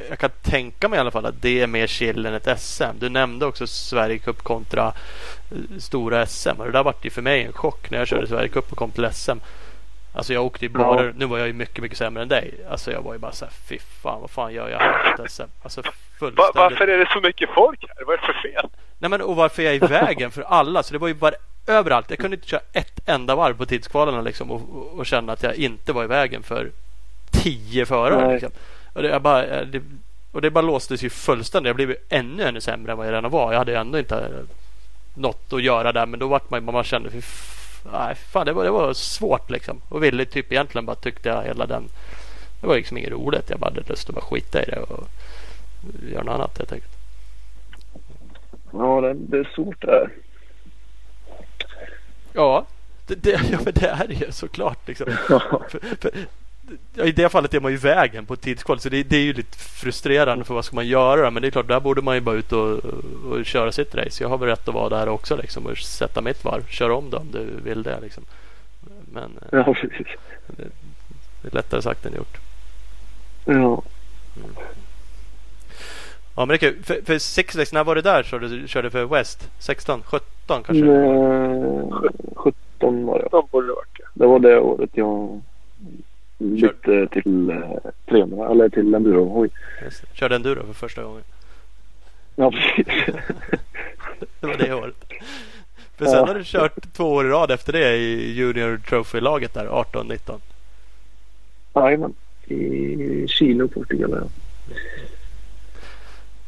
[0.08, 2.84] Jag kan tänka mig i alla fall att det är mer chill än ett SM.
[2.98, 4.86] Du nämnde också Sverigecup kontra
[5.50, 6.48] eh, stora SM.
[6.58, 8.90] Och det där vart ju för mig en chock när jag körde Sverigecup och kom
[8.90, 9.38] till SM.
[10.14, 11.12] Alltså jag åkte ju bara, Ja.
[11.16, 12.54] nu var jag ju mycket, mycket sämre än dig.
[12.70, 15.42] Alltså jag var ju bara såhär, fy fan vad fan gör jag här på SM?
[15.62, 15.82] Alltså
[16.18, 16.54] fullständigt.
[16.54, 18.04] varför är det så mycket folk här?
[18.06, 18.68] Vad är det för fel?
[19.02, 20.82] Nej men och varför jag är i vägen för alla.
[20.82, 21.34] Så det var ju bara
[21.66, 22.10] överallt.
[22.10, 25.54] Jag kunde inte köra ett enda varv på tidskvalarna liksom och, och, känna att jag
[25.54, 26.70] inte var i vägen för
[27.30, 28.32] tio förare.
[28.32, 28.50] Liksom.
[28.92, 29.82] Och, det, bara, eh, det,
[30.32, 31.68] och det bara låstes ju fullständigt.
[31.68, 33.52] Jag blev ju ännu, ännu sämre än vad jag redan var.
[33.52, 34.56] Jag hade ändå inte eh,
[35.14, 36.06] något att göra där.
[36.06, 39.50] Men då vart man man kände, fy f- nej, fan det var, det var svårt
[39.50, 39.80] liksom.
[39.88, 41.82] Och ville typ egentligen bara tyckte jag hela den.
[42.60, 43.50] Det var liksom inget roligt.
[43.50, 45.08] Jag bara hade lust att bara skita i det och
[46.12, 46.92] göra något annat helt enkelt.
[48.72, 50.10] Ja, det, det är svårt det där.
[52.32, 52.66] Ja,
[53.06, 54.88] det, det, ja men det är det ju såklart.
[54.88, 55.06] Liksom.
[55.68, 56.10] För, för,
[56.94, 59.22] ja, I det fallet är man ju vägen på ett tidskval så det, det är
[59.22, 61.30] ju lite frustrerande för vad ska man göra?
[61.30, 62.78] Men det är klart, där borde man ju bara ut och,
[63.30, 64.24] och köra sitt race.
[64.24, 66.66] Jag har väl rätt att vara där också liksom, och sätta mitt varv.
[66.66, 68.00] Köra om det om du vill det.
[68.00, 68.24] Liksom.
[69.12, 69.74] Men eh, Ja,
[70.46, 70.68] det,
[71.42, 72.38] det är lättare sagt än gjort.
[73.44, 73.82] Ja.
[76.36, 76.82] Ja men det är kul.
[76.82, 79.48] För, för Six Days, när var det där körde du körde för West?
[79.58, 80.02] 16?
[80.06, 80.72] 17 kanske?
[80.84, 83.28] Nej, 17 var det.
[83.30, 84.04] De borde det varit det.
[84.14, 85.42] Det var det året jag
[86.38, 87.56] bytte till eh,
[88.08, 89.40] 300 eller till enduro.
[89.40, 89.50] Oj.
[90.12, 91.22] Körde enduro för första gången.
[92.36, 92.86] Ja, precis.
[94.40, 94.94] Det var det året.
[95.96, 96.26] För sen Ja.
[96.26, 100.38] har du kört två år i rad efter det i Junior Trophy-laget där 18-19.
[101.74, 102.14] Jajamän.
[102.46, 104.10] I Chile och Portugal.
[104.10, 104.26] Ja.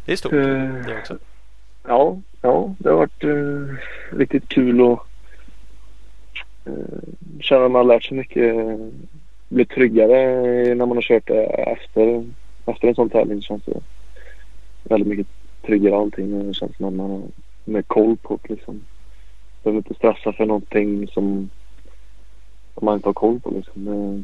[0.04, 0.38] Det är stort Eh,
[0.86, 1.18] det också.
[1.86, 3.76] Ja, ja, det har varit eh,
[4.18, 5.06] riktigt kul och
[6.64, 6.72] eh,
[7.40, 8.56] känner man har lärt sig mycket.
[8.56, 8.76] eh,
[9.48, 12.24] Blir tryggare när man har kört det efter,
[12.66, 13.42] efter en sån tävling.
[13.42, 13.80] Känns det
[14.82, 15.26] väldigt mycket
[15.66, 16.34] tryggare allting.
[16.34, 17.22] och Det känns som att man har
[17.64, 18.80] mer koll på det liksom.
[19.62, 21.50] Behöver inte stressa för någonting som,
[22.74, 23.84] som man inte har koll på liksom.
[23.84, 24.22] Det,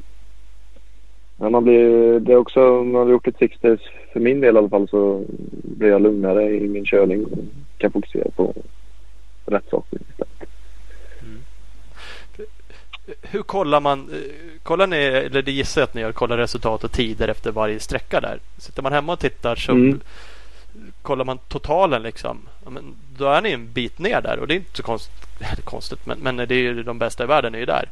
[1.40, 3.80] men man blir, det är också, när man har gjort ett six days,
[4.12, 5.24] för min del i alla fall, så
[5.62, 7.38] blir jag lugnare i min körning och
[7.78, 8.54] kan fokusera på
[9.46, 10.48] rätt saker istället.
[13.22, 14.00] Hur kollar man?
[14.12, 14.16] eh,
[14.62, 17.80] Kollar ni, eller det gissar jag att ni gör, kollar resultat och tider efter varje
[17.80, 18.38] sträcka där.
[18.58, 20.00] Sitter man hemma och tittar så Mm.
[21.02, 22.38] kollar man totalen liksom.
[22.64, 22.84] Ja, men
[23.18, 24.98] då är ni en bit ner där och det är inte så.
[25.40, 27.88] Eller konstigt men, men det är ju de bästa i världen är ju där.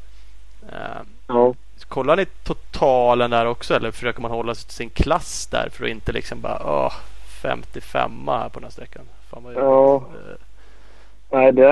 [0.73, 1.55] Eh, Ja,
[1.85, 5.85] Kollar ni totalen där också eller försöker man hålla sig till sin klass där för
[5.85, 6.93] att inte liksom bara åh,
[7.43, 9.03] 55 här på den här sträckan.
[9.31, 10.03] Fan vad Ja.
[11.33, 11.63] nej det,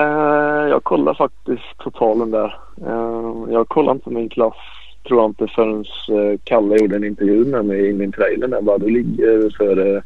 [0.69, 2.57] jag kollar faktiskt totalen där.
[2.87, 4.55] Eh, Jag kollar inte min klass
[5.07, 8.61] tror jag inte förrän eh, Kalle gjorde en intervju med mig i min trailer där.
[8.61, 10.03] Bara, du ligger före,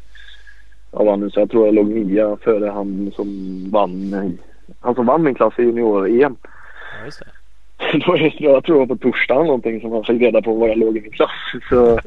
[0.92, 3.26] ja, vann, så jag tror jag låg nia före han som
[3.72, 4.38] vann, i-
[4.80, 6.36] han som vann min klass i junior-EM.
[7.04, 7.10] Ja,
[7.92, 7.98] det.
[7.98, 10.68] Är det, jag tror det var på torsdagen någonting som jag fick reda på var
[10.68, 11.30] jag låg i min klass.
[11.68, 11.98] Så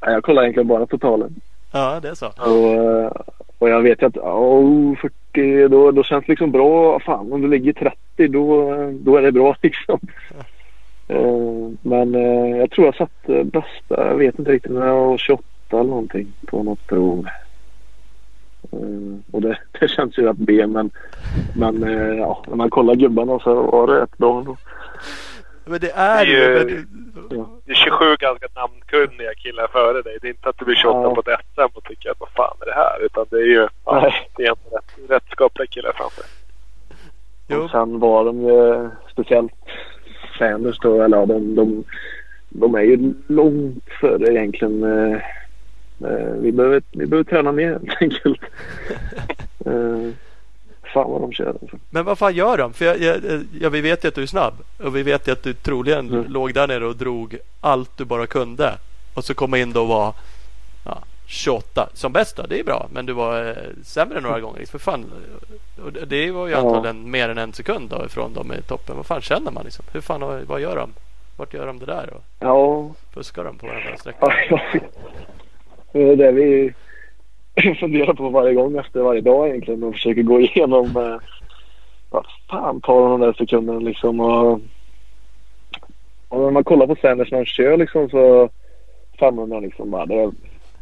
[0.00, 1.34] jag kollar egentligen bara totalen.
[1.72, 2.26] Ja, det är så.
[2.26, 3.10] Och, eh,
[3.58, 7.00] och jag vet ju att oh, 40 då, då känns det liksom bra.
[7.00, 10.00] Fan om du ligger 30 då, då är det bra liksom.
[11.08, 15.18] Eh, men eh, jag tror jag satt bästa, jag vet inte riktigt, när jag var
[15.18, 15.42] 28
[15.74, 17.26] åtta eller någonting på något prov.
[19.30, 20.90] Och det, det känns ju rätt B men,
[21.56, 21.82] men
[22.18, 24.56] ja, när man kollar gubbarna så var det rätt bra ändå.
[25.64, 26.84] Men det är Det är ju- ju...
[27.30, 27.46] Ja.
[27.64, 30.18] Det är 27 ganska namnkunniga killar före dig.
[30.22, 31.14] Det är inte att du blir 28 Ja.
[31.14, 33.04] på ett SM och tycker att vad fan är det här?
[33.04, 36.24] Utan det är ju ja, det är rätt, rätt skapliga killar framför.
[37.48, 37.60] Jo.
[37.62, 39.52] Och sen var de ju speciellt
[40.38, 41.84] Sanders då, eller ja, de, de,
[42.48, 44.82] de är ju långt före egentligen.
[44.84, 45.14] Eh,
[46.10, 48.40] eh, vi, behöver, vi behöver träna mer helt enkelt.
[50.94, 51.76] fan vad de kör alltså.
[51.90, 52.72] Men vad fan gör de?
[52.72, 53.16] För jag, jag,
[53.60, 54.54] ja, vi vet ju att du är snabb
[54.84, 56.24] och vi vet ju att du troligen Mm.
[56.28, 58.74] låg där nere och drog allt du bara kunde.
[59.14, 60.12] Och så komma in då och vara
[60.84, 62.42] ja, 28 som bäst då.
[62.42, 62.86] Det är bra.
[62.92, 63.54] Men du var eh,
[63.84, 64.66] sämre några gånger.
[64.66, 65.04] För fan.
[66.06, 66.58] Det- var ju Ja.
[66.58, 68.96] antagligen mer än en sekund då ifrån dem i toppen.
[68.96, 69.84] Vad fan känner man liksom?
[69.92, 70.90] Hur fan, vad gör de?
[71.36, 72.10] Vart gör de det där?
[72.14, 74.32] Och Ja, fuskar de på varandra ja, sträckor?
[74.50, 74.60] ja.
[75.92, 76.74] det är det vi
[77.80, 81.16] funderar på varje gång efter varje dag egentligen och försöker gå igenom eh,
[82.10, 84.60] vad fan tar de där sekunderna liksom och,
[86.28, 88.48] och när man kollar på Sanders när han kör liksom så
[89.18, 90.32] 500 liksom bara det,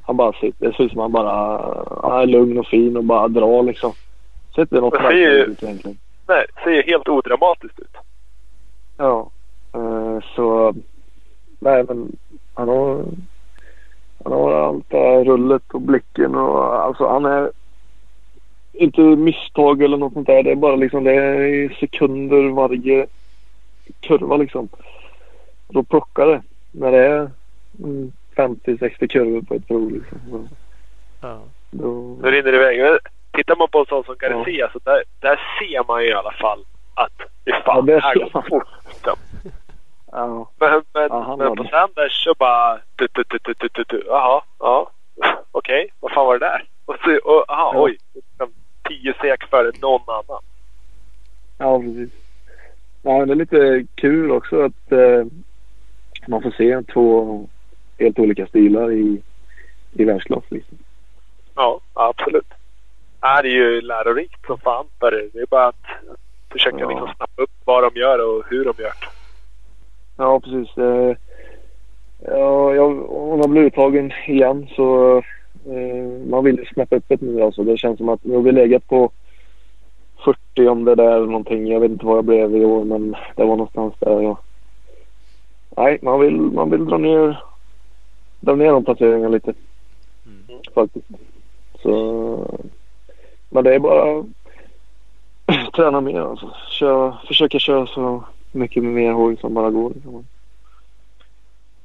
[0.02, 1.58] han bara sitter, det ser ut som han bara
[2.02, 3.92] han är lugn och fin och bara drar liksom.
[4.54, 5.98] Ser inte något märkligt ut egentligen.
[6.28, 7.96] Nej, ser ju helt odramatiskt ut.
[8.96, 9.30] Ja,
[9.74, 10.74] eh, så
[11.58, 12.16] nej men
[12.54, 13.04] han har
[14.24, 17.50] han har allt det här rullet och blicken och alltså han är
[18.72, 20.42] inte misstag eller något sånt där.
[20.42, 23.06] Det är bara liksom det är i sekunder varje
[24.00, 24.68] kurva liksom.
[25.68, 27.30] Då plockar det när det är
[27.78, 30.18] mm, 50-60 kurvor på ett prov liksom.
[30.30, 30.48] Så
[31.22, 31.40] Ja.
[31.70, 32.98] Då, Nu rinner det iväg.
[33.32, 36.32] Tittar man på en sån som Garcia så där, där ser man ju i alla
[36.32, 37.12] fall att
[37.44, 38.68] det fan, Ja, det det här går fort.
[40.12, 41.64] Ja, Men, men, Ja, han men var på.
[41.64, 42.78] Sanders så bara...
[42.96, 44.04] Du, du, du, du, du, du, du.
[44.06, 44.90] Jaha, ja.
[45.52, 46.64] Okej, vad fan var det där?
[46.84, 47.82] Och så, och, aha, Ja.
[47.82, 47.98] oj.
[48.14, 48.52] Liksom
[48.88, 50.42] Tio sek före någon annan.
[51.58, 52.10] Ja, precis.
[53.02, 55.24] Ja, men det är lite kul också att eh,
[56.26, 57.48] man får se två
[57.98, 59.22] helt olika stilar i,
[59.92, 60.44] i världsklass.
[60.48, 60.78] Liksom.
[61.54, 62.46] Ja, absolut.
[63.20, 64.86] Ja, det är ju lärorikt som fan.
[64.98, 65.06] Det
[65.40, 65.84] är bara att
[66.52, 66.88] försöka Ja.
[66.90, 69.06] liksom snappa upp vad de gör och hur de gör det.
[70.16, 70.78] Ja, precis.
[70.78, 71.16] Eh,
[72.18, 75.16] ja, jag, om jag blir uttagen igen så
[75.66, 77.64] eh, man vill ju snappa upp det nu alltså.
[77.64, 79.10] Det känns som att nu har vi legat på
[80.24, 81.66] 40 om det där eller någonting.
[81.66, 84.20] Jag vet inte vad jag blev i år men det var någonstans där.
[84.20, 84.38] Ja.
[85.76, 87.42] Nej, man vill, man vill dra ner
[88.42, 89.54] dra ner de placeringarna lite.
[90.26, 90.60] Mm.
[90.74, 91.06] Faktiskt.
[91.82, 92.60] Så,
[93.50, 94.24] men det är bara
[95.76, 96.50] träna mer alltså.
[96.70, 99.90] Kör, försöka köra så mycket mer hoj som bara går.
[99.94, 100.26] Liksom.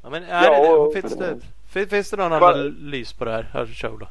[0.04, 1.38] Ja, men är Ja, det, och- finns, det,
[1.70, 3.44] fin- finns det någon Kvar- analys på det här?
[3.54, 4.08] Här kör då.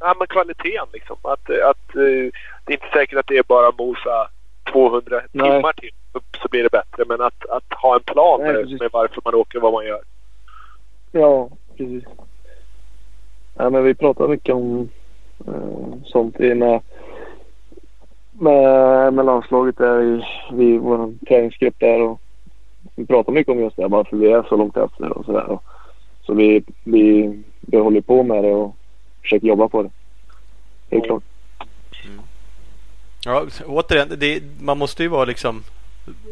[0.00, 1.16] Ja, men kvaliteten liksom.
[1.22, 2.30] Att, att eh,
[2.64, 4.28] det är inte säkert att det är bara mosa
[4.72, 5.50] 200 Nej.
[5.50, 7.04] timmar till så, så blir det bättre.
[7.08, 9.84] Men att, att ha en plan Nej, med, med varför man åker och vad man
[9.86, 10.02] gör.
[11.12, 12.04] Ja, precis.
[13.54, 14.88] Ja, men vi pratar mycket om
[15.46, 16.80] eh, sånt i med,
[18.32, 22.00] med, med landslaget där i vi, vår träningsgrupp där.
[22.00, 22.20] Och
[22.94, 25.58] vi pratar mycket om just det, varför vi är så långt efter och sådär.
[26.26, 28.76] Så vi, vi, vi håller på med det och
[29.22, 29.90] försöker jobba på det.
[30.90, 31.22] Helt klart.
[33.24, 35.62] Ja, återigen, det, man måste ju vara liksom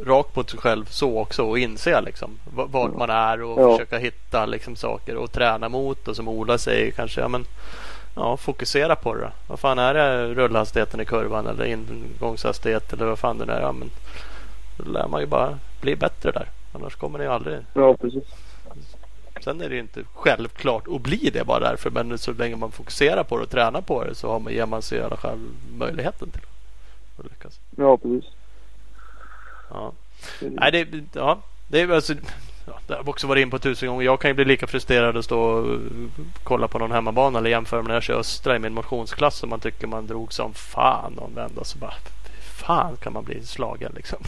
[0.06, 3.72] rak mot sig själv så också och inse liksom vart man är och Ja.
[3.72, 7.44] försöka hitta liksom saker och träna mot och som Ola säger kanske ja, men,
[8.14, 9.20] ja, fokusera på det.
[9.20, 9.30] då.
[9.46, 13.60] Vad fan är det rullhastigheten i kurvan eller ingångshastighet eller vad fan det är.
[13.60, 13.90] Ja, men,
[14.76, 16.48] då lär man ju bara bli bättre där.
[16.72, 17.58] Annars kommer det ju aldrig.
[17.74, 18.24] Ja, precis.
[19.40, 21.90] Sen är det ju inte självklart att bli det bara därför.
[21.90, 24.66] Men så länge man fokuserar på det och tränar på det så har man, ger
[24.66, 25.38] man sig i alla fall
[25.78, 26.42] möjligheten till
[27.18, 27.60] att lyckas.
[27.76, 28.24] Ja, precis.
[29.70, 29.92] Ja.
[30.40, 31.38] Nej, det, ja,
[31.68, 32.14] det är alltså,
[32.70, 34.04] ja, det har vi också varit in på tusen gånger.
[34.04, 35.78] Jag kan ju bli lika frustrerad att stå och
[36.44, 39.48] kolla på någon hemmabana eller jämföra med när jag kör Östra i min motionsklass och
[39.48, 41.54] man tycker man drog som fan någon vända.
[41.54, 41.94] Så alltså bara,
[42.40, 44.18] fan kan man bli slagen liksom.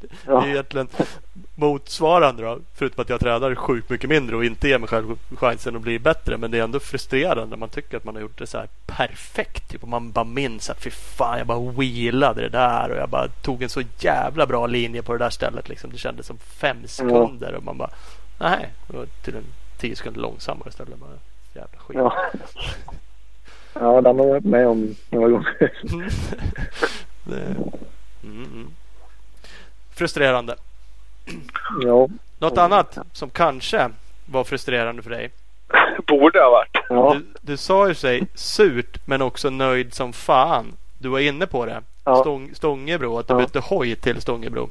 [0.00, 0.88] Det är egentligen
[1.54, 2.58] motsvarande då.
[2.74, 5.98] Förutom att jag tränar sjukt mycket mindre och inte ger mig själv chansen att bli
[5.98, 6.36] bättre.
[6.36, 8.68] Men det är ändå frustrerande när man tycker att man har gjort det så här
[8.86, 9.70] perfekt.
[9.70, 12.90] Typ, och man bara minns att fy fan jag bara wheelade det där.
[12.90, 15.68] Och jag bara tog en så jävla bra linje på det där stället.
[15.68, 15.90] Liksom.
[15.90, 17.54] Det kändes som fem sekunder.
[17.54, 17.90] Och man bara
[18.38, 18.68] nej.
[18.86, 19.44] Det var till en
[19.78, 20.98] tio sekunder långsammare istället.
[20.98, 21.10] Bara,
[21.54, 21.96] jävla skit.
[21.96, 22.14] Ja.
[23.74, 25.56] ja, den har jag varit med om några gånger.
[27.24, 27.56] det,
[28.22, 28.70] mm, mm.
[29.98, 30.56] Frustrerande.
[31.84, 32.08] Ja.
[32.38, 33.90] Något annat som kanske
[34.26, 35.30] var frustrerande för dig?
[36.06, 36.76] borde ha varit.
[36.88, 40.66] Ja, Du, du sa ju sig surt men också nöjd som fan.
[40.98, 41.82] Du var inne på det.
[42.04, 42.16] Ja.
[42.20, 43.38] Stång, Stångebro, att du Ja.
[43.38, 44.70] bytte hoj till Stångebro.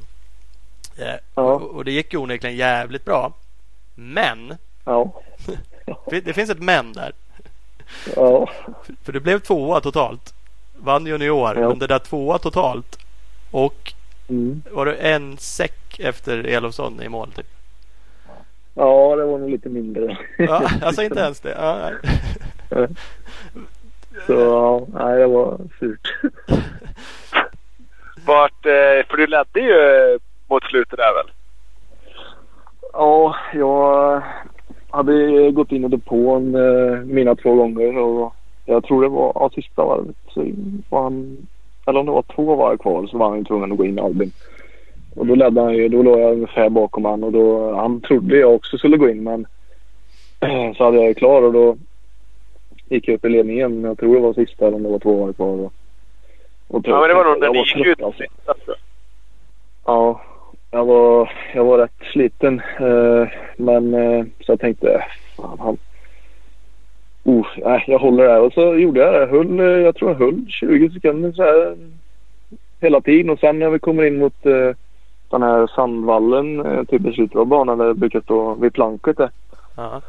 [0.98, 1.06] Eh,
[1.36, 1.42] Ja.
[1.42, 3.34] och, och det gick ju onekligen jävligt bra.
[3.96, 5.22] Men, ja,
[6.24, 7.12] det finns ett men där.
[8.16, 8.50] ja.
[9.04, 10.34] För du blev tvåa totalt.
[10.78, 11.70] Vann junior, Ja.
[11.70, 13.00] men det där tvåa totalt.
[13.52, 13.94] Och
[14.30, 14.62] Mm.
[14.72, 17.48] var du en säck efter Elofsson i mål typ?
[18.74, 20.18] Ja, det var nog lite mindre.
[20.38, 21.56] Ja, alltså inte ens det.
[21.60, 21.92] Ja,
[22.70, 22.88] nej.
[24.26, 26.14] Så ja, nej, det var surt.
[28.26, 31.32] Vart, eh, för du ledde ju mot slutet där väl?
[32.94, 34.22] Ja, jag
[34.90, 38.34] hade gått in i depån eh, mina två gånger och
[38.66, 40.46] jag tror det var ja, sista varvet så
[40.90, 41.48] var han,
[41.88, 44.00] eller om det var två varv kvar så var han ju tvungen att gå in
[44.00, 44.32] Albin.
[45.16, 48.38] Och då ledde han ju, då låg jag ungefär bakom han och då, han trodde
[48.38, 49.48] jag också skulle gå in men
[50.76, 51.78] så hade jag ju klar och då
[52.90, 53.84] gick jag upp i ledningen.
[53.84, 55.48] Jag tror det var sista eller om det var två varv kvar.
[55.48, 55.74] Och,
[56.68, 58.24] och Ja men det var nog när ni gick ut alltså.
[58.46, 58.56] jag.
[59.86, 60.22] Ja,
[60.72, 62.62] jag var, jag var rätt sliten.
[62.80, 63.28] Eh,
[63.58, 65.06] men eh, så jag tänkte,
[65.36, 65.78] fan han...
[67.28, 68.42] Uh, nej, jag håller det här.
[68.42, 69.26] Och så gjorde jag det.
[69.26, 71.78] Höll, eh, jag tror jag höll 20 sekunder så här
[72.82, 73.30] hela tiden.
[73.30, 74.72] Och sen när vi kommer in mot eh,
[75.30, 79.18] den här sandvallen, eh, typ i slutet av banan där det brukar stå vid planket
[79.18, 79.30] där.
[79.76, 80.02] Ja.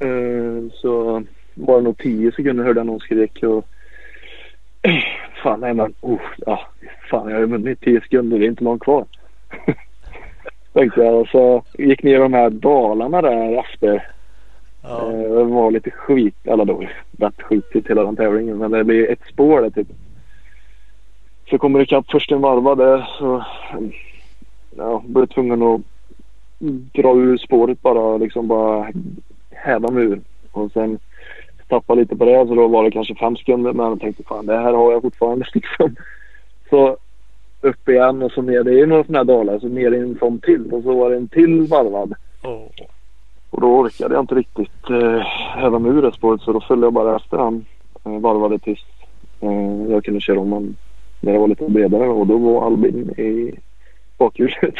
[0.00, 1.22] Eh, så
[1.54, 3.66] var det nog 10 sekunder hörde jag någon skrek och
[5.42, 6.60] Fan nej men oh, ja,
[7.10, 9.04] fan jag har ju vunnit 10 sekunder, det är inte långt kvar.
[10.72, 14.15] Tänkte jag och så gick ner de här dalarna där efter.
[14.88, 15.12] Ja.
[15.12, 16.82] Eh, det var lite skit, eller då
[17.18, 19.88] rätt skitigt hela den tävlingen men det blir ett spår där typ.
[21.50, 23.44] Så kommer det ikapp först en varva där så
[24.76, 25.80] ja, blev tvungen att
[26.92, 28.92] dra ur spåret bara liksom bara
[29.50, 30.20] häva mig ur.
[30.52, 30.98] Och sen
[31.68, 34.46] tappa lite på det så då var det kanske fem sekunder men jag tänkte fan
[34.46, 35.96] det här har jag fortfarande liksom.
[36.70, 36.96] Så
[37.60, 38.62] upp igen och så ner.
[38.62, 40.94] Det är ju några sådana här dalar så ner i en sån till och så
[40.94, 42.14] var det en till varvad.
[42.42, 42.86] Åh.
[43.50, 45.20] Och då orkade jag inte riktigt eh,
[45.56, 47.64] häva mig ur det spåret så då följde jag bara efter han.
[48.04, 48.84] Eh, varvade tills
[49.40, 50.76] eh, jag kunde köra om han
[51.20, 53.54] när det var lite bredare och då var Albin i
[54.18, 54.74] bakhjulet.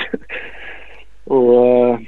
[1.24, 1.98] och, eh,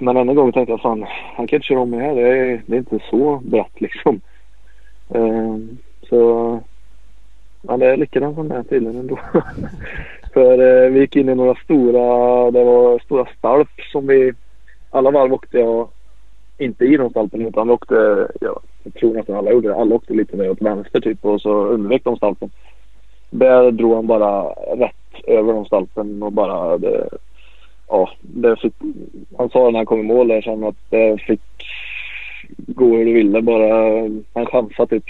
[0.00, 1.06] men denna gången tänkte jag fan
[1.36, 2.14] han kan inte köra om mig här.
[2.14, 4.20] Det är, det är inte så brett liksom.
[5.14, 5.56] Eh,
[6.08, 6.60] så
[7.62, 9.18] ja, det är likadant som det är tydligen ändå.
[10.34, 14.32] För eh, vi gick in i några stora, det var stora stalp som vi
[14.90, 15.88] alla varv åkte jag
[16.58, 20.12] inte i de stalpen utan åkte, ja, jag tror nästan alla gjorde det, alla åkte
[20.14, 22.50] lite mer åt vänster typ och så undvek de stalpen.
[23.30, 27.08] Där drog han bara rätt över de stalpen och bara det,
[27.88, 28.74] ja, det fick,
[29.38, 31.40] han sa när han kom i mål där sen att det fick
[32.56, 33.92] gå hur det ville bara,
[34.34, 35.04] han chansade typ.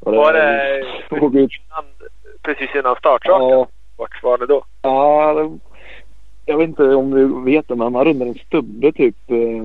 [0.00, 0.78] Och Var det
[1.16, 1.84] ut, innan,
[2.42, 3.48] precis innan startrakan?
[3.48, 3.66] ja,
[3.96, 4.64] Vart var det då?
[4.82, 5.58] Ja, det-
[6.46, 9.64] jag vet inte om du vet det men han rundade en stubbe typ eh,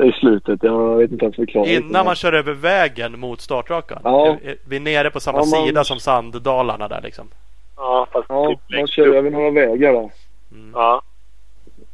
[0.06, 0.62] i slutet.
[0.62, 1.66] Jag vet inte ens förklara.
[1.66, 4.00] Innan man kör över vägen mot startrakan.
[4.04, 4.36] Ja.
[4.68, 7.26] Vi är nere på samma Ja, man- sida som sanddalarna där liksom.
[7.76, 9.14] Ja, fast Ja, typ man kör upp.
[9.14, 10.10] över några vägar där.
[10.52, 10.70] Mm.
[10.74, 11.02] Ja.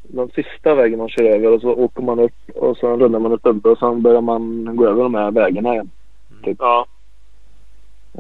[0.02, 3.32] Den sista vägen man kör över och så åker man upp och så rundar man
[3.32, 5.90] en stubbe och sen börjar man gå över de här vägarna igen.
[6.58, 6.86] Ja.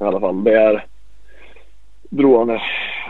[0.00, 0.44] I alla fall.
[0.44, 0.84] Där
[2.16, 2.60] drog han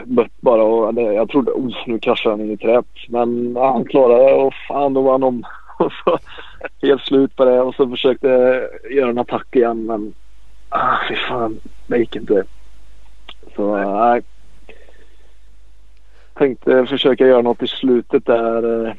[0.05, 2.87] bött bara och jag trodde oh, nu kraschar han in i träet.
[3.09, 5.45] Men han klarade det och fan då var han om.
[5.79, 6.19] Och så
[6.83, 10.15] helt slut på det och så försökte jag göra en attack igen men
[10.69, 12.45] ah, fy fan det gick inte.
[13.57, 14.23] Så nej.
[16.35, 18.87] Tänkte försöka göra något i slutet där.
[18.87, 18.95] Eh,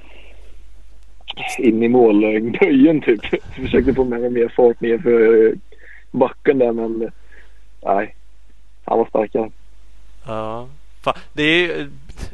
[1.59, 3.21] in i målböjen typ.
[3.55, 5.53] Försökte få med mig mer fart ner för
[6.11, 7.11] backen där men
[7.85, 8.15] nej.
[8.85, 9.49] Han var starkare.
[10.27, 10.67] Ja.
[11.01, 11.89] Fan, det är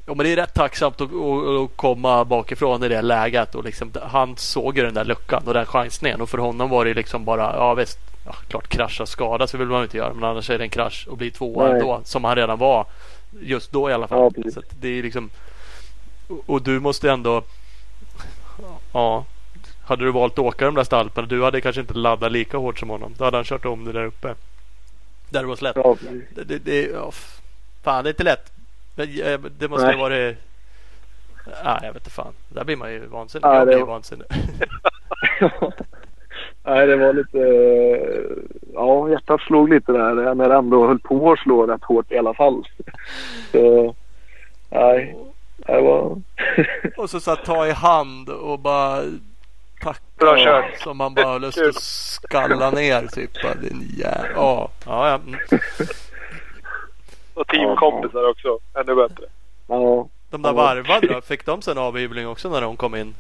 [0.06, 3.56] ja, men det är rätt tacksamt att, att, komma bakifrån i det läget.
[3.56, 6.22] Och liksom, han såg ju den där luckan och den chansningen.
[6.22, 9.68] Och för honom var det liksom bara, ja visst, ja, klart krascha skada så vill
[9.68, 10.14] man inte göra.
[10.14, 11.82] Men annars är det en krasch och bli tvåa Nej.
[11.82, 12.02] då.
[12.04, 12.86] Som han redan var.
[13.42, 14.32] Just då i alla fall.
[14.36, 15.30] Ja, så det är liksom
[16.46, 17.44] och- du måste ändå
[18.94, 19.26] Ja
[19.86, 22.80] Hade du valt att åka de där stalpen Du hade kanske inte laddat lika hårt
[22.80, 23.14] som honom.
[23.18, 24.36] Då hade han kört om det där uppe.
[25.30, 25.76] Där det var slätt.
[25.76, 25.96] Ja,
[26.36, 27.12] Det, det, det, ja,
[27.84, 28.52] fan det är inte lätt.
[28.98, 29.96] Eh, det måste Nej.
[29.96, 30.38] ju varit...
[31.64, 32.34] Nej jag vet inte fan.
[32.50, 33.46] Där blir man ju vansinnig.
[33.48, 34.28] Ja, jag blir var- vansinnig.
[36.66, 37.40] Nej, det var lite...
[37.40, 38.44] eh,
[38.74, 42.18] Ja, hjärtat slog lite där när det ändå höll på att slå rätt hårt i
[42.18, 42.68] alla fall.
[43.52, 43.96] Så,
[44.70, 45.16] nej,
[45.58, 46.22] det var...
[46.98, 49.02] Och så satt ta i hand och bara
[50.20, 50.78] kört.
[50.80, 53.32] Som man bara har lust att skalla ner typ.
[53.62, 54.18] Din jä...
[54.36, 55.10] Ja, ja.
[55.10, 55.20] ja.
[57.34, 58.60] Och teamkompisar också.
[58.80, 59.26] Ännu bättre.
[59.68, 60.08] Ja.
[60.30, 61.22] De där varvade då?
[61.22, 63.16] Fick de sen avhyvling också när de kom in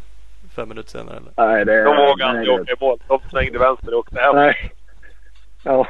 [0.55, 1.31] fem minuter senare eller?
[1.37, 1.83] Nej, det...
[1.83, 2.99] De vågade det- åka i mål.
[3.07, 4.35] De svängde vänster och åkte hem.
[4.35, 4.71] Nej.
[5.63, 5.87] Ja.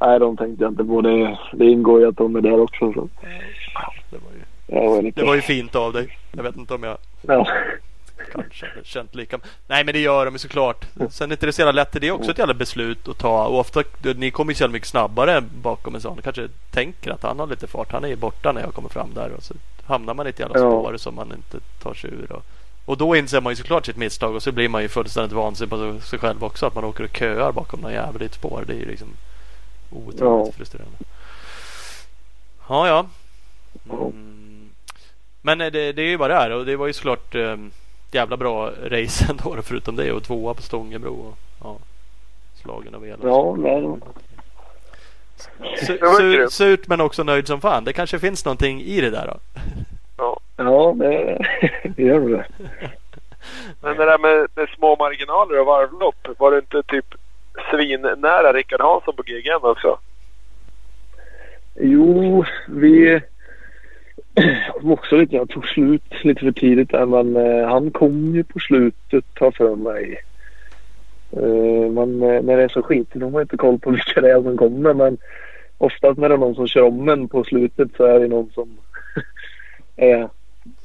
[0.00, 1.00] Nej, de tänkte jag inte på.
[1.00, 2.92] Det, det ingår ju att de är där också.
[2.92, 3.08] Så.
[4.10, 6.18] Det var, ju, det var ju fint av dig.
[6.32, 7.46] Jag vet inte om jag Ja.
[8.32, 9.38] Kanske känt lika.
[9.66, 10.84] Nej men det gör de ju såklart.
[11.10, 11.92] Sen är det inte så jävla lätt.
[12.00, 13.46] Det är också ett jävla beslut att ta.
[13.46, 13.82] Och ofta,
[14.16, 16.18] ni kommer ju så jävla mycket snabbare bakom en sån.
[16.22, 17.92] Kanske tänker att han har lite fart.
[17.92, 19.30] Han är ju borta när jag kommer fram där.
[19.32, 19.54] Och så
[19.86, 20.70] hamnar man i ett jävla Ja.
[20.70, 22.32] spår som man inte tar sig ur.
[22.32, 22.44] Och,
[22.84, 24.34] och då inser man ju såklart sitt misstag.
[24.34, 26.66] Och så blir man ju fullständigt vansinnig på sig själv också.
[26.66, 27.92] Att man åker och köar bakom någon
[28.22, 28.64] i ett spår.
[28.66, 29.08] Det är ju liksom
[29.90, 30.52] otroligt Ja.
[30.56, 30.96] frustrerande.
[32.68, 33.06] Ja, ja.
[33.92, 34.70] Mm.
[35.42, 37.56] Men eh, det, det är ju vad det är och det var ju såklart eh,
[38.14, 41.14] jävla bra race ändå då, förutom det och tvåa på Stångebro.
[41.14, 41.76] Och, ja,
[42.62, 43.18] slagen av el.
[43.22, 43.98] Ja, nej, då.
[45.86, 46.52] Su- Det var sur, grymt.
[46.52, 47.84] surt men också nöjd som fan.
[47.84, 49.36] Det kanske finns någonting i det där då.
[50.56, 51.38] Ja, det,
[51.96, 52.46] det gör det.
[53.82, 56.28] Men det där med, med små marginaler och varvlopp.
[56.38, 57.06] Var du inte typ
[57.70, 59.98] svinnära Rickard Hansson på GGN också?
[61.74, 63.20] Jo, vi
[64.82, 68.58] också lite, jag tog slut lite för tidigt där men eh, han kom ju på
[68.58, 70.18] slutet har för mig.
[71.32, 74.30] Eh, men eh, när det är så skitigt har man inte koll på vilka det
[74.30, 75.18] är som kommer men
[75.78, 78.50] oftast när det är någon som kör om en på slutet så är det någon
[78.54, 78.68] som
[79.96, 80.28] är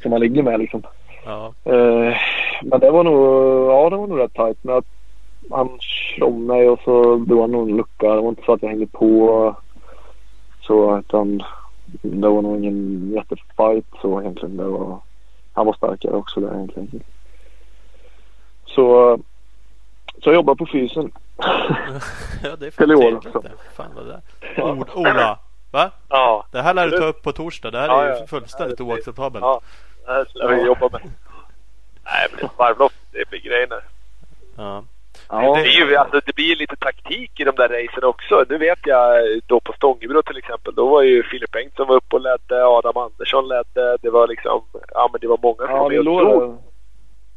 [0.02, 0.82] som man ligger med liksom.
[1.26, 1.54] Ja.
[1.64, 2.18] Eh,
[2.64, 3.16] men det var nog,
[3.72, 4.58] ja det var nog rätt tajt.
[4.62, 4.86] Men att
[5.50, 8.16] han kör om mig och så drog han nog en lucka.
[8.16, 9.56] Det var inte så att jag hängde på.
[10.62, 11.44] Så utan
[12.02, 14.58] det var nog ingen jättefight så egentligen.
[14.58, 15.00] Det var,
[15.54, 17.04] han var starkare också där egentligen.
[18.66, 19.18] Så,
[20.24, 21.12] så jag jobbar på fysen.
[22.44, 23.40] ja, det är fan trevligt också.
[23.40, 23.52] det.
[23.76, 24.22] Fan vad det
[24.56, 24.62] är.
[24.72, 25.40] Ord, Ola,
[25.72, 25.92] va?
[26.10, 26.46] Ja.
[26.52, 27.72] Det här lär du ta upp på torsdag.
[27.72, 29.44] Det här Ja, är ju fullständigt Ja, det- oacceptabelt.
[29.44, 29.62] Ja,
[30.06, 31.02] det här ska vi jobba med.
[32.06, 33.68] Nej, men ett varvlopp, det blir grejer.
[34.58, 34.84] Ja.
[35.30, 38.46] Ja, Det, är ju, alltså, det blir ju lite taktik i de där racen också.
[38.50, 40.76] Nu vet jag då på Stångebro till exempel.
[40.76, 42.66] Då var ju Filip Bengtsson var uppe och ledde.
[42.66, 43.98] Adam Andersson ledde.
[44.02, 44.62] Det var liksom,
[44.94, 46.58] ja men det var många som ja var med och drog.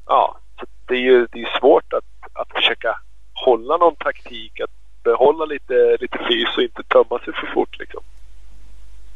[0.07, 2.99] Ja, så det är ju det är svårt att, att försöka
[3.35, 4.61] hålla någon taktik.
[4.61, 4.71] Att
[5.05, 8.01] behålla lite, lite fys och inte tömma sig för fort liksom.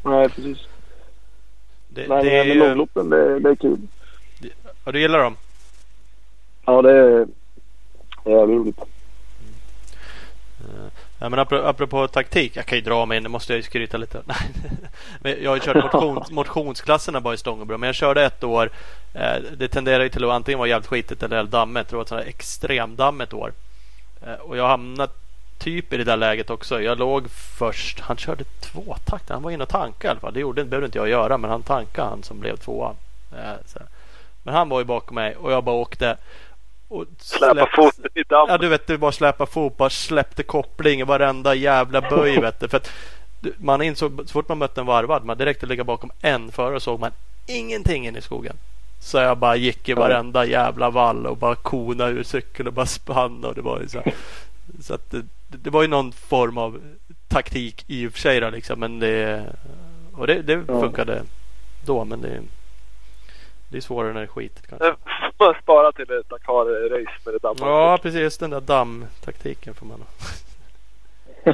[0.03, 0.67] Nej, precis.
[1.87, 3.77] Det, Men det är ju, långloppen, det, det är kul.
[4.85, 5.37] ja, du gillar dem?
[6.65, 7.27] Ja, det är,
[8.23, 8.79] det är roligt.
[11.19, 12.55] Ja, men apropå, apropå taktik.
[12.55, 13.23] Jag kan ju dra mig in.
[13.23, 14.21] Det måste jag ju skryta lite.
[15.21, 15.43] Nej.
[15.43, 17.77] jag har ju kört motion, motionsklasserna bara i Stångebro.
[17.77, 18.69] Men jag körde ett år.
[19.13, 21.89] Eh, det tenderar ju till att antingen vara jävligt skitigt eller dammigt.
[21.89, 23.53] Det var ett sånt här extremdammigt år.
[24.25, 25.11] Eh, och jag hamnade
[25.57, 26.81] typ i det där läget också.
[26.81, 27.99] Jag låg först.
[27.99, 29.29] Han körde tvåtakt.
[29.29, 30.33] Han var inne och tankade i alla fall.
[30.33, 31.37] Det gjorde, behövde inte jag göra.
[31.37, 32.95] Men han tankade han som blev tvåa.
[34.43, 36.17] Men han var ju bakom mig och jag bara åkte.
[36.87, 38.51] Och Släpa släppte- foten i dammen.
[38.51, 42.59] Ja du vet du bara släppa fot, bara släppte koppling i varenda jävla böj vet
[42.59, 42.67] du.
[42.67, 42.89] För att
[43.57, 46.79] man insåg så fort man mötte en varvad, man direkt att ligga bakom en förare
[46.79, 47.11] såg man
[47.47, 48.55] ingenting in i skogen.
[48.99, 52.85] Så jag bara gick i varenda jävla vall och bara kona ur cykeln och bara
[52.85, 54.13] spann och det var ju så här.
[54.81, 56.81] Så att det, det var ju någon form av
[57.27, 58.79] taktik i och för sig då liksom.
[58.79, 59.43] Men det,
[60.13, 61.23] och det, det funkade
[61.85, 62.41] då men det,
[63.73, 64.95] det är svårare när det är skitigt kanske.
[65.39, 67.67] Man spara till ett Dakar-race med det dammar.
[67.67, 70.07] Ja precis den där dammtaktiken får man ha.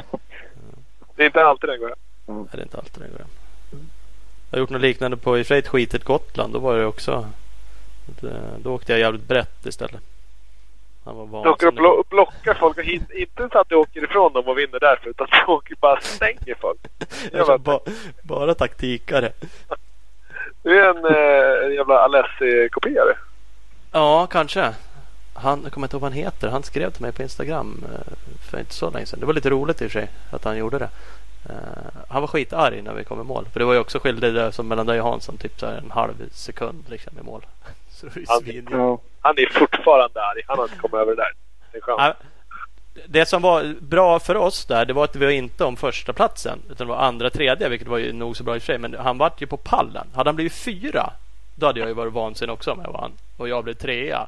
[1.16, 1.98] Det är inte alltid den går hem.
[2.26, 3.28] Nej, det är inte alltid det går hem.
[4.50, 6.52] Jag har gjort något liknande på i och för sig ett skitigt Gotland.
[6.52, 7.26] Då var det också.
[8.58, 10.00] Då åkte jag jävligt brett istället.
[11.04, 14.04] Han var Du åker och blo- blockar folk och hit, inte så att du åker
[14.04, 16.78] ifrån dem och vinner därför utan du åker bara stänger folk.
[17.32, 17.80] Jag kör ba,
[18.22, 19.32] bara taktikare.
[20.62, 23.16] Du är en eh, jävla Alessi-kopierare.
[23.92, 24.74] Ja, kanske.
[25.34, 26.48] Han, jag kommer inte ihåg vad han heter.
[26.48, 28.12] Han skrev till mig på Instagram eh,
[28.50, 29.20] för inte så länge sedan.
[29.20, 30.88] Det var lite roligt i och för sig att han gjorde det.
[31.48, 33.46] Eh, han var skitarg när vi kom i mål.
[33.52, 35.36] För det var ju också skillnad som mellan dig och Hansson.
[35.36, 37.46] Typ så en halv sekund liksom i mål.
[38.28, 38.98] Han-.
[39.20, 40.42] Han är fortfarande arg.
[40.46, 41.32] Han har inte kommit över det där.
[41.72, 42.16] Det är skönt.
[43.06, 46.12] Det som var bra för oss där, det var att vi var inte om första
[46.12, 48.66] platsen utan det var andra, tredje, vilket var ju nog så bra i och för
[48.66, 48.78] sig.
[48.78, 50.06] Men han vart ju på pallen.
[50.14, 51.12] Hade han blivit fyra,
[51.54, 53.12] då hade jag ju varit vansinnig också om jag var han.
[53.36, 54.26] Och jag blev trea.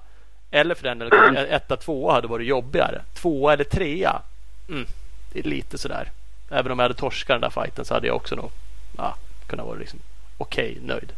[0.51, 3.03] Eller för den delen, etta, tvåa hade varit jobbigare.
[3.15, 4.23] Tvåa eller trea,
[4.69, 4.87] mm,
[5.33, 6.11] det är lite sådär.
[6.51, 8.51] Även om jag hade torskat den där fighten så hade jag också nog
[8.97, 9.17] ja,
[9.47, 9.99] kunnat vara liksom
[10.39, 11.13] okej, nöjd.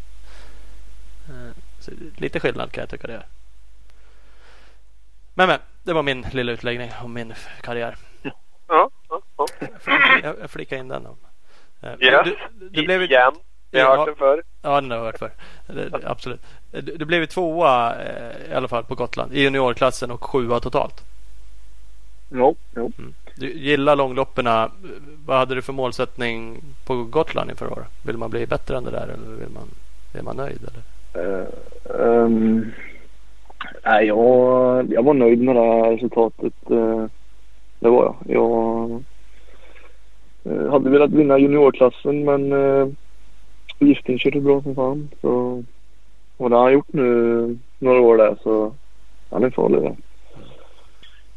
[1.29, 3.27] Eh, så lite skillnad kan jag tycka det är.
[5.35, 7.97] Men men, det var min lilla utläggning om min karriär.
[8.69, 9.47] Ja, ja, ja.
[10.23, 11.03] Jag, jag flikar in den.
[11.05, 11.17] då.
[11.89, 11.95] Eh.
[11.99, 12.37] Du,
[12.71, 13.33] du blev Igen.
[13.71, 13.97] Vi har Ja.
[13.97, 14.43] hört den förr.
[14.63, 15.31] Ja, den har jag hört för.
[15.67, 16.41] Det, det, absolut.
[16.71, 20.61] Du, du blev ju tvåa eh, i alla fall på Gotland i juniorklassen och sjua
[20.61, 21.05] totalt.
[22.29, 22.81] Ja, ja.
[22.99, 23.15] Mm.
[23.37, 24.71] Du gillar långlopperna.
[25.27, 27.87] Vad hade du för målsättning på Gotland inför året?
[28.03, 29.69] Vill man bli bättre än det där eller vill man,
[30.13, 30.61] är man nöjd?
[30.69, 31.41] Eller?
[31.41, 31.47] Eh,
[32.01, 32.73] ehm,
[33.85, 36.71] nej, jag, jag var nöjd med det här resultatet.
[36.71, 37.05] eh,
[37.79, 38.17] det var jag.
[38.37, 38.91] Jag
[40.45, 42.89] eh, hade velat vinna juniorklassen men uh,
[43.79, 45.11] Gifting körde bra som fan.
[45.21, 45.63] Så,
[46.37, 48.75] och det har han gjort nu några år där så
[49.31, 49.97] han är farlig där.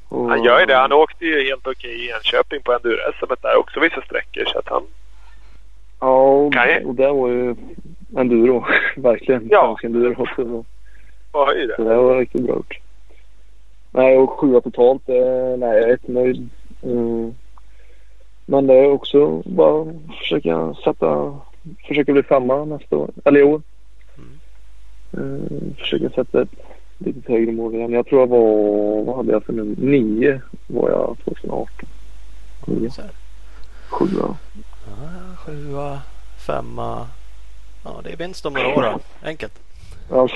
[0.09, 0.75] Och- Han gör ju det.
[0.75, 4.45] Han åkte ju helt okej i Enköping på enduro-SM där också vissa sträckor.
[4.45, 4.83] Så att han...
[5.99, 7.55] Ja, Kan jag- och det var ju
[8.17, 8.65] enduro.
[8.95, 9.47] Verkligen.
[9.51, 9.77] Ja.
[9.81, 10.45] Svensk enduro också.
[10.45, 10.65] Så.
[11.55, 11.75] Ju det.
[11.75, 12.79] Så det var riktigt bra gjort.
[13.91, 15.07] Nej, och sjua totalt.
[15.07, 16.49] Nej, jag är jättenöjd.
[16.83, 17.33] Mm.
[18.45, 19.85] Men det är också bara
[20.19, 21.39] försöka sätta,
[21.87, 23.61] försöka bli femma nästa år, eller i år.
[25.13, 25.75] Mm.
[25.77, 26.49] försöka sätta ett
[26.97, 27.93] lite högre mål igen.
[27.93, 29.75] Jag tror jag var, vad hade jag för nummer?
[29.77, 31.69] Nio var jag 2018.
[32.65, 32.89] Nio,
[33.89, 34.35] sjua.
[34.85, 36.01] Ja, sjua,
[36.47, 37.07] femma.
[37.83, 38.99] Ja, det är vinst om några år då.
[39.27, 39.59] Enkelt.
[40.09, 40.27] Ja.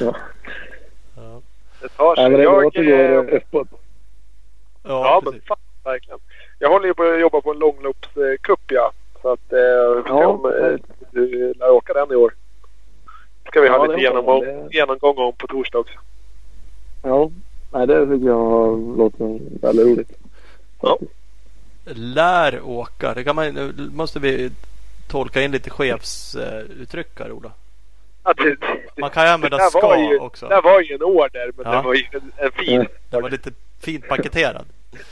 [0.00, 0.16] Ja.
[1.16, 1.40] Ja,
[1.80, 2.24] Det tar sig.
[2.24, 3.68] Nej, men det jag, det uppåt.
[4.82, 6.18] ja, Ja, men fan, verkligen.
[6.58, 8.92] Jag håller ju på att jobba på en långloppscup ja.
[9.22, 10.78] Så att eh, får se Ja, om eh,
[11.10, 12.34] du lär åka den i år.
[13.48, 14.74] Ska vi ha Ja, lite det genomgång, jag.
[14.74, 15.98] genomgång om på torsdag också.
[17.02, 17.30] Ja,
[17.72, 20.12] nej det tycker jag låter väldigt roligt.
[20.82, 20.98] Ja.
[21.84, 23.14] Lär åka.
[23.14, 24.50] Det kan man, nu måste vi
[25.08, 27.52] tolka in lite chefsuttryck här Ola.
[28.28, 30.48] Ja, det, det, Man kan ju använda ska var ju, också.
[30.48, 31.76] Det var ju en order men Ja.
[31.78, 32.86] det var ju en, en fin.
[33.10, 33.50] Den var lite
[33.80, 34.66] fint paketerad.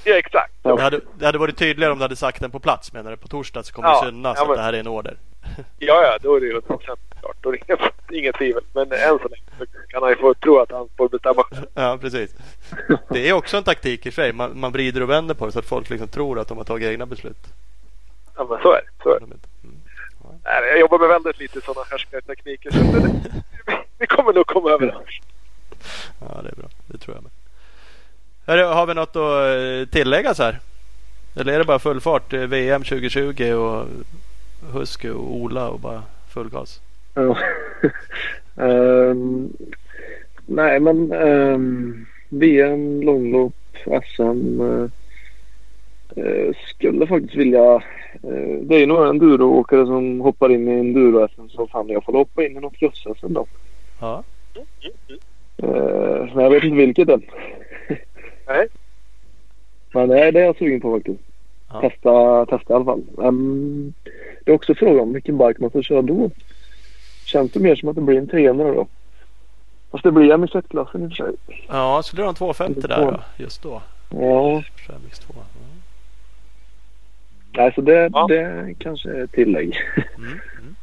[0.05, 0.52] Ja, exakt.
[0.62, 3.16] Det hade, det hade varit tydligare om du hade sagt den på plats menar du.
[3.16, 5.16] På torsdag så kommer Ja, det synas ja, att men- det här är en order.
[5.78, 7.36] Ja, ja, då är det ju 100% klart.
[7.40, 7.80] Då är det inget,
[8.12, 8.62] inget tvivel.
[8.72, 11.44] Men än så länge så kan han ju få tro att han får bestämma.
[11.74, 12.34] Ja, precis.
[13.10, 14.32] Det är också en taktik i sig.
[14.32, 16.64] Man, man vrider och vänder på det så att folk liksom tror att de har
[16.64, 17.36] tagit egna beslut.
[18.36, 19.02] Ja, men så är det.
[19.02, 19.26] Så är det.
[20.47, 22.70] Nej, Jag jobbar med väldigt lite sådana härskartekniker.
[22.70, 23.10] Så det,
[23.98, 24.94] vi kommer nog komma över det.
[26.20, 26.68] Ja, det är bra.
[26.86, 27.32] Det tror jag med.
[28.47, 30.59] Hörru, har vi något att eh, tillägga så här?
[31.36, 32.32] Eller är det bara full fart?
[32.32, 33.86] Eh, VM 2020 och
[34.73, 36.02] Husky och Ola och bara
[36.35, 36.81] full gas?
[37.14, 37.39] Ja.
[38.59, 39.52] Ehm,
[40.47, 43.55] nej, men um, VM, långlopp,
[44.14, 44.60] SM.
[44.60, 44.89] eh,
[46.16, 47.74] Eh, skulle faktiskt vilja...
[48.22, 52.12] Eh, det är ju några enduroåkare som hoppar in i enduro så fan jag får
[52.12, 53.47] hoppa in i något jösses då.
[54.01, 54.22] Ja.
[55.56, 57.22] Eh, men jag vet inte vilket än.
[58.47, 58.68] nej.
[59.93, 61.20] Men eh, det är jag sugen på faktiskt.
[61.72, 61.80] Ja.
[61.80, 63.02] Testa, testa i alla fall.
[63.16, 63.94] Um,
[64.44, 66.30] det är också frågan om vilken bike man ska köra då.
[67.24, 68.86] Känns det mer som att det blir en 300 då?
[69.90, 71.34] Fast det blir MX1-klassen i och för sig.
[71.68, 73.82] Ja, skulle du ha en 250 där då, just då?
[74.10, 74.62] Ja.
[77.57, 78.27] Nej, så det, ja.
[78.28, 79.81] det kanske är ett tillägg.
[80.16, 80.28] Mm.
[80.28, 80.77] Mm.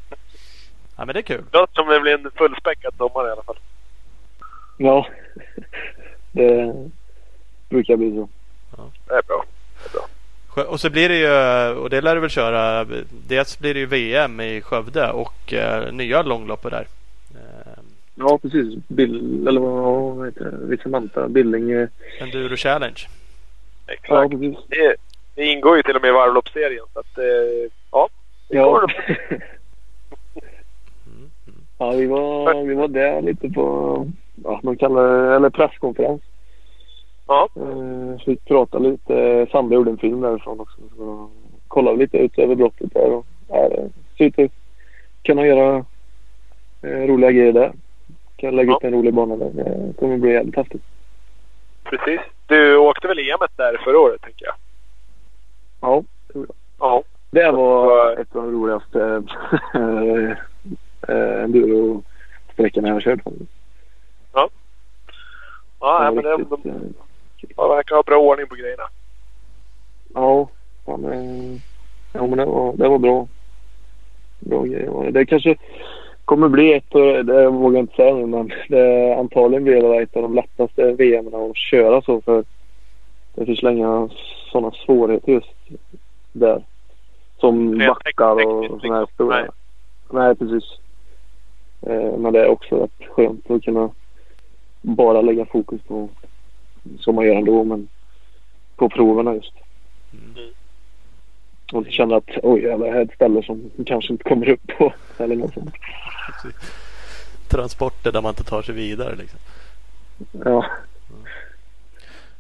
[0.98, 1.44] Ja, men det är kul.
[1.52, 3.58] Det låter som det blir en fullspäckad sommar i alla fall.
[4.78, 5.08] Ja,
[6.32, 6.74] det
[7.70, 8.30] brukar bli så.
[8.78, 8.92] Ja.
[9.08, 9.46] Det, är bra.
[9.84, 10.08] det är bra.
[10.72, 11.30] Och så blir det ju,
[11.76, 12.86] och det lär du väl köra,
[13.28, 16.88] dels blir det ju VM i Skövde och eh, nya långloppet där.
[17.36, 17.86] Ehm.
[18.16, 18.80] Ja, precis.
[18.88, 20.68] Bill, eller vad heter det?
[20.68, 21.88] Vilsamanta, Billinge.
[22.20, 23.08] Enduro Challenge.
[23.88, 24.10] Exakt.
[24.10, 24.58] Ja, precis.
[24.68, 24.96] Det,
[25.36, 26.86] det ingår ju till och med i varvloppsserien.
[26.94, 28.10] Så att, eh, ja.
[28.50, 28.66] Det Ja.
[28.80, 29.40] kommer
[31.08, 31.30] Mm.
[31.78, 34.08] Ja, vi var, vi var där lite på,
[34.44, 36.22] ja, de kallar det, eller presskonferens.
[37.28, 37.50] Ja.
[37.56, 39.48] Eh, fick prata lite.
[39.52, 40.78] Sandra gjorde en film därifrån också.
[40.98, 41.30] Så
[41.68, 43.12] kollade lite ut över brottet där.
[43.12, 44.52] Och, ja, det ser ut att
[45.24, 45.86] kunna göra
[46.82, 47.72] eh, roliga grejer där.
[48.36, 48.76] Kan lägga Ja.
[48.76, 49.50] upp en rolig bana där.
[49.54, 50.82] Det kommer bli jävligt häftigt.
[51.84, 52.20] Precis.
[52.48, 54.56] Du åkte väl EM där förra året, tänker jag?
[55.84, 56.04] Ja,
[56.80, 57.04] Ja.
[57.32, 59.24] det var ett av de roligaste
[61.08, 63.20] eh, enduro-sträckorna jag har kört.
[64.34, 64.50] Ja,
[65.80, 66.76] Det nej, var men det, riktigt, de, eh,
[67.56, 68.84] de verkar ha bra ordning på grejerna.
[70.14, 70.50] Ja,
[70.86, 71.60] fan, eh,
[72.14, 73.28] ja men det var, det var bra.
[74.40, 75.12] Bra grejer.
[75.12, 75.56] Det kanske
[76.26, 76.92] kommer bli ett,
[77.26, 80.92] det vågar jag inte säga nu, men det antagligen blir det ett av de lättaste
[80.92, 82.46] VM att köra så för
[83.36, 84.10] det finns länge
[84.54, 85.54] sådana svårigheter just
[86.32, 86.64] där.
[87.40, 89.14] Som Rent backar och sådana här liksom.
[89.16, 89.36] stora.
[89.42, 89.50] Nej.
[90.12, 90.64] Nej, precis.
[91.82, 93.90] Eh, men det är också rätt skönt att kunna
[94.82, 96.10] bara lägga fokus på,
[97.00, 97.88] som man gör ändå, men
[98.76, 99.54] på proverna just.
[100.14, 100.50] Mm.
[101.74, 104.68] Och inte känna att oj jävlar, här är ett ställe som kanske inte kommer upp
[104.78, 105.74] på eller något sånt.
[107.48, 109.40] Transporter där man inte tar sig vidare liksom.
[110.46, 110.66] Ja.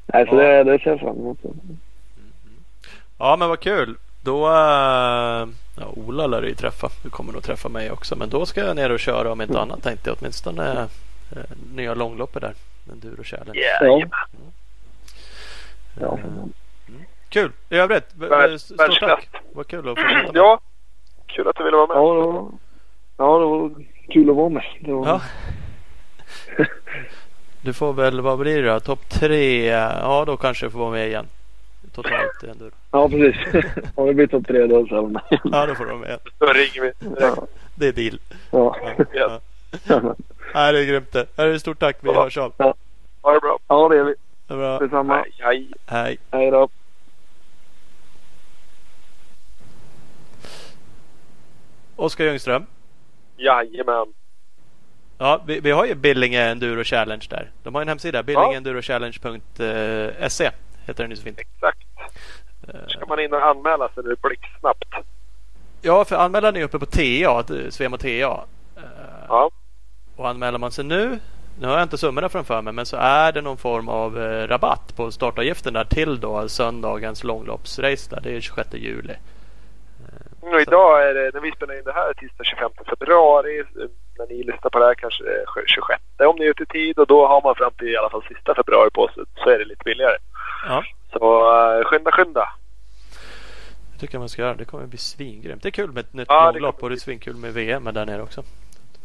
[0.05, 0.41] Nej, så Ja.
[0.41, 1.39] det, det ser jag fram emot.
[3.23, 3.97] Ja men vad kul.
[4.21, 6.89] Då, äh, ja, Ola lär du ju träffa.
[7.03, 8.15] Du kommer nog träffa mig också.
[8.15, 10.17] Men då ska jag ner och köra om inte annat tänkte jag.
[10.21, 10.87] Åtminstone
[11.31, 11.37] äh,
[11.75, 12.53] nya långloppet där.
[12.91, 13.59] Enduro Challenge.
[13.59, 14.09] Yeah.
[15.99, 16.19] Ja.
[17.29, 17.51] Kul.
[17.69, 18.09] I övrigt,
[18.61, 19.29] stort tack.
[19.53, 20.59] Vad kul att få prata med Ja,
[21.27, 21.97] kul att du ville vara med.
[21.97, 22.51] Ja, det var,
[23.17, 24.63] ja, det var kul att vara med.
[24.79, 25.21] Det var, Ja.
[27.61, 28.79] Du får väl, vad blir det då?
[28.79, 29.65] Topp tre?
[29.65, 31.27] Ja, då kanske du får vara med igen.
[31.95, 32.71] Totalt i enduro.
[32.91, 33.63] ja precis.
[33.95, 35.21] Om det blir topp tre då så är jag med.
[35.43, 36.19] Ja, då får du vara med.
[36.39, 36.91] Då ringer vi.
[37.19, 37.47] Ja.
[37.75, 38.19] Det är deal.
[38.51, 38.77] Ja.
[39.13, 39.39] Ja.
[39.87, 40.15] Ja.
[40.53, 41.25] Nej, det är grymt det.
[41.37, 41.97] Hörru, Stort tack.
[42.01, 42.23] Vi Ja.
[42.23, 42.53] hörs av.
[43.21, 43.59] Ha det bra.
[43.67, 44.15] ja, det är vi.
[44.47, 44.79] Det är bra.
[44.79, 45.15] Detsamma.
[45.15, 45.67] Hej, hej.
[45.87, 46.17] Hej.
[46.31, 46.69] Hej då.
[51.95, 52.65] Oskar Ljungström.
[53.37, 54.13] Jajamän.
[55.17, 57.51] Ja, vi, vi har ju Billinge Enduro Challenge där.
[57.63, 58.23] De har en hemsida.
[58.23, 60.51] billingendurochallenge.se
[60.85, 61.39] heter den ju så fint.
[61.39, 61.82] Exakt.
[62.67, 64.85] Eh, Ska man in och anmäla sig nu blixtsnabbt?
[65.81, 68.07] Ja, för anmälan är uppe på TA, Svema TA.
[68.07, 68.83] Eh,
[69.27, 69.49] Ja.
[70.15, 71.19] Och anmäler man sig nu,
[71.59, 74.47] nu har jag inte summorna framför mig, men så är det någon form av eh,
[74.47, 78.21] rabatt på startavgiften där till då söndagens långloppsrace där.
[78.21, 79.13] Det är 26 juli.
[80.39, 83.63] Och idag är det, när vi spelar in det här, tisdag 25 februari.
[84.17, 86.65] När ni lyssnar på det här kanske det är 26 om ni är ute i
[86.65, 86.99] tid.
[86.99, 89.23] Och då har man fram till i alla fall sista februari på sig.
[89.43, 90.17] Så är det lite billigare.
[90.65, 92.49] Ja, Så uh, skynda, skynda.
[93.93, 94.53] det tycker jag man ska göra.
[94.53, 95.63] Det kommer bli svingrymt.
[95.63, 98.05] Det är kul med ett nytt Ja, långlopp och det är svinkul med VM där
[98.05, 98.43] nere också.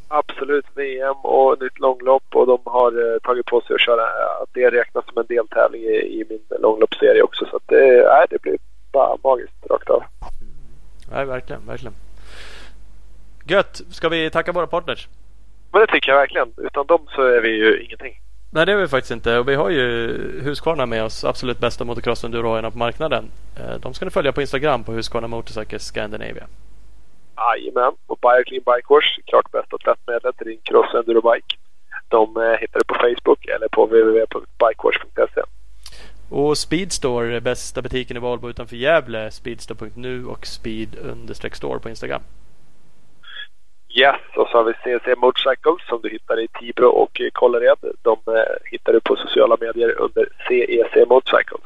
[0.09, 2.25] Absolut VM och nytt långlopp.
[2.35, 4.03] Och de har eh, tagit på sig att köra.
[4.03, 7.47] eh, Att det räknas som en deltävling i, i min långloppsserie också.
[7.51, 8.57] Så att det, nej, det blir
[8.93, 10.03] bara magiskt rakt av.
[11.13, 11.95] Nej, verkligen, verkligen.
[13.45, 13.81] Gött!
[13.91, 15.09] Ska vi tacka våra partners?
[15.73, 16.53] Men det tycker jag verkligen.
[16.57, 18.21] Utan dem så är vi ju ingenting.
[18.51, 19.83] Nej det är vi faktiskt inte och vi har ju
[20.43, 21.25] Husqvarna med oss.
[21.25, 23.31] Absolut bästa motocross enduroarna på marknaden.
[23.57, 26.47] Eh, De ska ni följa på Instagram på Husqvarna Motorcycle Scandinavia.
[27.37, 27.93] Jajamän.
[28.07, 31.57] Och Bio Clean Bike Wash, klart bästa tvättmedlet till din cross endurobike.
[32.09, 35.43] De eh, hittar du på Facebook eller på www.bikewash.se.
[36.31, 39.31] Och Speedstore, bästa butiken i Valbo utanför Gävle.
[39.31, 42.23] Speedstore.nu och speed-store på Instagram.
[43.91, 47.79] Yes, och så har vi CC Motorcycles som du hittar i Tibro och Kållered.
[48.03, 51.65] De eh, hittar du på sociala medier under CEC Motorcycles.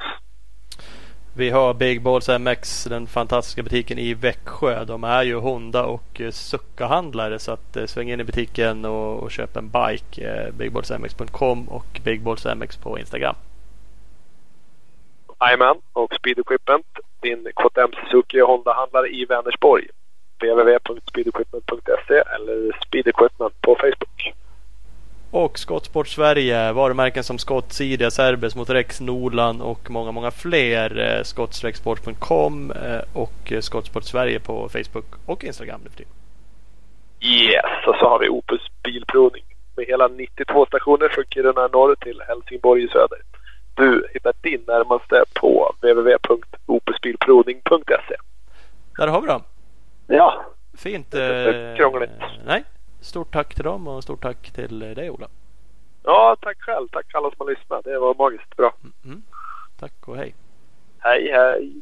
[1.37, 4.85] Vi har Big Balls MX, den fantastiska butiken i Växjö.
[4.85, 9.23] De är ju Honda och eh, Succa-handlare så att eh, sväng in i butiken och,
[9.23, 10.53] och köp en bike.
[10.59, 13.35] Bigballsmx.com och bigballsmx på Instagram.
[15.41, 16.87] Jajamän, och Speed Equipment,
[17.21, 19.89] din KTM Suzuki och Honda-handlare i Vänersborg.
[20.43, 24.33] www.speedequipment.se eller Speed Equipment på Facebook.
[25.31, 30.99] Och Skottsport Sverige, varumärken som Scott, Sidia, Cerbes, Motorex, Norlan och många, många fler.
[30.99, 36.13] Eh, Skottstrecksport.com eh, och Skottsport Sverige på Facebook och Instagram nu för tiden.
[37.21, 39.45] Yes, och så har vi Opus Bilprovning
[39.77, 43.19] med hela 92 stationer från Kiruna norr till Helsingborg i söder.
[43.75, 48.17] Du hittar din närmaste på www.opusbilprovning.se.
[48.99, 49.43] Där har vi dem.
[50.15, 50.45] Ja,
[50.75, 51.15] Fint.
[51.15, 52.11] Eh, krångligt.
[52.47, 52.65] Nej,
[53.01, 55.29] stort tack till dem och stort tack till dig Ola.
[56.03, 56.89] Ja, tack själv.
[56.89, 57.85] Tack alla som har lyssnat.
[57.85, 58.75] Det var magiskt bra.
[59.05, 59.23] Mm.
[59.79, 60.35] Tack och hej.
[60.99, 61.81] Hej, hej.